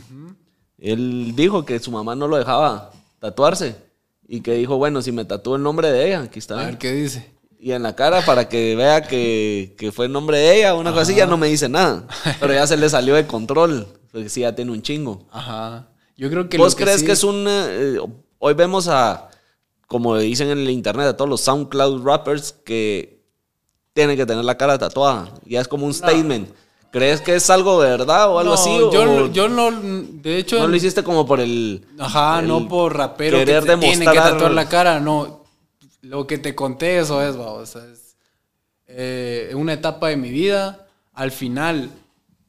[0.78, 2.90] él dijo que su mamá no lo dejaba
[3.20, 3.76] tatuarse.
[4.26, 6.60] Y que dijo, bueno, si me tatúo el nombre de ella, aquí está.
[6.60, 7.30] A ver qué dice.
[7.60, 11.02] Y en la cara para que vea que, fue el nombre de ella, una cosa
[11.02, 12.04] así, ya no me dice nada.
[12.38, 13.86] Pero ya se le salió de control.
[14.12, 15.26] Porque sí, ya tiene un chingo.
[15.30, 15.88] Ajá.
[16.16, 16.58] Yo creo que.
[16.58, 17.46] ¿Vos crees que es un.
[17.48, 17.98] Eh,
[18.38, 19.30] hoy vemos a.
[19.86, 23.22] Como dicen en el internet, a todos los SoundCloud rappers que
[23.94, 25.32] tienen que tener la cara tatuada.
[25.46, 26.50] Ya es como un statement.
[26.90, 28.70] ¿Crees que es algo de verdad o algo así?
[28.70, 30.58] Yo, yo no, de hecho...
[30.58, 31.84] No lo hiciste como por el...
[31.98, 35.44] Ajá, no por rapero querer que tiene que tatuar la cara, no.
[36.00, 38.16] Lo que te conté eso es, o sea, es
[38.86, 40.86] eh, una etapa de mi vida.
[41.12, 41.90] Al final,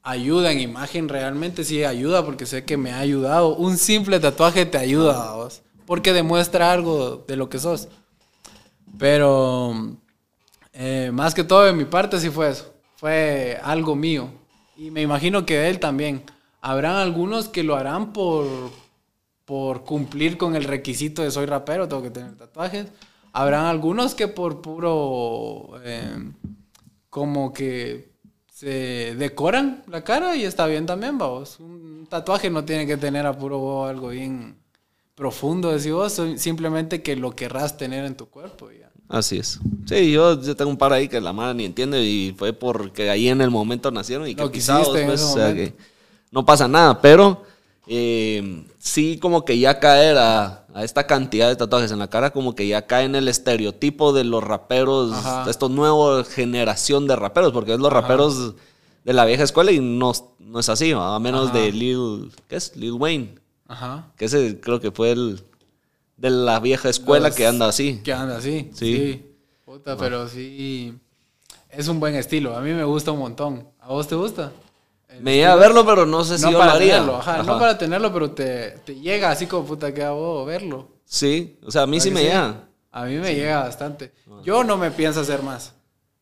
[0.03, 3.55] ayuda en imagen, realmente sí ayuda porque sé que me ha ayudado.
[3.55, 7.87] Un simple tatuaje te ayuda, vos, porque demuestra algo de lo que sos.
[8.97, 9.97] Pero
[10.73, 14.29] eh, más que todo de mi parte sí fue eso fue algo mío.
[14.75, 16.23] Y me imagino que de él también.
[16.61, 18.45] Habrán algunos que lo harán por,
[19.45, 22.87] por cumplir con el requisito de soy rapero, tengo que tener tatuajes.
[23.31, 26.33] Habrán algunos que por puro, em,
[27.09, 28.08] como que
[28.59, 31.61] se decoran la cara y está bien también, vamos.
[31.61, 34.57] Un tatuaje no tiene que tener a puro algo bien
[35.15, 38.69] profundo, decís vos, simplemente que lo querrás tener en tu cuerpo.
[38.69, 38.91] Ya.
[39.07, 39.61] Así es.
[39.85, 43.09] Sí, yo, yo, tengo un par ahí que la madre ni entiende y fue porque
[43.09, 45.73] ahí en el momento nacieron y que quizás pues, o sea, que
[46.29, 47.41] no pasa nada, pero
[47.87, 52.55] eh, sí como que ya caer a, esta cantidad de tatuajes en la cara, como
[52.55, 55.11] que ya cae en el estereotipo de los raperos,
[55.45, 58.55] de esta nueva generación de raperos, porque es los raperos
[59.03, 62.75] de la vieja escuela y no, no es así, a menos de Lil, ¿qué es?
[62.75, 63.35] Lil Wayne.
[64.17, 65.43] Que ese creo que fue el
[66.17, 68.01] de la vieja escuela que anda así.
[68.03, 68.69] Que anda así.
[68.73, 69.25] Sí.
[69.65, 70.97] Puta, pero sí.
[71.69, 72.57] Es un buen estilo.
[72.57, 73.67] A mí me gusta un montón.
[73.79, 74.51] ¿A vos te gusta?
[75.21, 76.93] Me iba a verlo, pero no sé si no yo para lo haría.
[76.93, 80.87] Tenerlo, ajá, No para tenerlo, pero te, llega así como puta que hago verlo.
[81.05, 82.67] Sí, o sea, a mí sí me llega.
[82.91, 84.13] A mí me llega bastante.
[84.43, 85.73] Yo no me pienso hacer más.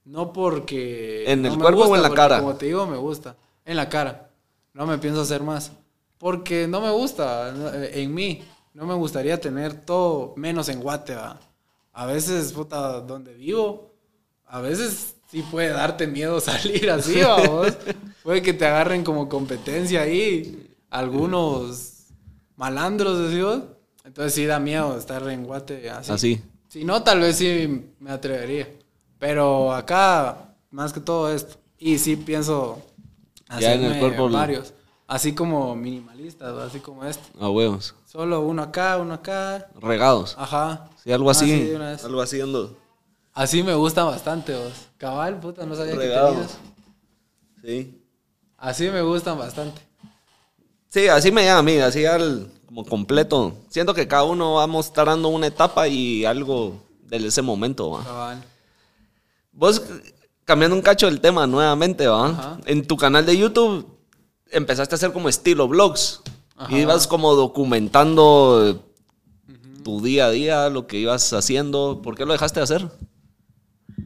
[0.06, 1.26] No porque.
[1.28, 2.40] ¿En el cuerpo o en la cara?
[2.40, 3.36] Como te digo, me gusta.
[3.66, 4.30] En la cara.
[4.74, 5.72] No me pienso hacer más.
[6.18, 7.54] Porque no me gusta
[7.92, 8.44] en mí.
[8.74, 11.16] No me gustaría tener todo menos en Guate,
[11.94, 13.92] A veces, puta, donde vivo,
[14.46, 17.78] a veces sí puede darte miedo salir así, vos.
[18.24, 22.08] puede que te agarren como competencia ahí algunos
[22.56, 23.62] malandros, decimos.
[24.04, 26.12] Entonces sí da miedo estar en Guate así.
[26.12, 26.42] Así.
[26.70, 28.70] Si no, tal vez sí me atrevería.
[29.20, 31.58] Pero acá, más que todo esto.
[31.78, 32.82] Y sí pienso
[33.48, 34.00] hacerme
[34.30, 34.74] varios.
[35.08, 37.24] Así como minimalistas, así como esto.
[37.40, 37.96] A huevos.
[38.06, 39.70] Solo uno acá, uno acá.
[39.80, 40.36] Regados.
[40.38, 40.90] Ajá.
[41.04, 41.74] Sí, algo así.
[42.04, 42.78] algo así ando.
[43.38, 44.74] Así me gusta bastante, vos.
[44.98, 46.58] Cabal, puta, no sabía que tenías.
[47.64, 48.02] Sí.
[48.58, 49.80] Así me gustan bastante.
[50.90, 53.54] Sí, así me llama a mí, así al, como completo.
[53.70, 58.04] Siento que cada uno va mostrando una etapa y algo de ese momento, ¿va?
[58.04, 58.44] Cabal.
[59.52, 59.84] Vos,
[60.44, 62.58] cambiando un cacho del tema nuevamente, ¿va?
[62.66, 63.86] En tu canal de YouTube
[64.50, 66.22] empezaste a hacer como estilo vlogs.
[66.70, 68.84] Y ibas como documentando
[69.84, 72.02] tu día a día, lo que ibas haciendo.
[72.02, 72.90] ¿Por qué lo dejaste de hacer?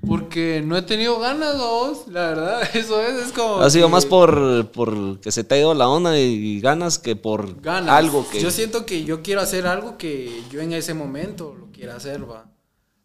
[0.08, 3.62] Porque no he tenido ganas, vos, la verdad, eso es, es como...
[3.62, 7.16] Ha sido más por, por que se te ha ido la onda y ganas que
[7.16, 8.42] por algo que...
[8.42, 12.30] Yo siento que yo quiero hacer algo que yo en ese momento lo quiera hacer,
[12.30, 12.52] va.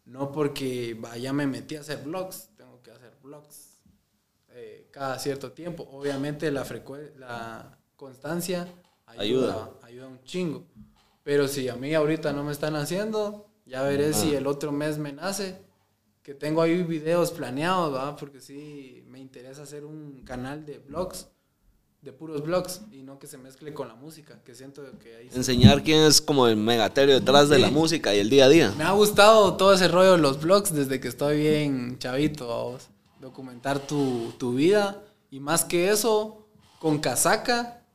[0.05, 3.67] No porque, vaya, me metí a hacer vlogs, tengo que hacer vlogs
[4.97, 5.87] cada cierto tiempo.
[5.91, 6.65] Obviamente la,
[7.17, 8.67] la constancia
[9.05, 10.65] ayuda, ayuda, un chingo.
[11.23, 14.97] Pero si a mí ahorita no me están haciendo, ya veré si el otro mes
[14.97, 15.61] me nace.
[16.27, 18.13] Que tengo ahí videos planeados, ¿va?
[18.17, 21.29] Porque sí, me interesa hacer un canal de vlogs,
[22.01, 25.29] de puros vlogs, y no que se mezcle con la música, que siento que ahí...
[25.33, 28.73] Enseñar quién es como el megaterio detrás de la música y el día a día.
[28.77, 32.77] Me ha gustado todo ese rollo de los vlogs desde que estoy bien chavito,
[33.21, 35.01] documentar tu, vida
[35.31, 36.45] y más que eso,
[36.79, 37.85] con casaca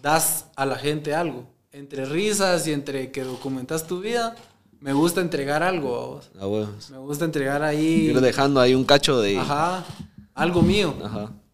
[0.00, 1.52] das a la gente algo.
[1.72, 4.36] Entre risas y entre que documentas tu vida,
[4.80, 6.20] me gusta entregar algo.
[6.34, 8.10] Me gusta entregar ahí.
[8.10, 9.38] Ir dejando ahí un cacho de.
[9.38, 9.84] Ajá.
[10.34, 10.94] Algo mío.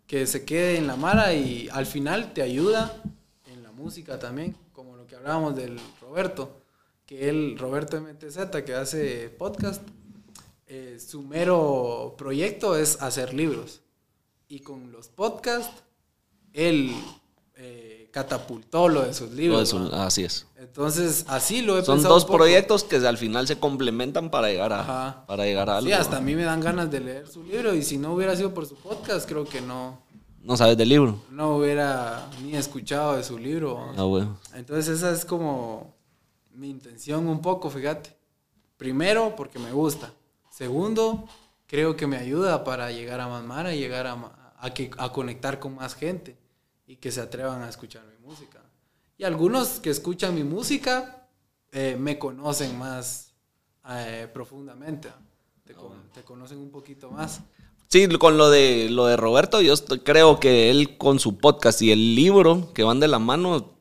[0.07, 3.03] Que se quede en la mara y al final te ayuda
[3.47, 4.57] en la música también.
[4.73, 6.61] Como lo que hablábamos del Roberto.
[7.07, 9.83] Que él, Roberto MTZ, que hace podcast,
[10.67, 13.81] eh, su mero proyecto es hacer libros.
[14.49, 15.83] Y con los podcasts,
[16.53, 16.95] él
[18.15, 19.73] catapultó lo de sus libros.
[19.73, 20.07] Lo de su- ¿va?
[20.07, 20.47] así es.
[20.57, 24.73] Entonces, así lo he Son pensado dos proyectos que al final se complementan para llegar
[24.73, 25.27] a, Ajá.
[25.27, 25.89] para llegar a algo.
[25.89, 28.37] Sí, hasta a mí me dan ganas de leer su libro y si no hubiera
[28.37, 29.99] sido por su podcast, creo que no,
[30.43, 31.19] No sabes del libro.
[31.31, 33.93] no hubiera ni escuchado de su libro.
[33.97, 34.39] Ah, bueno.
[34.55, 35.93] Entonces esa es como
[36.53, 38.17] mi intención un poco, fíjate.
[38.77, 40.13] Primero, porque me gusta.
[40.51, 41.25] Segundo,
[41.67, 45.11] creo que me ayuda para llegar a más mara y llegar a, a, que, a
[45.11, 46.37] conectar con más gente
[46.87, 48.61] y que se atrevan a escuchar mi música.
[49.17, 51.29] Y algunos que escuchan mi música
[51.73, 53.33] eh, me conocen más
[53.89, 55.09] eh, profundamente.
[55.09, 55.19] ¿ah?
[55.65, 57.41] Te, con- te conocen un poquito más.
[57.89, 61.93] Sí, con lo de lo de Roberto, yo creo que él con su podcast y
[61.93, 63.79] el libro que van de la mano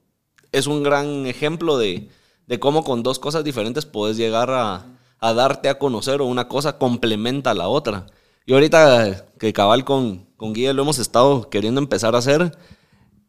[0.51, 2.09] es un gran ejemplo de,
[2.45, 4.85] de cómo con dos cosas diferentes puedes llegar a,
[5.19, 8.05] a darte a conocer o una cosa complementa a la otra.
[8.45, 12.55] Y ahorita que cabal con, con Guille lo hemos estado queriendo empezar a hacer,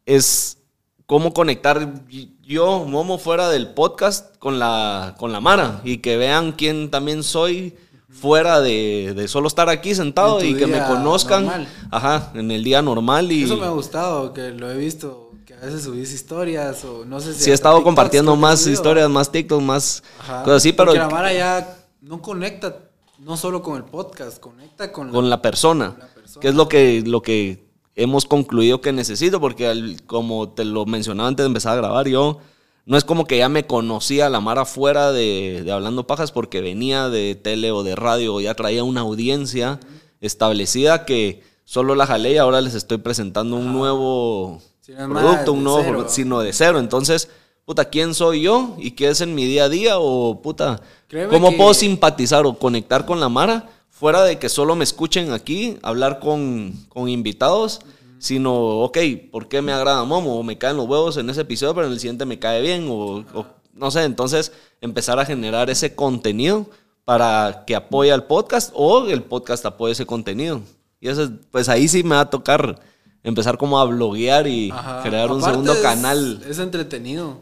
[0.05, 0.57] es
[1.05, 2.03] cómo conectar
[2.41, 7.23] yo, Momo, fuera del podcast con la, con la Mara y que vean quién también
[7.23, 7.75] soy
[8.09, 11.67] fuera de, de solo estar aquí sentado y que me conozcan, normal.
[11.91, 15.53] ajá, en el día normal y Eso me ha gustado, que lo he visto, que
[15.53, 17.43] a veces subís historias o no sé si...
[17.43, 20.43] sí he estado TikToks compartiendo más historias, más TikToks, más Ajá.
[20.43, 22.77] cosas así, pero Porque la Mara ya no conecta
[23.19, 26.41] no solo con el podcast, conecta con, con la persona, con la persona.
[26.41, 27.64] que es lo que, lo que
[27.95, 32.39] hemos concluido que necesito, porque como te lo mencionaba antes de empezar a grabar, yo
[32.85, 36.61] no es como que ya me conocía la Mara fuera de, de Hablando Pajas, porque
[36.61, 39.79] venía de tele o de radio, ya traía una audiencia
[40.21, 45.81] establecida que solo la jalé y ahora les estoy presentando un nuevo producto, un nuevo,
[45.83, 46.05] cero.
[46.09, 46.79] sino de cero.
[46.79, 47.29] Entonces,
[47.65, 48.75] puta, ¿quién soy yo?
[48.77, 49.97] ¿Y qué es en mi día a día?
[49.97, 54.49] O, puta, Créeme ¿cómo que- puedo simpatizar o conectar con la Mara fuera de que
[54.49, 57.79] solo me escuchen aquí hablar con, con invitados?
[58.17, 58.97] Sino, ok,
[59.31, 60.37] ¿por qué me agrada Momo?
[60.39, 62.87] O me caen los huevos en ese episodio, pero en el siguiente me cae bien.
[62.89, 66.65] O, o no sé, entonces empezar a generar ese contenido
[67.03, 70.61] para que apoye al podcast o el podcast apoye ese contenido.
[70.99, 72.79] Y eso, es- pues ahí sí me va a tocar
[73.23, 75.03] empezar como a bloguear y Ajá.
[75.03, 76.43] crear un Aparte segundo es- canal.
[76.49, 77.39] Es entretenido.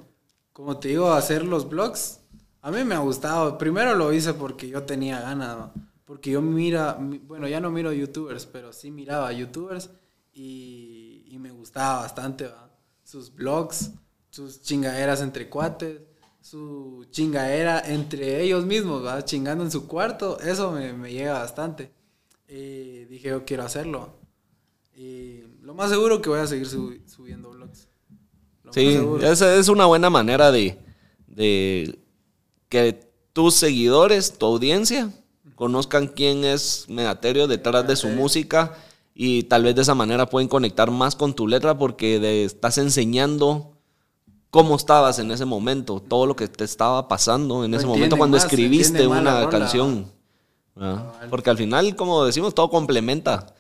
[0.51, 2.19] Como te digo, hacer los blogs,
[2.61, 3.57] a mí me ha gustado.
[3.57, 5.71] Primero lo hice porque yo tenía ganas, ¿no?
[6.05, 9.89] Porque yo mira, mi- bueno, ya no miro youtubers, pero sí miraba youtubers
[10.33, 12.69] y, y me gustaba bastante, ¿va?
[13.03, 13.91] Sus blogs,
[14.29, 16.01] sus chingaderas entre cuates,
[16.41, 19.23] su chingadera entre ellos mismos, ¿va?
[19.23, 21.91] Chingando en su cuarto, eso me, me llega bastante.
[22.47, 24.13] Y dije, yo quiero hacerlo.
[24.95, 27.53] Y lo más seguro que voy a seguir subi- subiendo.
[27.53, 27.87] Lo más
[28.71, 30.77] Sí, esa es una buena manera de,
[31.27, 31.99] de
[32.69, 32.99] que
[33.33, 35.11] tus seguidores, tu audiencia,
[35.55, 38.75] conozcan quién es Megaterio detrás de su música
[39.15, 42.77] y tal vez de esa manera pueden conectar más con tu letra porque de- estás
[42.77, 43.71] enseñando
[44.49, 48.37] cómo estabas en ese momento, todo lo que te estaba pasando en ese momento cuando
[48.37, 50.11] más, escribiste una canción.
[50.75, 51.29] Cabal.
[51.29, 53.53] Porque al final, como decimos, todo complementa.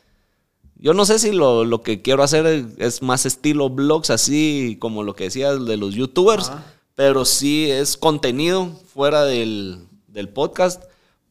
[0.75, 2.45] Yo no sé si lo, lo que quiero hacer
[2.77, 6.51] es, más estilo blogs, así como lo que decías de los youtubers,
[6.95, 10.83] pero sí es contenido fuera del, del podcast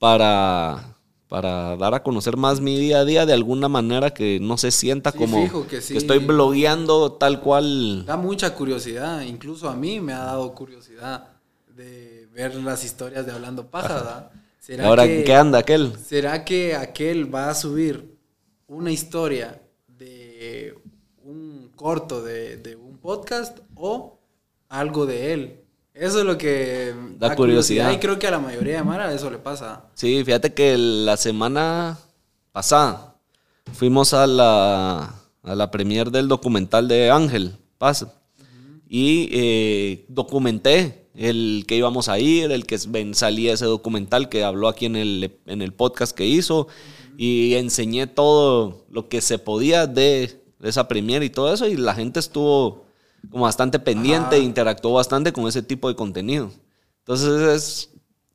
[0.02, 0.96] para,
[1.28, 4.72] para dar a conocer más mi día a día de alguna manera que no se
[4.72, 5.96] sienta Sí, como fijo que sí.
[5.96, 8.04] estoy blogueando tal cual.
[8.04, 11.28] Da mucha curiosidad, incluso a mí me ha dado curiosidad
[11.76, 14.32] de ver las historias de Hablando Paja.
[14.58, 15.92] ¿Será Ahora, que- ¿qué anda aquel?
[16.04, 18.16] ¿Será que aquel va a subir
[18.66, 20.74] una historia de
[21.22, 24.18] un corto de, de un podcast o
[24.68, 25.60] algo de él?
[25.94, 27.92] Eso es lo que Da curiosidad.
[27.92, 29.84] Y creo que a la mayoría de Mara eso le pasa.
[29.94, 31.98] Sí, fíjate que la semana
[32.52, 33.16] pasada
[33.72, 38.06] fuimos a la, a la premier del documental de Ángel Paz
[38.88, 44.44] y eh, documenté el que íbamos a ir, el que ven- salía ese documental que
[44.44, 46.68] habló aquí en el, en el podcast que hizo
[47.18, 51.76] y enseñé todo lo que se podía de, de esa premier y todo eso y
[51.76, 52.81] la gente estuvo
[53.30, 54.44] como bastante pendiente, Ajá.
[54.44, 56.50] interactuó bastante con ese tipo de contenido.
[57.00, 57.90] Entonces es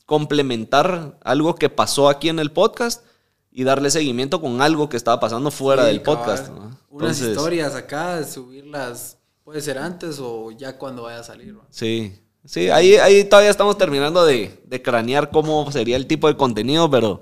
[0.06, 3.04] complementar algo que pasó aquí en el podcast
[3.52, 6.20] y darle seguimiento con algo que estaba pasando fuera Sí, del cabal.
[6.26, 6.50] podcast.
[6.52, 6.78] ¿no?
[6.90, 11.56] Unas historias acá, subirlas, puede ser antes o ya cuando vaya a salir.
[11.70, 12.14] Sí,
[12.46, 16.90] sí, ahí, ahí todavía estamos terminando de, de cranear cómo sería el tipo de contenido,
[16.90, 17.22] pero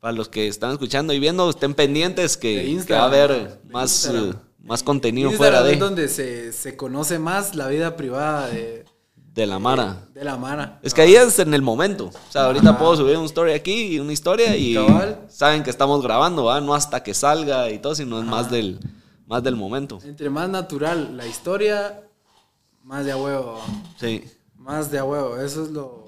[0.00, 3.90] para los que están escuchando y viendo, estén pendientes que, que va a haber más,
[4.04, 4.38] Instagram.
[4.64, 8.84] Más contenido Instagram fuera es de, donde se, se conoce más la vida privada de,
[9.34, 10.08] de la Mara.
[10.14, 10.78] de la Mara.
[10.82, 12.06] Es que ahí es en el momento.
[12.06, 12.78] O sea, ahorita Ajá.
[12.78, 15.26] puedo subir una story aquí y una historia y Cabal.
[15.28, 16.60] saben que estamos grabando, ¿va?
[16.60, 18.78] No hasta que salga y todo, sino es más del,
[19.26, 19.98] más del momento.
[20.04, 22.00] Entre más natural la historia,
[22.82, 23.60] más de a huevo.
[23.98, 24.24] Sí.
[24.56, 25.36] Más de a huevo.
[25.38, 26.06] Eso es lo,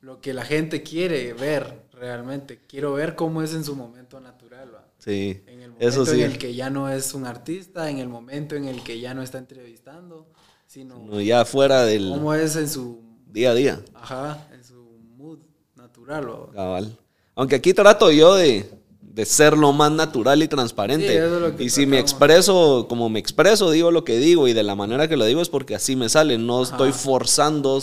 [0.00, 2.60] lo que la gente quiere ver realmente.
[2.66, 4.74] Quiero ver cómo es en su momento natural.
[4.74, 4.84] ¿va?
[4.98, 5.42] Sí.
[5.46, 6.22] En momento Eso sí.
[6.22, 9.14] en el que ya no es un artista, en el momento en el que ya
[9.14, 10.26] no está entrevistando,
[10.66, 13.80] sino No, ya fuera del cómo es en su, día a día.
[13.94, 15.38] ajá, en su mood
[15.76, 16.28] natural.
[16.28, 16.52] ¿va?
[16.52, 16.98] Cabal.
[17.34, 18.68] Aunque aquí trato yo de,
[19.00, 21.08] de ser lo más natural y transparente.
[21.08, 24.18] Sí, eso es lo que y si me expreso como me expreso, digo lo que
[24.18, 26.38] digo y de la manera que lo digo es porque así me sale.
[26.38, 27.80] No estoy forzando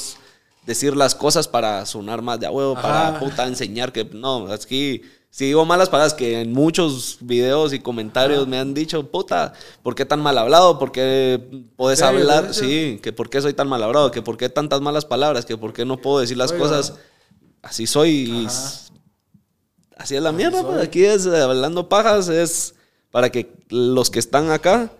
[0.66, 5.02] decir las cosas para sonar más de a huevo, para puta enseñar que no, aquí
[5.34, 9.96] si digo malas palabras que en muchos videos y comentarios me han dicho, puta, ¿por
[9.96, 10.78] qué tan mal hablado?
[10.78, 11.42] ¿Por qué
[11.78, 12.20] puedes ¿En serio?
[12.22, 12.54] hablar?
[12.54, 15.56] Sí, que por qué soy tan mal hablado, que por qué tantas malas palabras, que
[15.58, 16.64] por qué no puedo decir las Oiga.
[16.66, 16.94] cosas
[17.62, 18.70] así soy y Ajá.
[19.98, 22.76] así es la mierda, pues, aquí es eh, hablando pajas, es
[23.10, 24.92] para que los que están acá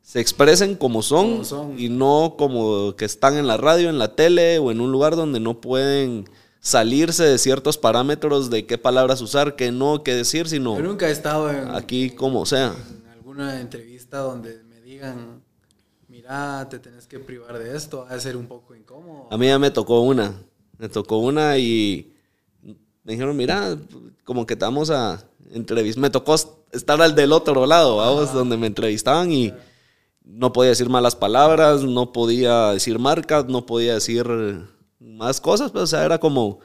[0.00, 1.78] se expresen como son, Como son.
[1.78, 5.14] y no como que están en la radio, en la tele o en un lugar
[5.16, 6.28] donde no pueden
[6.64, 11.08] salirse de ciertos parámetros de qué palabras usar, qué no, qué decir, sino Yo nunca
[11.08, 12.74] he estado en, aquí como sea.
[12.88, 15.42] en alguna entrevista donde me digan,
[16.08, 19.28] mira, te tenés que privar de esto, va a ser un poco incómodo.
[19.30, 20.32] A mí ya me tocó una.
[20.78, 22.14] Me tocó una y
[22.62, 23.76] me dijeron, mira,
[24.24, 26.00] como que te vamos a entrevistar.
[26.00, 26.34] Me tocó
[26.72, 29.52] estar al del otro lado, vamos, donde me entrevistaban y
[30.24, 34.26] no podía decir malas palabras, no podía decir marcas, no podía decir
[35.04, 36.60] más cosas, pues, o sea, era como,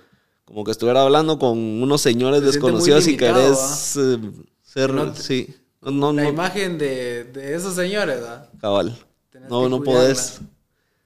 [0.45, 4.17] como que estuviera hablando con unos señores Se desconocidos y querés eh,
[4.63, 8.49] ser, No te- sí, no, no, La imagen de, de esos señores, ¿verdad?
[8.59, 8.97] cabal,
[9.31, 10.39] Tenés no, no podés.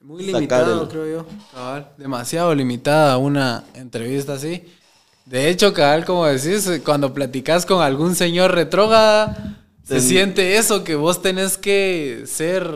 [0.00, 1.26] Muy limitado, el- creo yo.
[1.52, 1.90] Cabal.
[1.96, 4.64] Demasiado limitada una entrevista así.
[5.24, 10.94] De hecho, cabal, como decís, cuando platicas con algún señor retrógrada, se siente eso, que
[10.94, 12.66] vos tenés que ser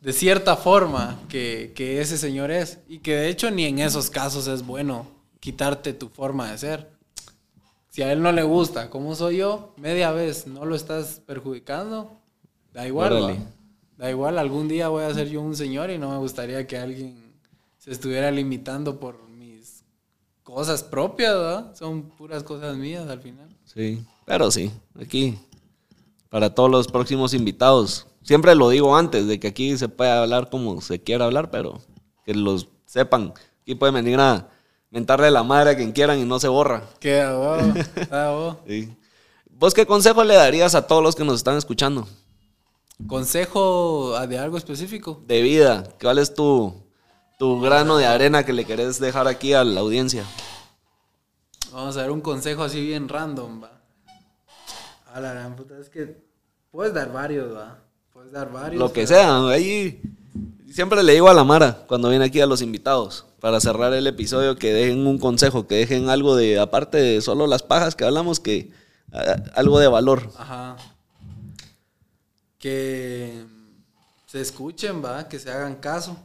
[0.00, 2.78] de cierta forma que, que ese señor es.
[2.88, 5.06] Y que de hecho ni en esos casos es bueno
[5.40, 6.90] quitarte tu forma de ser.
[7.90, 12.20] Si a él no le gusta como soy yo, media vez no lo estás perjudicando,
[12.72, 13.38] da igual.
[13.96, 16.78] Da igual, algún día voy a ser yo un señor y no me gustaría que
[16.78, 17.34] alguien
[17.76, 19.84] se estuviera limitando por mis
[20.42, 21.76] cosas propias, ¿verdad?
[21.76, 23.54] Son puras cosas mías al final.
[23.66, 25.38] Sí, pero sí, aquí,
[26.30, 30.50] para todos los próximos invitados, siempre lo digo antes de que aquí se puede hablar
[30.50, 31.80] como se quiera hablar, pero
[32.24, 34.46] que los sepan, aquí pueden venir a
[34.88, 36.84] mentarle la madre a quien quieran y no se borra.
[38.12, 38.58] Ah, wow.
[38.68, 38.96] Sí.
[39.50, 42.06] ¿Vos qué consejo le darías a todos los que nos están escuchando?
[43.08, 45.20] ¿Consejo de algo específico?
[45.26, 46.72] De vida, ¿cuál es tu,
[47.36, 50.24] tu grano de arena que le querés dejar aquí a la audiencia?
[51.72, 53.72] Vamos a ver un consejo así bien random, va.
[55.12, 56.22] A la gran puta, es que
[56.70, 57.89] puedes dar varios, va.
[58.20, 58.78] Puedes dar varios.
[58.78, 60.02] Lo que pero- sea, ahí
[60.70, 64.06] siempre le digo a la Mara cuando viene aquí a los invitados, para cerrar el
[64.06, 68.04] episodio, que dejen un consejo, que dejen algo de, aparte de solo las pajas que
[68.04, 68.70] hablamos, que
[69.10, 70.30] a- algo de valor.
[70.36, 70.76] Ajá.
[72.58, 73.42] Que
[74.26, 76.16] se escuchen, va, que se hagan caso.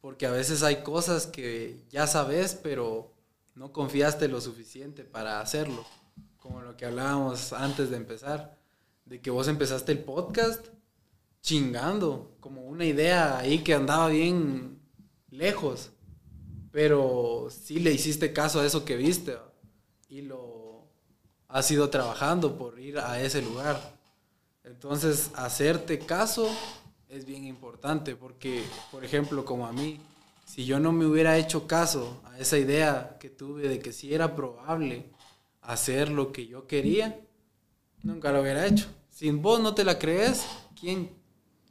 [0.00, 3.12] Porque a veces hay cosas que ya sabes, pero
[3.54, 5.84] no confiaste lo suficiente para hacerlo.
[6.38, 8.58] Como lo que hablábamos antes de empezar.
[9.06, 10.66] De que vos empezaste el podcast
[11.44, 12.34] chingando.
[12.40, 14.80] Como una idea ahí que andaba bien
[15.30, 15.90] lejos.
[16.72, 19.36] Pero sí le hiciste caso a eso que viste.
[20.08, 20.88] Y lo
[21.46, 23.94] has ido trabajando por ir a ese lugar.
[24.64, 26.48] Entonces, hacerte caso
[27.08, 30.00] es bien importante porque, por ejemplo, como a mí,
[30.46, 34.14] si yo no me hubiera hecho caso a esa idea que tuve de que sí
[34.14, 35.10] era probable
[35.60, 37.20] hacer lo que yo quería,
[38.02, 38.86] nunca lo hubiera hecho.
[39.10, 40.44] Si vos no te la crees,
[40.78, 41.23] ¿quién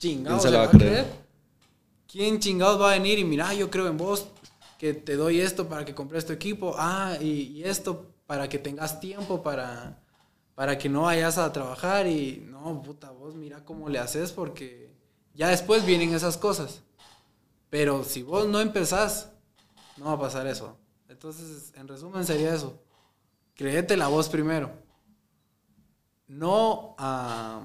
[0.04, 0.92] chingados se se la va a a creer?
[0.92, 1.24] creer?
[2.08, 4.28] ¿Quién chingados va a venir y mira, yo creo en vos,
[4.78, 8.60] que te doy esto para que compres tu equipo, ah, y, y esto para que
[8.60, 10.02] tengas tiempo para,
[10.56, 14.92] para que no vayas a trabajar y no, puta, vos mira cómo le haces porque
[15.34, 16.82] ya después vienen esas cosas.
[17.70, 19.32] Pero si vos no empezás,
[19.98, 20.78] no va a pasar eso.
[21.10, 22.80] Entonces, en resumen sería eso.
[23.56, 24.72] Créete la voz primero.
[26.28, 27.62] No a,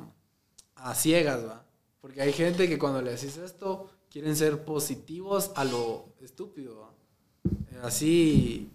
[0.76, 1.67] a ciegas, va.
[2.00, 7.86] Porque hay gente que cuando le decís esto, quieren ser positivos a lo estúpido, va.
[7.86, 8.70] Así,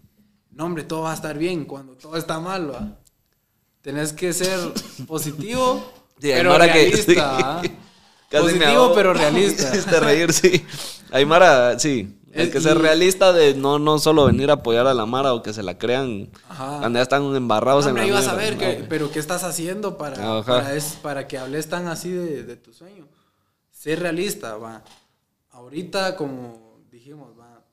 [0.52, 3.00] no hombre, todo va a estar bien cuando todo está mal, va.
[3.82, 4.60] Tenés que ser
[5.08, 5.84] positivo,
[6.22, 7.62] Sí, pero que- realista,
[8.30, 9.70] Positivo, pero realista.
[9.74, 10.66] Hiciste reír, sí.
[11.12, 12.18] Aymara, sí.
[12.36, 15.34] Hay Es- que ser realista de no, no solo venir a apoyar a la Mara
[15.34, 16.80] o que se la crean Ajá.
[16.80, 19.98] cuando ya están embarrados No, en la ibas a ver, que- pero ¿qué estás haciendo
[19.98, 23.08] para, para, es- para que hables tan así de, de tu sueño?
[23.72, 24.84] Ser realista, va.
[25.52, 27.64] Ahorita, como dijimos, va,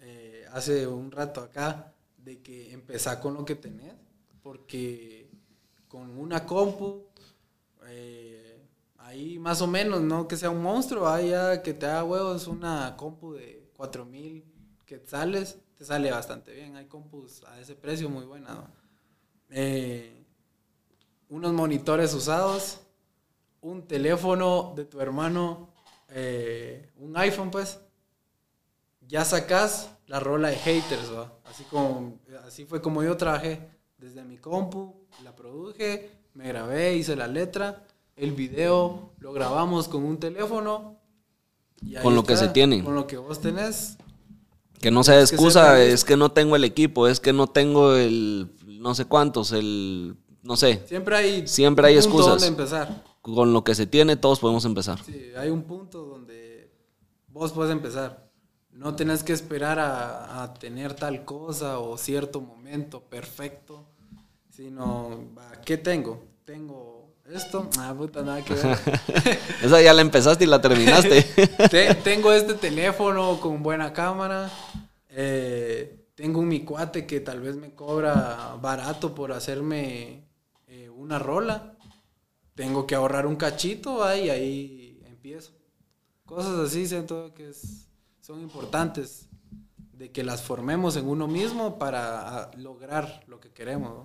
[0.00, 3.94] eh, hace un rato acá, de que empezar con lo que tenés,
[4.42, 5.28] porque
[5.88, 7.04] con una compu,
[7.86, 8.58] eh,
[8.98, 12.46] ahí más o menos, no que sea un monstruo, ahí ya que te haga huevos
[12.46, 14.44] una compu de 4000
[14.86, 16.76] quetzales, te sale bastante bien.
[16.76, 18.54] Hay compus a ese precio muy buenas.
[18.54, 18.70] ¿no?
[19.50, 20.24] Eh,
[21.28, 22.78] unos monitores usados,
[23.60, 25.68] un teléfono de tu hermano,
[26.10, 27.80] eh, un iPhone, pues.
[29.08, 31.10] Ya sacas la rola de haters.
[31.44, 33.68] Así, como, así fue como yo trabajé.
[33.98, 34.94] Desde mi compu,
[35.24, 37.84] la produje, me grabé, hice la letra,
[38.14, 41.01] el video lo grabamos con un teléfono.
[42.02, 42.82] Con lo que se tiene.
[42.82, 43.96] Con lo que vos tenés.
[44.80, 47.94] Que no sea que excusa, es que no tengo el equipo, es que no tengo
[47.94, 50.82] el no sé cuántos, el no sé.
[50.86, 52.30] Siempre hay, Siempre hay excusas.
[52.30, 53.04] donde empezar.
[53.20, 55.00] Con lo que se tiene todos podemos empezar.
[55.04, 56.72] Sí, hay un punto donde
[57.28, 58.28] vos puedes empezar.
[58.72, 63.84] No tenés que esperar a, a tener tal cosa o cierto momento perfecto,
[64.50, 65.10] sino,
[65.64, 66.24] ¿qué tengo?
[66.44, 66.91] Tengo
[67.34, 68.78] esto, ah, puta, nada que ver.
[69.62, 71.22] Esa ya la empezaste y la terminaste.
[71.70, 74.50] Te- tengo este teléfono con buena cámara,
[75.08, 80.24] eh, tengo un mi cuate que tal vez me cobra barato por hacerme
[80.66, 81.74] eh, una rola,
[82.54, 85.52] tengo que ahorrar un cachito ahí, ahí empiezo.
[86.26, 87.88] Cosas así siento que es-
[88.20, 89.28] son importantes
[89.92, 93.90] de que las formemos en uno mismo para ah, lograr lo que queremos.
[93.90, 94.04] ¿no?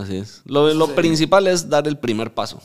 [0.00, 0.42] Así es.
[0.44, 0.92] Lo, lo Sí.
[0.94, 2.60] principal es dar el primer paso.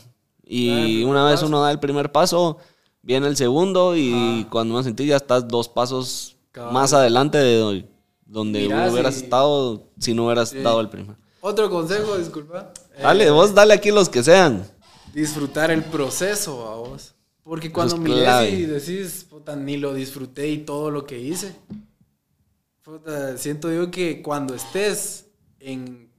[0.45, 1.47] Y primer una vez paso.
[1.47, 2.57] uno da el primer paso,
[3.01, 4.49] viene el segundo y Ajá.
[4.49, 6.35] cuando me sentí ya estás dos pasos
[6.71, 7.83] más adelante de do-
[8.25, 10.59] donde Mirás hubieras y- estado si no hubieras Sí.
[10.61, 11.15] dado el primer.
[11.41, 12.71] Otro consejo, disculpa.
[12.95, 14.65] eh, Dale, vos dale aquí los que sean.
[15.13, 17.13] disfrutar el proceso a vos.
[17.43, 18.49] Porque cuando es mires clave.
[18.51, 21.53] y decís, puta, ni lo disfruté y todo lo que hice.
[22.83, 25.27] Puta, siento yo que cuando estés
[25.59, 26.09] en,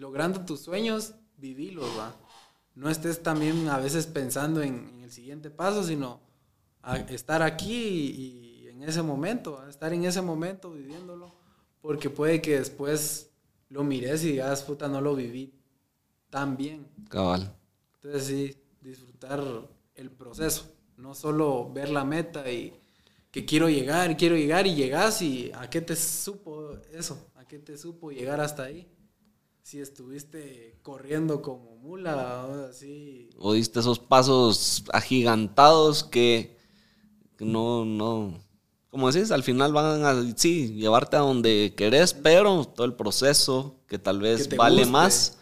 [0.00, 2.16] logrando tus sueños, vivílos, va.
[2.74, 6.20] No estés también a veces pensando en, en el siguiente paso, sino
[6.82, 11.34] a estar aquí y, y en ese momento, estar en ese momento viviéndolo.
[11.82, 13.30] Porque puede que después
[13.68, 15.54] lo mires y digas, puta, no lo viví
[16.30, 16.86] tan bien.
[17.08, 17.54] Cabal.
[17.96, 19.42] Entonces sí, disfrutar
[19.94, 22.72] el proceso, no solo ver la meta y
[23.30, 27.58] que quiero llegar, quiero llegar y llegas y a qué te supo eso, a qué
[27.58, 28.88] te supo llegar hasta ahí.
[29.70, 33.30] Si estuviste corriendo como mula o así.
[33.38, 36.56] O diste esos pasos agigantados que,
[37.38, 38.34] no, no.
[38.90, 43.76] Como decís, al final van a, sí, llevarte a donde querés, pero todo el proceso
[43.86, 44.90] que tal vez Que vale guste.
[44.90, 45.38] más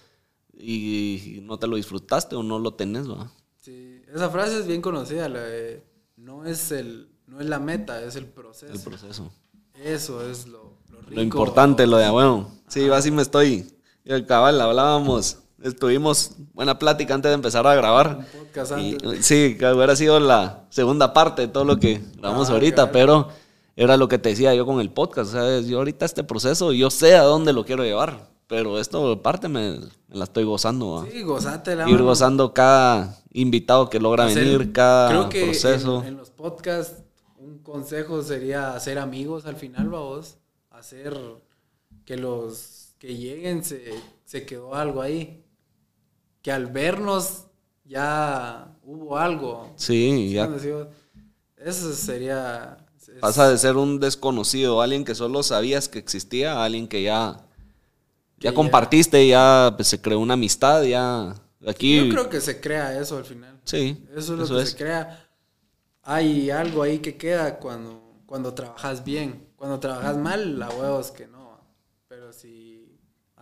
[0.53, 3.33] y no te lo disfrutaste o no lo tenés, ¿va?
[3.57, 5.83] Sí, esa frase es bien conocida, la de,
[6.17, 8.75] no es el no es la meta, es el proceso.
[8.75, 9.33] El proceso.
[9.73, 11.15] Eso es lo, lo rico.
[11.15, 12.53] Lo importante, lo de a huevo.
[12.69, 13.78] Sí, yo así me estoy.
[14.09, 18.17] Yo, cabal, hablábamos, estuvimos buena plática antes de empezar a grabar.
[18.21, 19.27] Un podcast Y, antes.
[19.27, 22.93] sí, que hubiera sido la segunda parte de todo lo que grabamos Ah, ahorita, claro.
[22.93, 23.29] pero
[23.77, 25.29] era lo que te decía yo con el podcast.
[25.29, 29.21] O sea, yo ahorita este proceso, yo sé a dónde lo quiero llevar, pero esto
[29.21, 29.79] parte me,
[30.09, 30.91] me la estoy gozando.
[31.03, 31.07] ¿va?
[31.13, 31.85] Sí, gozátela.
[31.87, 32.05] Ir mano.
[32.07, 36.01] gozando cada invitado que logra venir, cada creo que proceso.
[36.01, 37.03] En, en los podcasts,
[37.37, 40.39] un consejo sería hacer amigos al final, vos.
[40.71, 41.15] Hacer
[42.07, 43.93] que los que lleguen se,
[44.25, 45.45] se quedó algo ahí.
[46.43, 47.45] Que al vernos
[47.85, 49.73] ya hubo algo.
[49.77, 50.49] Sí, ya.
[51.57, 52.79] Eso sería.
[52.97, 57.03] es- Pasa de ser un desconocido, alguien que solo sabías que existía, a alguien que
[57.03, 57.45] ya,
[58.39, 61.35] Que ya ya- compartiste, ya pues, se creó una amistad, ya
[61.67, 61.97] aquí.
[62.07, 63.59] Yo creo que se crea eso al final.
[63.65, 65.25] Sí, Eso es lo que se crea.
[66.03, 69.47] Hay algo ahí que queda cuando, cuando trabajas bien.
[69.57, 71.38] Cuando trabajas mal, la huevos que no.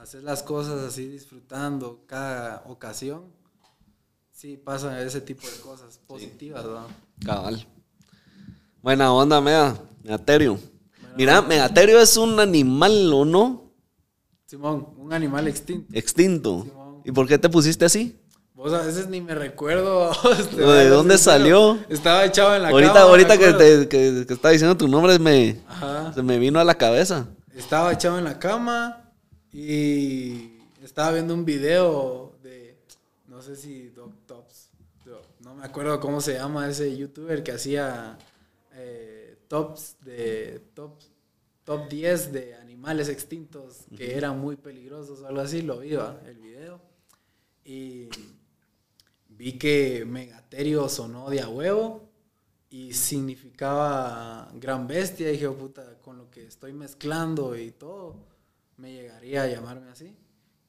[0.06, 3.24] Haces las cosas así disfrutando cada ocasión,
[4.30, 6.86] sí pasan ese tipo de cosas positivas, ¿no?
[7.24, 7.66] Cabal.
[8.82, 9.76] Buena onda, Mega.
[10.04, 10.60] Megaterio.
[11.16, 13.72] Mira, Megaterio es un animal, ¿o no?
[14.44, 15.88] Simón, un animal extinto.
[15.92, 16.62] Extinto.
[16.62, 17.02] Simón.
[17.04, 18.16] ¿Y por qué te pusiste así?
[18.54, 20.12] Vos a veces ni me recuerdo.
[20.38, 21.80] este, ¿De dónde salió?
[21.88, 23.06] Estaba echado en la ahorita cama.
[23.06, 26.12] ahorita que, te, que, que estaba diciendo tu nombre me, Ajá.
[26.14, 27.26] se me vino a la cabeza.
[27.56, 29.02] Estaba echado en la cama
[29.58, 32.76] y estaba viendo un video de,
[33.26, 34.68] no sé si Doc Tops,
[35.40, 38.18] no me acuerdo cómo se llama ese youtuber que hacía
[38.74, 40.98] eh, tops de top,
[41.64, 46.38] top 10 de animales extintos que eran muy peligrosos o algo así, lo vi el
[46.38, 46.78] video.
[47.64, 48.08] Y
[49.30, 52.10] vi que Megaterio sonó de a huevo
[52.68, 55.28] y significaba gran bestia.
[55.28, 58.16] Y dije, "Oh, puta, con lo que estoy mezclando y todo,
[58.76, 60.14] me llegaría a llamarme así.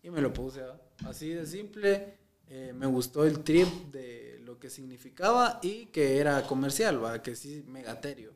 [0.03, 0.79] Y me lo puse ¿va?
[1.05, 2.17] así de simple.
[2.49, 7.21] Eh, me gustó el trip de lo que significaba y que era comercial, ¿va?
[7.21, 8.31] que sí, Megaterio.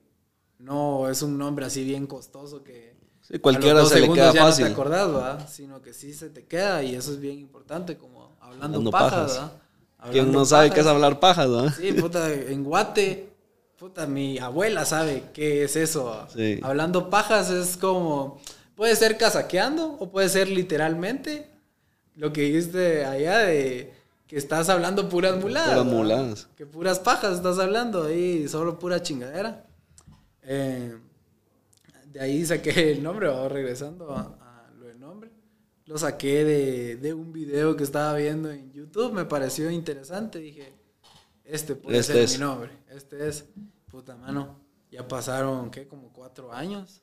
[0.60, 4.14] No es un nombre así bien costoso que Sí, cualquiera a los dos se le
[4.14, 4.64] queda ya fácil.
[4.66, 5.48] no te acordás, ¿va?
[5.48, 9.32] Sino que sí se te queda y eso es bien importante, como hablando, Hablando pajas,
[9.38, 9.52] pajas.
[10.04, 10.12] ¿va?
[10.12, 11.70] ¿Quién no sabe qué es hablar pajas, no?
[11.70, 13.30] Sí, puta, en Guate,
[13.78, 16.06] puta, mi abuela sabe qué es eso.
[16.06, 16.28] ¿va?
[16.30, 16.60] Sí.
[16.64, 18.42] Hablando pajas es como,
[18.76, 21.50] puede ser casaqueando o puede ser literalmente
[22.16, 23.94] lo que dijiste allá de
[24.28, 25.72] que estás hablando puras muladas.
[25.72, 26.48] Puras muladas.
[26.56, 29.66] Que puras pajas estás hablando ahí, solo pura chingadera.
[30.44, 30.98] Eh,
[32.06, 35.32] de ahí saqué el nombre, regresando a, a lo del nombre.
[35.86, 40.40] Lo saqué de, de un video que estaba viendo en YouTube, me pareció interesante.
[40.40, 40.74] Dije,
[41.44, 42.34] este puede Este ser es.
[42.34, 42.72] mi nombre.
[42.90, 43.46] Este es,
[43.90, 44.60] puta mano.
[44.92, 45.88] Ya pasaron, ¿qué?
[45.88, 47.02] Como cuatro años.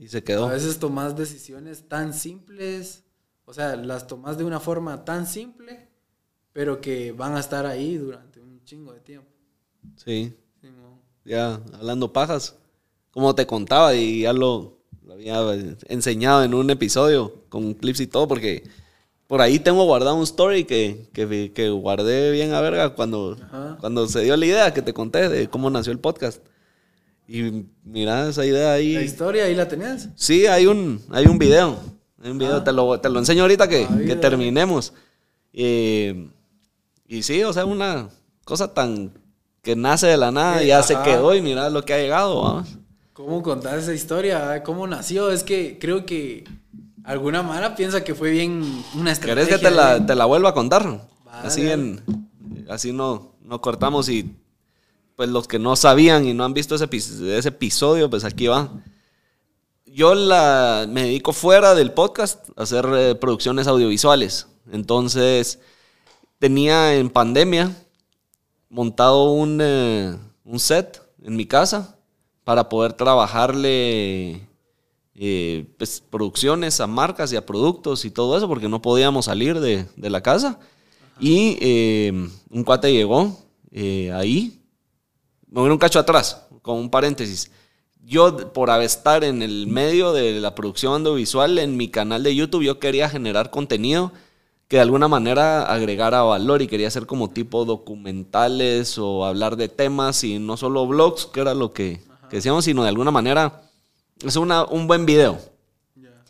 [0.00, 0.46] Y se quedó.
[0.46, 3.04] A veces tomas decisiones tan simples,
[3.44, 5.88] o sea, las tomas de una forma tan simple,
[6.54, 9.28] pero que van a estar ahí durante un chingo de tiempo.
[9.96, 10.34] Sí.
[10.58, 10.98] Simón.
[11.22, 12.56] ya hablando pajas,
[13.10, 15.38] como te contaba y ya lo, lo había
[15.88, 18.64] enseñado en un episodio con clips y todo, porque
[19.26, 23.76] por ahí tengo guardado un story que, que, que guardé bien a verga cuando, Ajá.
[23.78, 26.42] cuando se dio la idea que te conté de cómo nació el podcast.
[27.32, 28.94] Y mira esa idea ahí.
[28.94, 30.08] La historia ahí la tenías.
[30.16, 31.78] Sí, hay un, hay un video.
[32.22, 32.64] Hay un video, Ah.
[32.64, 34.92] te, lo, te lo enseño ahorita que, Ah, que terminemos.
[35.52, 36.28] Eh,
[37.06, 38.08] y sí, o sea, una
[38.44, 39.12] cosa tan
[39.62, 41.04] que nace de la nada, Sí, ya se ajá.
[41.04, 42.68] quedó y mira lo que ha llegado, vamos.
[43.12, 44.62] ¿Cómo contar esa historia?
[44.64, 45.30] ¿Cómo nació?
[45.30, 46.44] Es que creo que
[47.04, 48.62] alguna mara piensa que fue bien
[48.96, 49.44] una estrategia.
[49.46, 50.84] ¿Querés que te la, te la vuelva a contar?
[51.24, 51.46] Vale.
[51.46, 52.00] Así en,
[52.68, 54.34] así no, no cortamos y
[55.20, 58.70] pues los que no sabían y no han visto ese, ese episodio, pues aquí va.
[59.84, 64.46] Yo la, me dedico fuera del podcast a hacer eh, producciones audiovisuales.
[64.72, 65.58] Entonces,
[66.38, 67.76] tenía en pandemia
[68.70, 71.98] montado un, eh, un set en mi casa
[72.42, 74.48] para poder trabajarle
[75.16, 79.60] eh, pues, producciones a marcas y a productos y todo eso, porque no podíamos salir
[79.60, 80.58] de, de la casa.
[81.20, 82.10] Y eh,
[82.48, 83.36] un cuate llegó
[83.70, 84.59] eh, ahí,
[85.50, 87.50] me voy un cacho atrás, con un paréntesis.
[88.02, 92.62] Yo, por estar en el medio de la producción audiovisual en mi canal de YouTube,
[92.62, 94.12] yo quería generar contenido
[94.68, 99.68] que de alguna manera agregara valor y quería hacer como tipo documentales o hablar de
[99.68, 102.00] temas y no solo blogs, que era lo que,
[102.30, 103.62] que decíamos, sino de alguna manera
[104.24, 105.40] es una, un buen video.
[105.96, 106.22] Ya.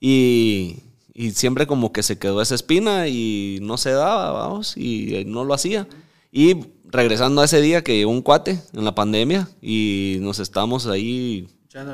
[0.00, 0.76] Y,
[1.12, 5.44] y siempre como que se quedó esa espina y no se daba, vamos, y no
[5.44, 5.88] lo hacía.
[6.30, 6.54] Y
[6.90, 11.48] regresando a ese día que llegó un cuate en la pandemia y nos estábamos ahí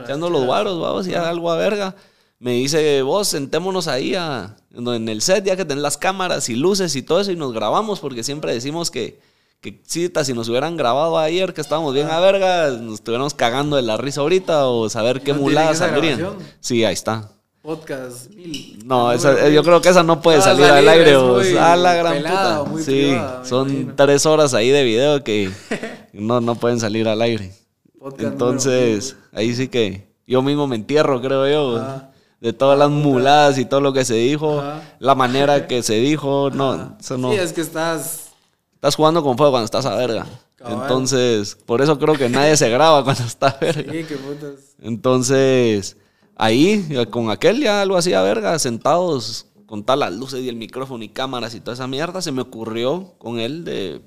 [0.04, 1.96] Echando los guaros, vamos, y algo a verga.
[2.38, 6.54] Me dice, vos sentémonos ahí a- en el set, ya que tenés las cámaras y
[6.56, 9.20] luces y todo eso, y nos grabamos, porque siempre decimos que,
[9.60, 13.76] que cita, si nos hubieran grabado ayer, que estábamos bien a verga, nos estuviéramos cagando
[13.76, 15.32] de la risa ahorita, o saber qué
[15.72, 16.18] esa saldrían.
[16.60, 17.30] Sí, ahí está.
[17.64, 18.78] Podcast mil.
[18.84, 21.16] No, esa- yo creo que esa no puede No va a salir al aire.
[21.16, 22.70] muy a la gran pelada, puta.
[22.70, 23.94] muy sí, privada, son imagino.
[23.96, 25.50] tres horas ahí de video que
[26.12, 27.54] no, no pueden salir al aire.
[27.98, 31.80] Podcast número Entonces, ahí sí que yo mismo me entierro, creo yo.
[31.80, 32.10] Ajá.
[32.38, 34.62] De todas las muladas y todo lo que se dijo,
[34.98, 37.32] la manera que se dijo, no, eso no.
[37.32, 38.28] Sí, es que estás.
[38.74, 40.26] Estás jugando con fuego cuando estás a verga.
[40.56, 40.82] Cabal.
[40.82, 43.90] Entonces, por eso creo que nadie se graba cuando está a verga.
[43.90, 44.74] Sí, que putas.
[44.82, 45.96] Entonces,
[46.36, 50.48] ahí, eh, con aquel ya algo así a verga, sentados con todas las luces y
[50.48, 54.02] el micrófono y cámaras y toda esa mierda, se me ocurrió con él de,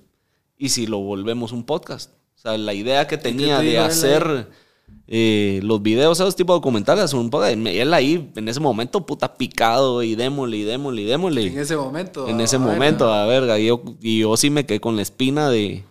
[0.57, 2.11] ¿y si lo volvemos un podcast?
[2.35, 4.47] O sea, la idea que tenía te de hacer
[5.07, 9.05] eh, los videos, esos tipos de documentales, un podcast, y él ahí, en ese momento,
[9.05, 11.47] puta, picado y démosle y démosle y démosle.
[11.47, 12.27] En ese momento.
[12.27, 15.01] En ese a momento, a verga, y yo, y yo sí me quedé con la
[15.01, 15.83] espina de,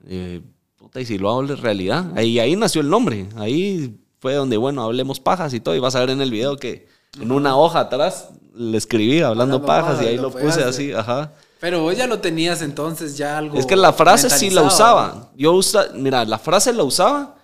[0.00, 0.42] de,
[0.76, 2.12] puta, y si lo hago en realidad.
[2.16, 5.94] Ahí, ahí nació el nombre, ahí fue donde, bueno, hablemos pajas y todo, y vas
[5.96, 6.88] a ver en el video que
[7.20, 10.94] en una hoja atrás le escribí hablando, Hablando pajas, pajas, y ahí lo puse así,
[10.94, 11.32] ajá.
[11.60, 13.58] Pero vos ya lo tenías entonces ya algo.
[13.58, 15.28] Es que la frase sí la usaba.
[15.36, 17.36] Yo usa, mira, la frase la usaba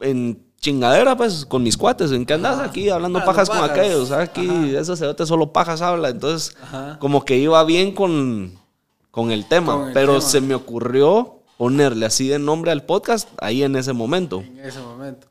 [0.00, 2.12] en chingadera, pues, con mis cuates.
[2.12, 4.10] ¿En qué andas aquí hablando Hablando pajas, con aquellos?
[4.10, 4.80] Aquí, Ajá.
[4.80, 6.08] ese cerote solo pajas habla.
[6.08, 6.98] Entonces, Ajá.
[6.98, 8.54] como que iba bien con,
[9.10, 9.74] con el tema.
[9.74, 10.24] Con el pero tema.
[10.26, 14.40] se me ocurrió ponerle así de nombre al podcast ahí en ese momento.
[14.40, 15.26] En ese momento.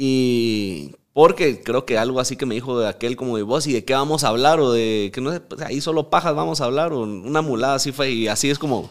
[0.00, 3.72] Y porque creo que algo así que me dijo de aquel como de vos y
[3.72, 6.60] de qué vamos a hablar o de que no sé, pues, ahí solo pajas vamos
[6.60, 8.88] a hablar o una mulada así fue y así es como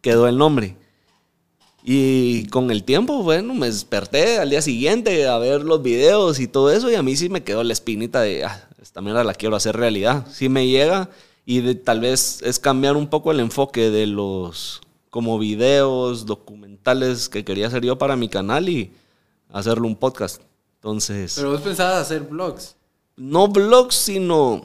[0.00, 0.76] quedó el nombre.
[1.84, 6.48] Y con el tiempo, bueno, me desperté al día siguiente a ver los videos y
[6.48, 9.34] todo eso y a mí sí me quedó la espinita de, ah, esta mierda la
[9.34, 10.26] quiero hacer realidad.
[10.28, 11.08] Sí me llega
[11.46, 14.80] y tal vez es cambiar un poco el enfoque de los
[15.10, 18.92] como videos, documentales que quería hacer yo para mi canal y
[19.52, 20.47] hacerlo un podcast.
[20.88, 22.74] Entonces, Pero vos pensabas hacer vlogs.
[23.16, 24.64] no blogs, sino,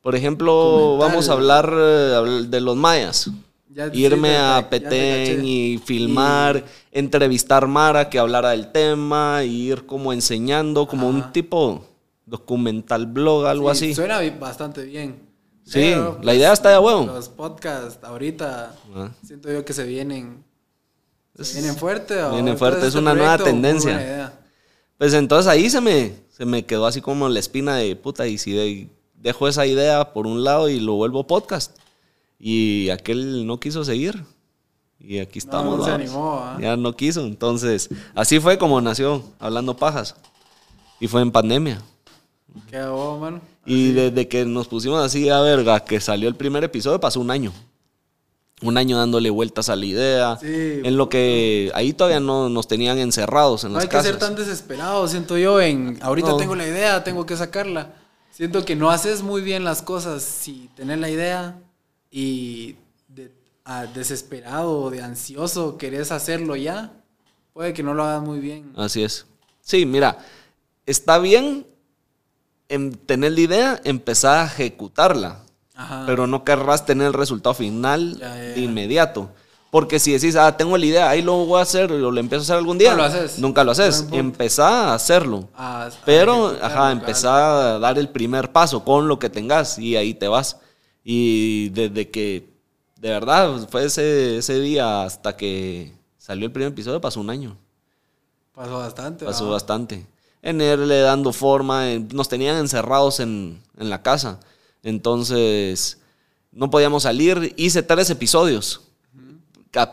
[0.00, 3.28] por ejemplo, vamos a hablar eh, de los mayas.
[3.68, 6.62] Ya- Irme sí, a Petén y filmar,
[6.92, 11.84] entrevistar Mara que hablara del tema, y ir como enseñando, como un tipo
[12.24, 13.94] documental blog, algo Sí, así.
[13.96, 15.16] Suena bastante bien.
[15.64, 15.92] Sí,
[16.22, 17.06] la idea está de huevo.
[17.06, 19.10] Los podcasts ahorita Ah.
[19.26, 20.44] siento yo que se vienen.
[21.36, 22.22] Se vienen fuerte.
[22.22, 24.34] o viene todo fuerte, este es una nueva tendencia.
[25.02, 28.38] Pues entonces ahí se me, se me quedó así como la espina de puta, y
[28.38, 31.76] si de- dejo esa idea por un lado y lo vuelvo podcast.
[32.38, 34.22] Y aquel no quiso seguir.
[35.00, 35.76] Y aquí estamos.
[35.78, 36.06] no se vamos.
[36.06, 36.56] animó, ¿ah?
[36.60, 37.22] Ya no quiso.
[37.22, 40.14] Entonces, así fue como nació, hablando pajas.
[41.00, 41.82] Y fue en pandemia.
[42.70, 43.40] ¿Qué mano?
[43.66, 47.32] Y desde que nos pusimos así a verga, que salió el primer episodio, pasó un
[47.32, 47.52] año.
[48.62, 50.38] Un año dándole vueltas a la idea.
[50.40, 50.80] Sí.
[50.84, 54.18] en lo que ahí todavía no nos tenían encerrados en No las hay que ser
[54.18, 56.36] tan desesperado, siento yo, en ahorita No.
[56.36, 57.94] tengo la idea, tengo que sacarla.
[58.30, 61.58] Siento que no haces muy bien las cosas si tenés la idea
[62.10, 62.76] y
[63.08, 63.30] de,
[63.64, 66.92] a desesperado o de ansioso querés hacerlo ya,
[67.52, 68.72] puede que no lo hagas muy bien.
[68.76, 69.26] Así es.
[69.60, 70.18] Sí, mira,
[70.86, 71.66] está bien
[72.68, 75.41] en tener la idea, empezar a ejecutarla,
[75.74, 76.04] Ajá.
[76.06, 79.30] pero no querrás tener el resultado final Ya, ya, de inmediato.
[79.70, 82.42] Porque si decís, ah, tengo la idea, ahí lo voy a hacer, o lo empiezo
[82.42, 83.38] a hacer algún día, No lo haces.
[83.38, 84.02] nunca lo haces.
[84.02, 84.16] Punto.
[84.16, 85.48] Empezá a hacerlo.
[85.56, 89.78] A- a Pero, ejecutarlo, ajá, empezá a dar el primer paso con lo que tengas
[89.78, 90.58] y ahí te vas.
[91.02, 92.50] Y desde que,
[92.96, 97.56] de verdad, fue ese, ese día hasta que salió el primer episodio, pasó un año.
[98.54, 99.24] Pasó bastante.
[99.24, 100.06] Pasó bastante.
[100.42, 104.38] En irle dando forma, nos tenían encerrados en, en la casa.
[104.82, 105.98] Entonces,
[106.50, 107.54] no podíamos salir.
[107.56, 108.80] Hice tres episodios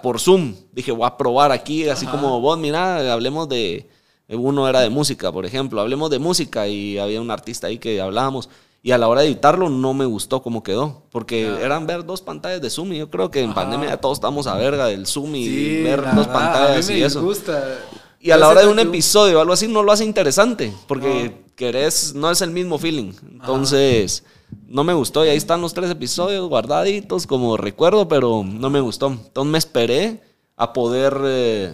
[0.02, 0.56] por Zoom.
[0.72, 2.16] Dije, voy a probar aquí, así Ajá.
[2.20, 3.88] como vos, mira, hablemos de.
[4.28, 5.82] Uno era de música, por ejemplo.
[5.82, 8.49] Hablemos de música y había un artista ahí que hablábamos.
[8.84, 11.03] Y a la hora de editarlo no me gustó cómo quedó.
[11.11, 12.94] Porque eran ver dos pantallas de Zoom.
[12.94, 13.61] Y yo creo que en Ajá.
[13.61, 16.90] pandemia ya todos estamos a verga del Zoom y Sí, ver dos verdad, pantallas a
[16.90, 17.22] mí me y eso.
[17.24, 17.80] gusta.
[18.22, 21.41] Y a la hora de un episodio o algo así no lo hace interesante, porque
[21.56, 23.14] querés, no es el mismo feeling.
[23.32, 24.24] Entonces,
[24.68, 28.80] no me gustó y ahí están los tres episodios guardaditos como recuerdo, pero no me
[28.80, 29.08] gustó.
[29.08, 30.22] Entonces me esperé
[30.56, 31.74] a poder eh,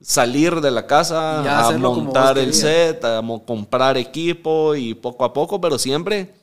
[0.00, 5.60] salir de la casa, a montar el set, a comprar equipo y poco a poco,
[5.60, 6.34] pero siempre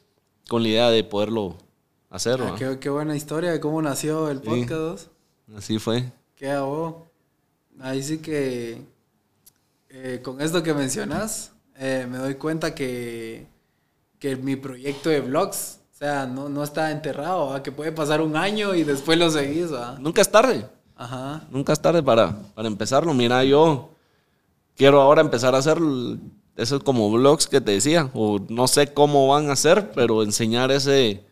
[0.50, 1.56] con la idea de poderlo
[2.10, 2.42] hacer.
[2.42, 5.08] Ah, qué, qué buena historia de cómo nació el podcast.
[5.56, 6.12] Así fue.
[6.36, 7.08] ¿Qué hago?
[7.80, 8.82] Ahí sí que
[9.90, 13.46] eh, con esto que mencionas, eh, me doy cuenta que,
[14.24, 17.62] que mi proyecto de vlogs, o sea, no, no está enterrado, ¿va?
[17.62, 19.98] que puede pasar un año y después lo seguís, ¿va?
[20.00, 20.66] Nunca es tarde.
[20.96, 21.42] Ajá.
[21.52, 23.14] Nunca es tarde para, para empezarlo.
[23.14, 23.90] Mira, yo
[24.78, 25.78] quiero ahora empezar a hacer
[26.56, 28.10] esos como vlogs que te decía.
[28.14, 31.26] O no sé cómo van a ser, pero enseñar ese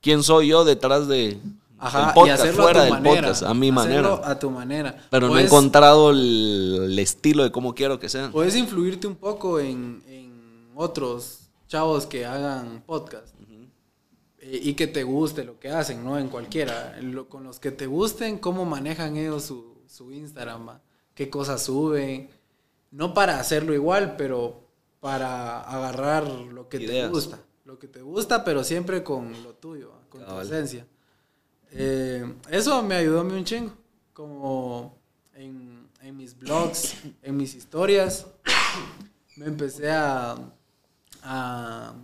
[0.00, 1.38] quién soy yo detrás de
[1.78, 3.20] Ajá, podcast, y hacerlo fuera a tu del manera.
[3.28, 4.28] podcast, a mi hacerlo manera.
[4.32, 4.96] a tu manera.
[5.10, 8.32] Pero no he encontrado el, el estilo de cómo quiero que sean.
[8.32, 11.36] Puedes influirte un poco en, en otros
[11.70, 13.32] chavos que hagan podcast.
[14.42, 16.18] Eh, y que te guste lo que hacen, ¿no?
[16.18, 16.98] En cualquiera.
[17.00, 20.82] Lo- con los que te gusten, cómo manejan ellos su, su Instagram, ¿va?
[21.14, 22.28] qué cosas suben.
[22.90, 24.66] No para hacerlo igual, pero
[24.98, 27.06] para agarrar lo que Ideas.
[27.06, 27.38] te gusta.
[27.64, 30.00] Lo que te gusta, pero siempre con lo tuyo, ¿va?
[30.08, 30.48] con Cabal.
[30.48, 30.86] tu esencia.
[31.70, 33.72] Eh, eso me ayudó a mí un chingo.
[34.12, 34.98] Como
[35.34, 38.26] en, en mis blogs, en mis historias,
[39.36, 40.34] me empecé a,
[41.22, 41.94] a,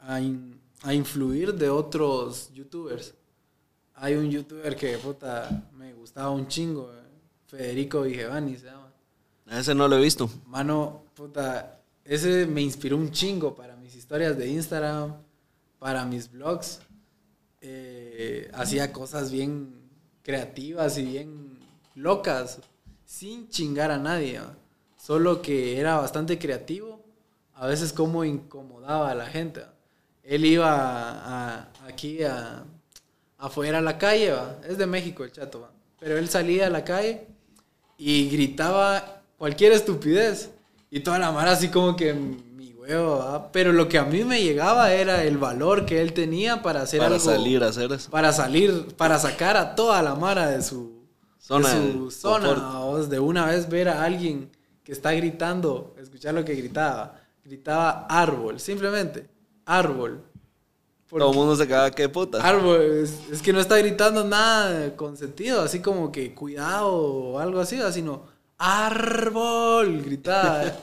[0.00, 3.14] a, in- a influir de otros youtubers.
[3.94, 7.02] Hay un youtuber que puta, me gustaba un chingo, eh,
[7.46, 8.90] Federico Vigevani se llama.
[9.50, 10.30] Ese no lo he visto.
[10.46, 15.16] Mano, puta, ese me inspiró un chingo para mis historias de Instagram,
[15.78, 16.80] para mis blogs.
[17.60, 19.74] Eh, hacía cosas bien
[20.22, 21.58] creativas y bien
[21.94, 22.60] locas,
[23.04, 24.40] sin chingar a nadie.
[24.96, 26.99] Solo que era bastante creativo,
[27.60, 29.60] a veces como incomodaba a la gente.
[29.60, 29.72] ¿va?
[30.24, 32.64] Él iba a- aquí a,
[33.38, 34.56] afuera a la calle, ¿va?
[34.68, 35.70] es de México el chato, ¿va?
[35.98, 37.26] pero él salía a la calle
[37.98, 40.50] y gritaba cualquier estupidez.
[40.90, 43.52] Y toda la mara así como que mi huevo, ¿va?
[43.52, 46.98] pero lo que a mí me llegaba era el valor que él tenía para hacer
[47.00, 47.24] Para algo.
[47.24, 48.10] salir a hacer eso.
[48.10, 50.98] Para salir, para sacar a toda la mara de su
[51.38, 53.06] Zona de su zona.
[53.08, 54.50] De una vez ver a alguien
[54.84, 57.19] que está gritando, escuchar lo que gritaba.
[57.44, 59.28] Gritaba árbol, simplemente
[59.64, 60.22] árbol.
[61.08, 62.38] Porque- Todo el mundo se queda, qué puta.
[62.46, 67.38] Árbol, es, es que no está gritando nada con sentido, así como que cuidado o
[67.38, 68.24] algo así, sino
[68.58, 70.64] árbol, gritaba.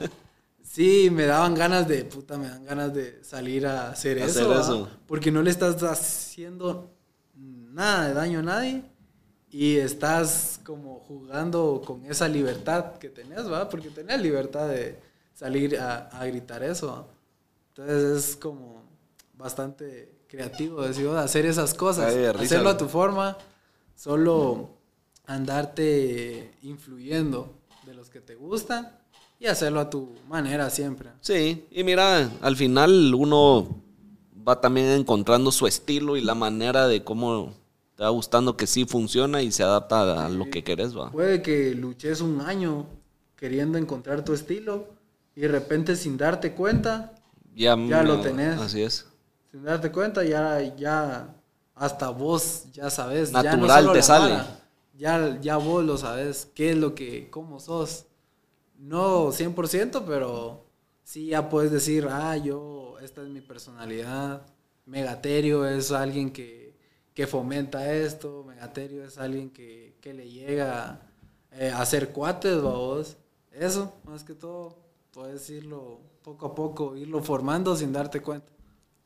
[0.69, 4.49] Sí, me daban ganas de, puta, me dan ganas de salir a hacer, Hacer eso,
[4.49, 4.61] ¿va?
[4.61, 4.89] eso.
[5.07, 6.91] Porque no le estás haciendo
[7.33, 8.83] nada de daño a nadie
[9.49, 13.67] y estás como jugando con esa libertad que tenés, ¿va?
[13.69, 14.99] Porque tenés libertad de
[15.37, 17.07] salir a, a gritar eso.
[17.69, 18.81] Entonces es como
[19.37, 23.37] bastante creativo decir, "Oh, hacer esas cosas, Ay, hacerlo a tu forma,
[23.95, 24.71] solo
[25.27, 27.53] andarte influyendo
[27.85, 28.91] de los que te gustan
[29.39, 31.09] y hacerlo a tu manera siempre.
[31.21, 33.75] Sí, y mira, al final uno
[34.47, 37.53] va también encontrando su estilo y la manera de cómo
[37.95, 41.11] te va gustando que sí funciona y se adapta a lo que querés, va.
[41.11, 42.87] Puede que luches un año
[43.35, 44.96] queriendo encontrar tu estilo
[45.37, 47.13] y de repente sin darte cuenta,
[47.55, 48.59] Ya, Ya lo tenés.
[48.59, 49.07] Así es.
[49.51, 51.35] sin darte cuenta ya, ya
[51.75, 53.31] hasta vos ya sabes.
[53.31, 54.43] ya no Natural te sale.
[54.93, 58.05] ya, ya vos lo sabes, qué es lo que, cómo sos.
[58.77, 60.65] No 100%, pero
[61.03, 64.41] sí ya puedes decir, ah, yo, esta es mi personalidad.
[64.85, 66.75] Megaterio es alguien que,
[67.13, 68.43] que fomenta esto.
[68.47, 71.01] Megaterio es alguien que, que le llega
[71.51, 73.17] eh, a hacer cuates, vos.
[73.51, 74.77] Eso, más que todo,
[75.17, 78.51] puedes irlo poco a poco, irlo formando sin darte cuenta.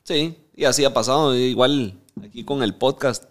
[0.04, 1.34] Sí, y así ha pasado.
[1.34, 3.24] Igual aquí con el podcast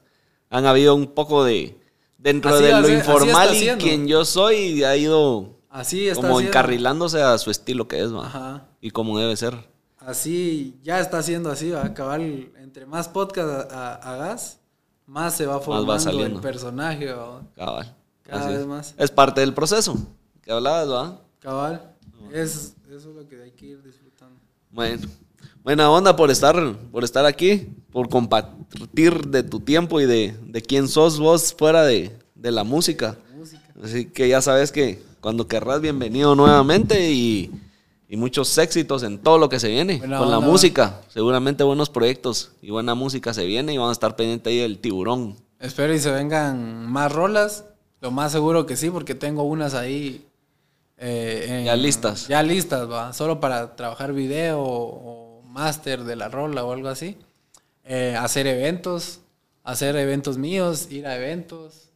[0.49, 1.79] han habido un poco de
[2.17, 6.37] dentro Así de hace- lo informal y quien yo soy ha ido Así está como
[6.37, 6.49] haciendo.
[6.49, 8.25] encarrilándose a su estilo que es, va.
[8.25, 8.67] Ajá.
[8.81, 9.69] Y como debe ser.
[9.99, 11.93] Así, ya está haciendo así, va.
[11.93, 14.59] Cabal, entre más podcast ha- ha- hagas,
[15.05, 16.41] más se va va formando el saliendo.
[16.41, 17.43] personaje, va.
[17.55, 17.95] Cabal.
[18.23, 18.65] Cada Así vez es.
[18.67, 18.95] más.
[18.97, 19.95] Es parte del proceso
[20.41, 21.21] que hablabas, ¿va?
[21.39, 21.90] Cabal,
[22.33, 24.39] es, eso es lo que hay que ir disfrutando.
[24.71, 25.07] Bueno,
[25.63, 30.61] buena onda por estar, por estar aquí, por compartir de tu tiempo y de, de
[30.61, 33.17] quién sos vos fuera de, de la música.
[33.35, 33.61] Música.
[33.83, 37.51] Así que ya sabes que cuando querrás, bienvenido nuevamente y,
[38.07, 41.01] y muchos éxitos en todo lo que se viene Buena con la música.
[41.09, 44.79] Seguramente buenos proyectos y buena música se viene y vamos a estar pendiente ahí del
[44.79, 45.35] tiburón.
[45.59, 47.65] Espero y se vengan más rolas.
[48.01, 50.27] Lo más seguro que sí, porque tengo unas ahí.
[51.01, 52.27] Eh, en- Ya listas.
[52.29, 53.11] Ya listas, va.
[53.13, 57.17] Solo para trabajar video o, o máster de la rola o algo así.
[57.83, 59.19] Eh, hacer eventos,
[59.63, 61.89] hacer eventos míos, ir a eventos.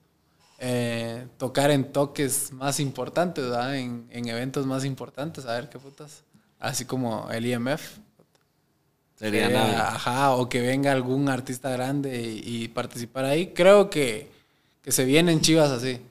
[0.60, 3.76] eh, tocar en toques más importantes, ¿verdad?
[3.78, 6.24] En, en eventos más importantes, a ver qué putas.
[6.60, 7.98] Así como el IMF.
[9.16, 9.90] Sería Que, nada.
[9.96, 13.48] Ajá, o que venga algún artista grande y, y participar ahí.
[13.54, 14.30] Creo que,
[14.82, 16.02] que se vienen chivas así.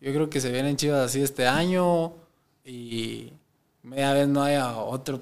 [0.00, 2.14] Yo creo que se vienen chivas así este año
[2.64, 3.32] y
[3.82, 5.20] media vez no haya otro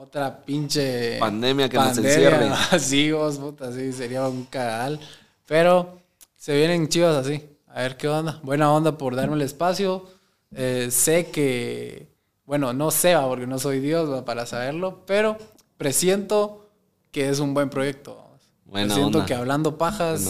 [0.00, 2.48] otra pinche Pandemia que nos encierre.
[2.70, 4.98] Así, vos, puta, sí, sería un cagal.
[5.46, 6.00] Pero
[6.36, 7.46] se vienen chivas así.
[7.66, 8.40] A ver qué onda.
[8.42, 10.06] Buena onda por darme el espacio.
[10.54, 12.08] Eh, sé que,
[12.46, 15.36] bueno, no sé, va, porque no soy Dios va, para saberlo, pero
[15.76, 16.66] presiento
[17.12, 18.24] que es un buen proyecto.
[18.64, 19.26] Buena presiento onda.
[19.26, 20.26] que hablando pajas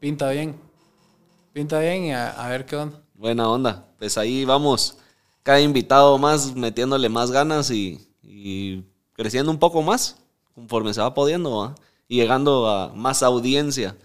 [0.00, 0.56] pinta bien.
[1.52, 2.98] Pinta bien y a, a ver qué onda.
[3.14, 3.84] Buena onda.
[3.98, 4.96] Pues ahí vamos.
[5.46, 8.82] Cada invitado más metiéndole más ganas y, y
[9.12, 10.16] creciendo un poco más
[10.56, 11.76] conforme se va pudiendo ¿va?
[12.08, 13.96] y llegando a más audiencia.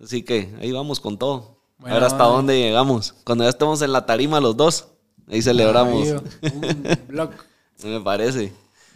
[0.00, 1.58] Así que ahí vamos con todo.
[1.82, 3.12] A ver hasta dónde llegamos.
[3.24, 4.86] Cuando ya estemos en la tarima los dos,
[5.26, 6.10] ahí celebramos.
[6.42, 7.30] Un blog.
[7.82, 8.52] Me parece.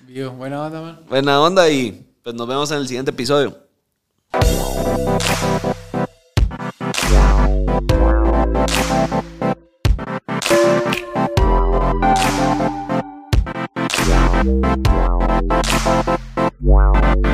[0.06, 0.30] Vivo.
[0.30, 1.04] Buena onda, man.
[1.09, 3.59] Buena onda y pues nos vemos en el siguiente episodio.
[16.61, 17.32] Wow.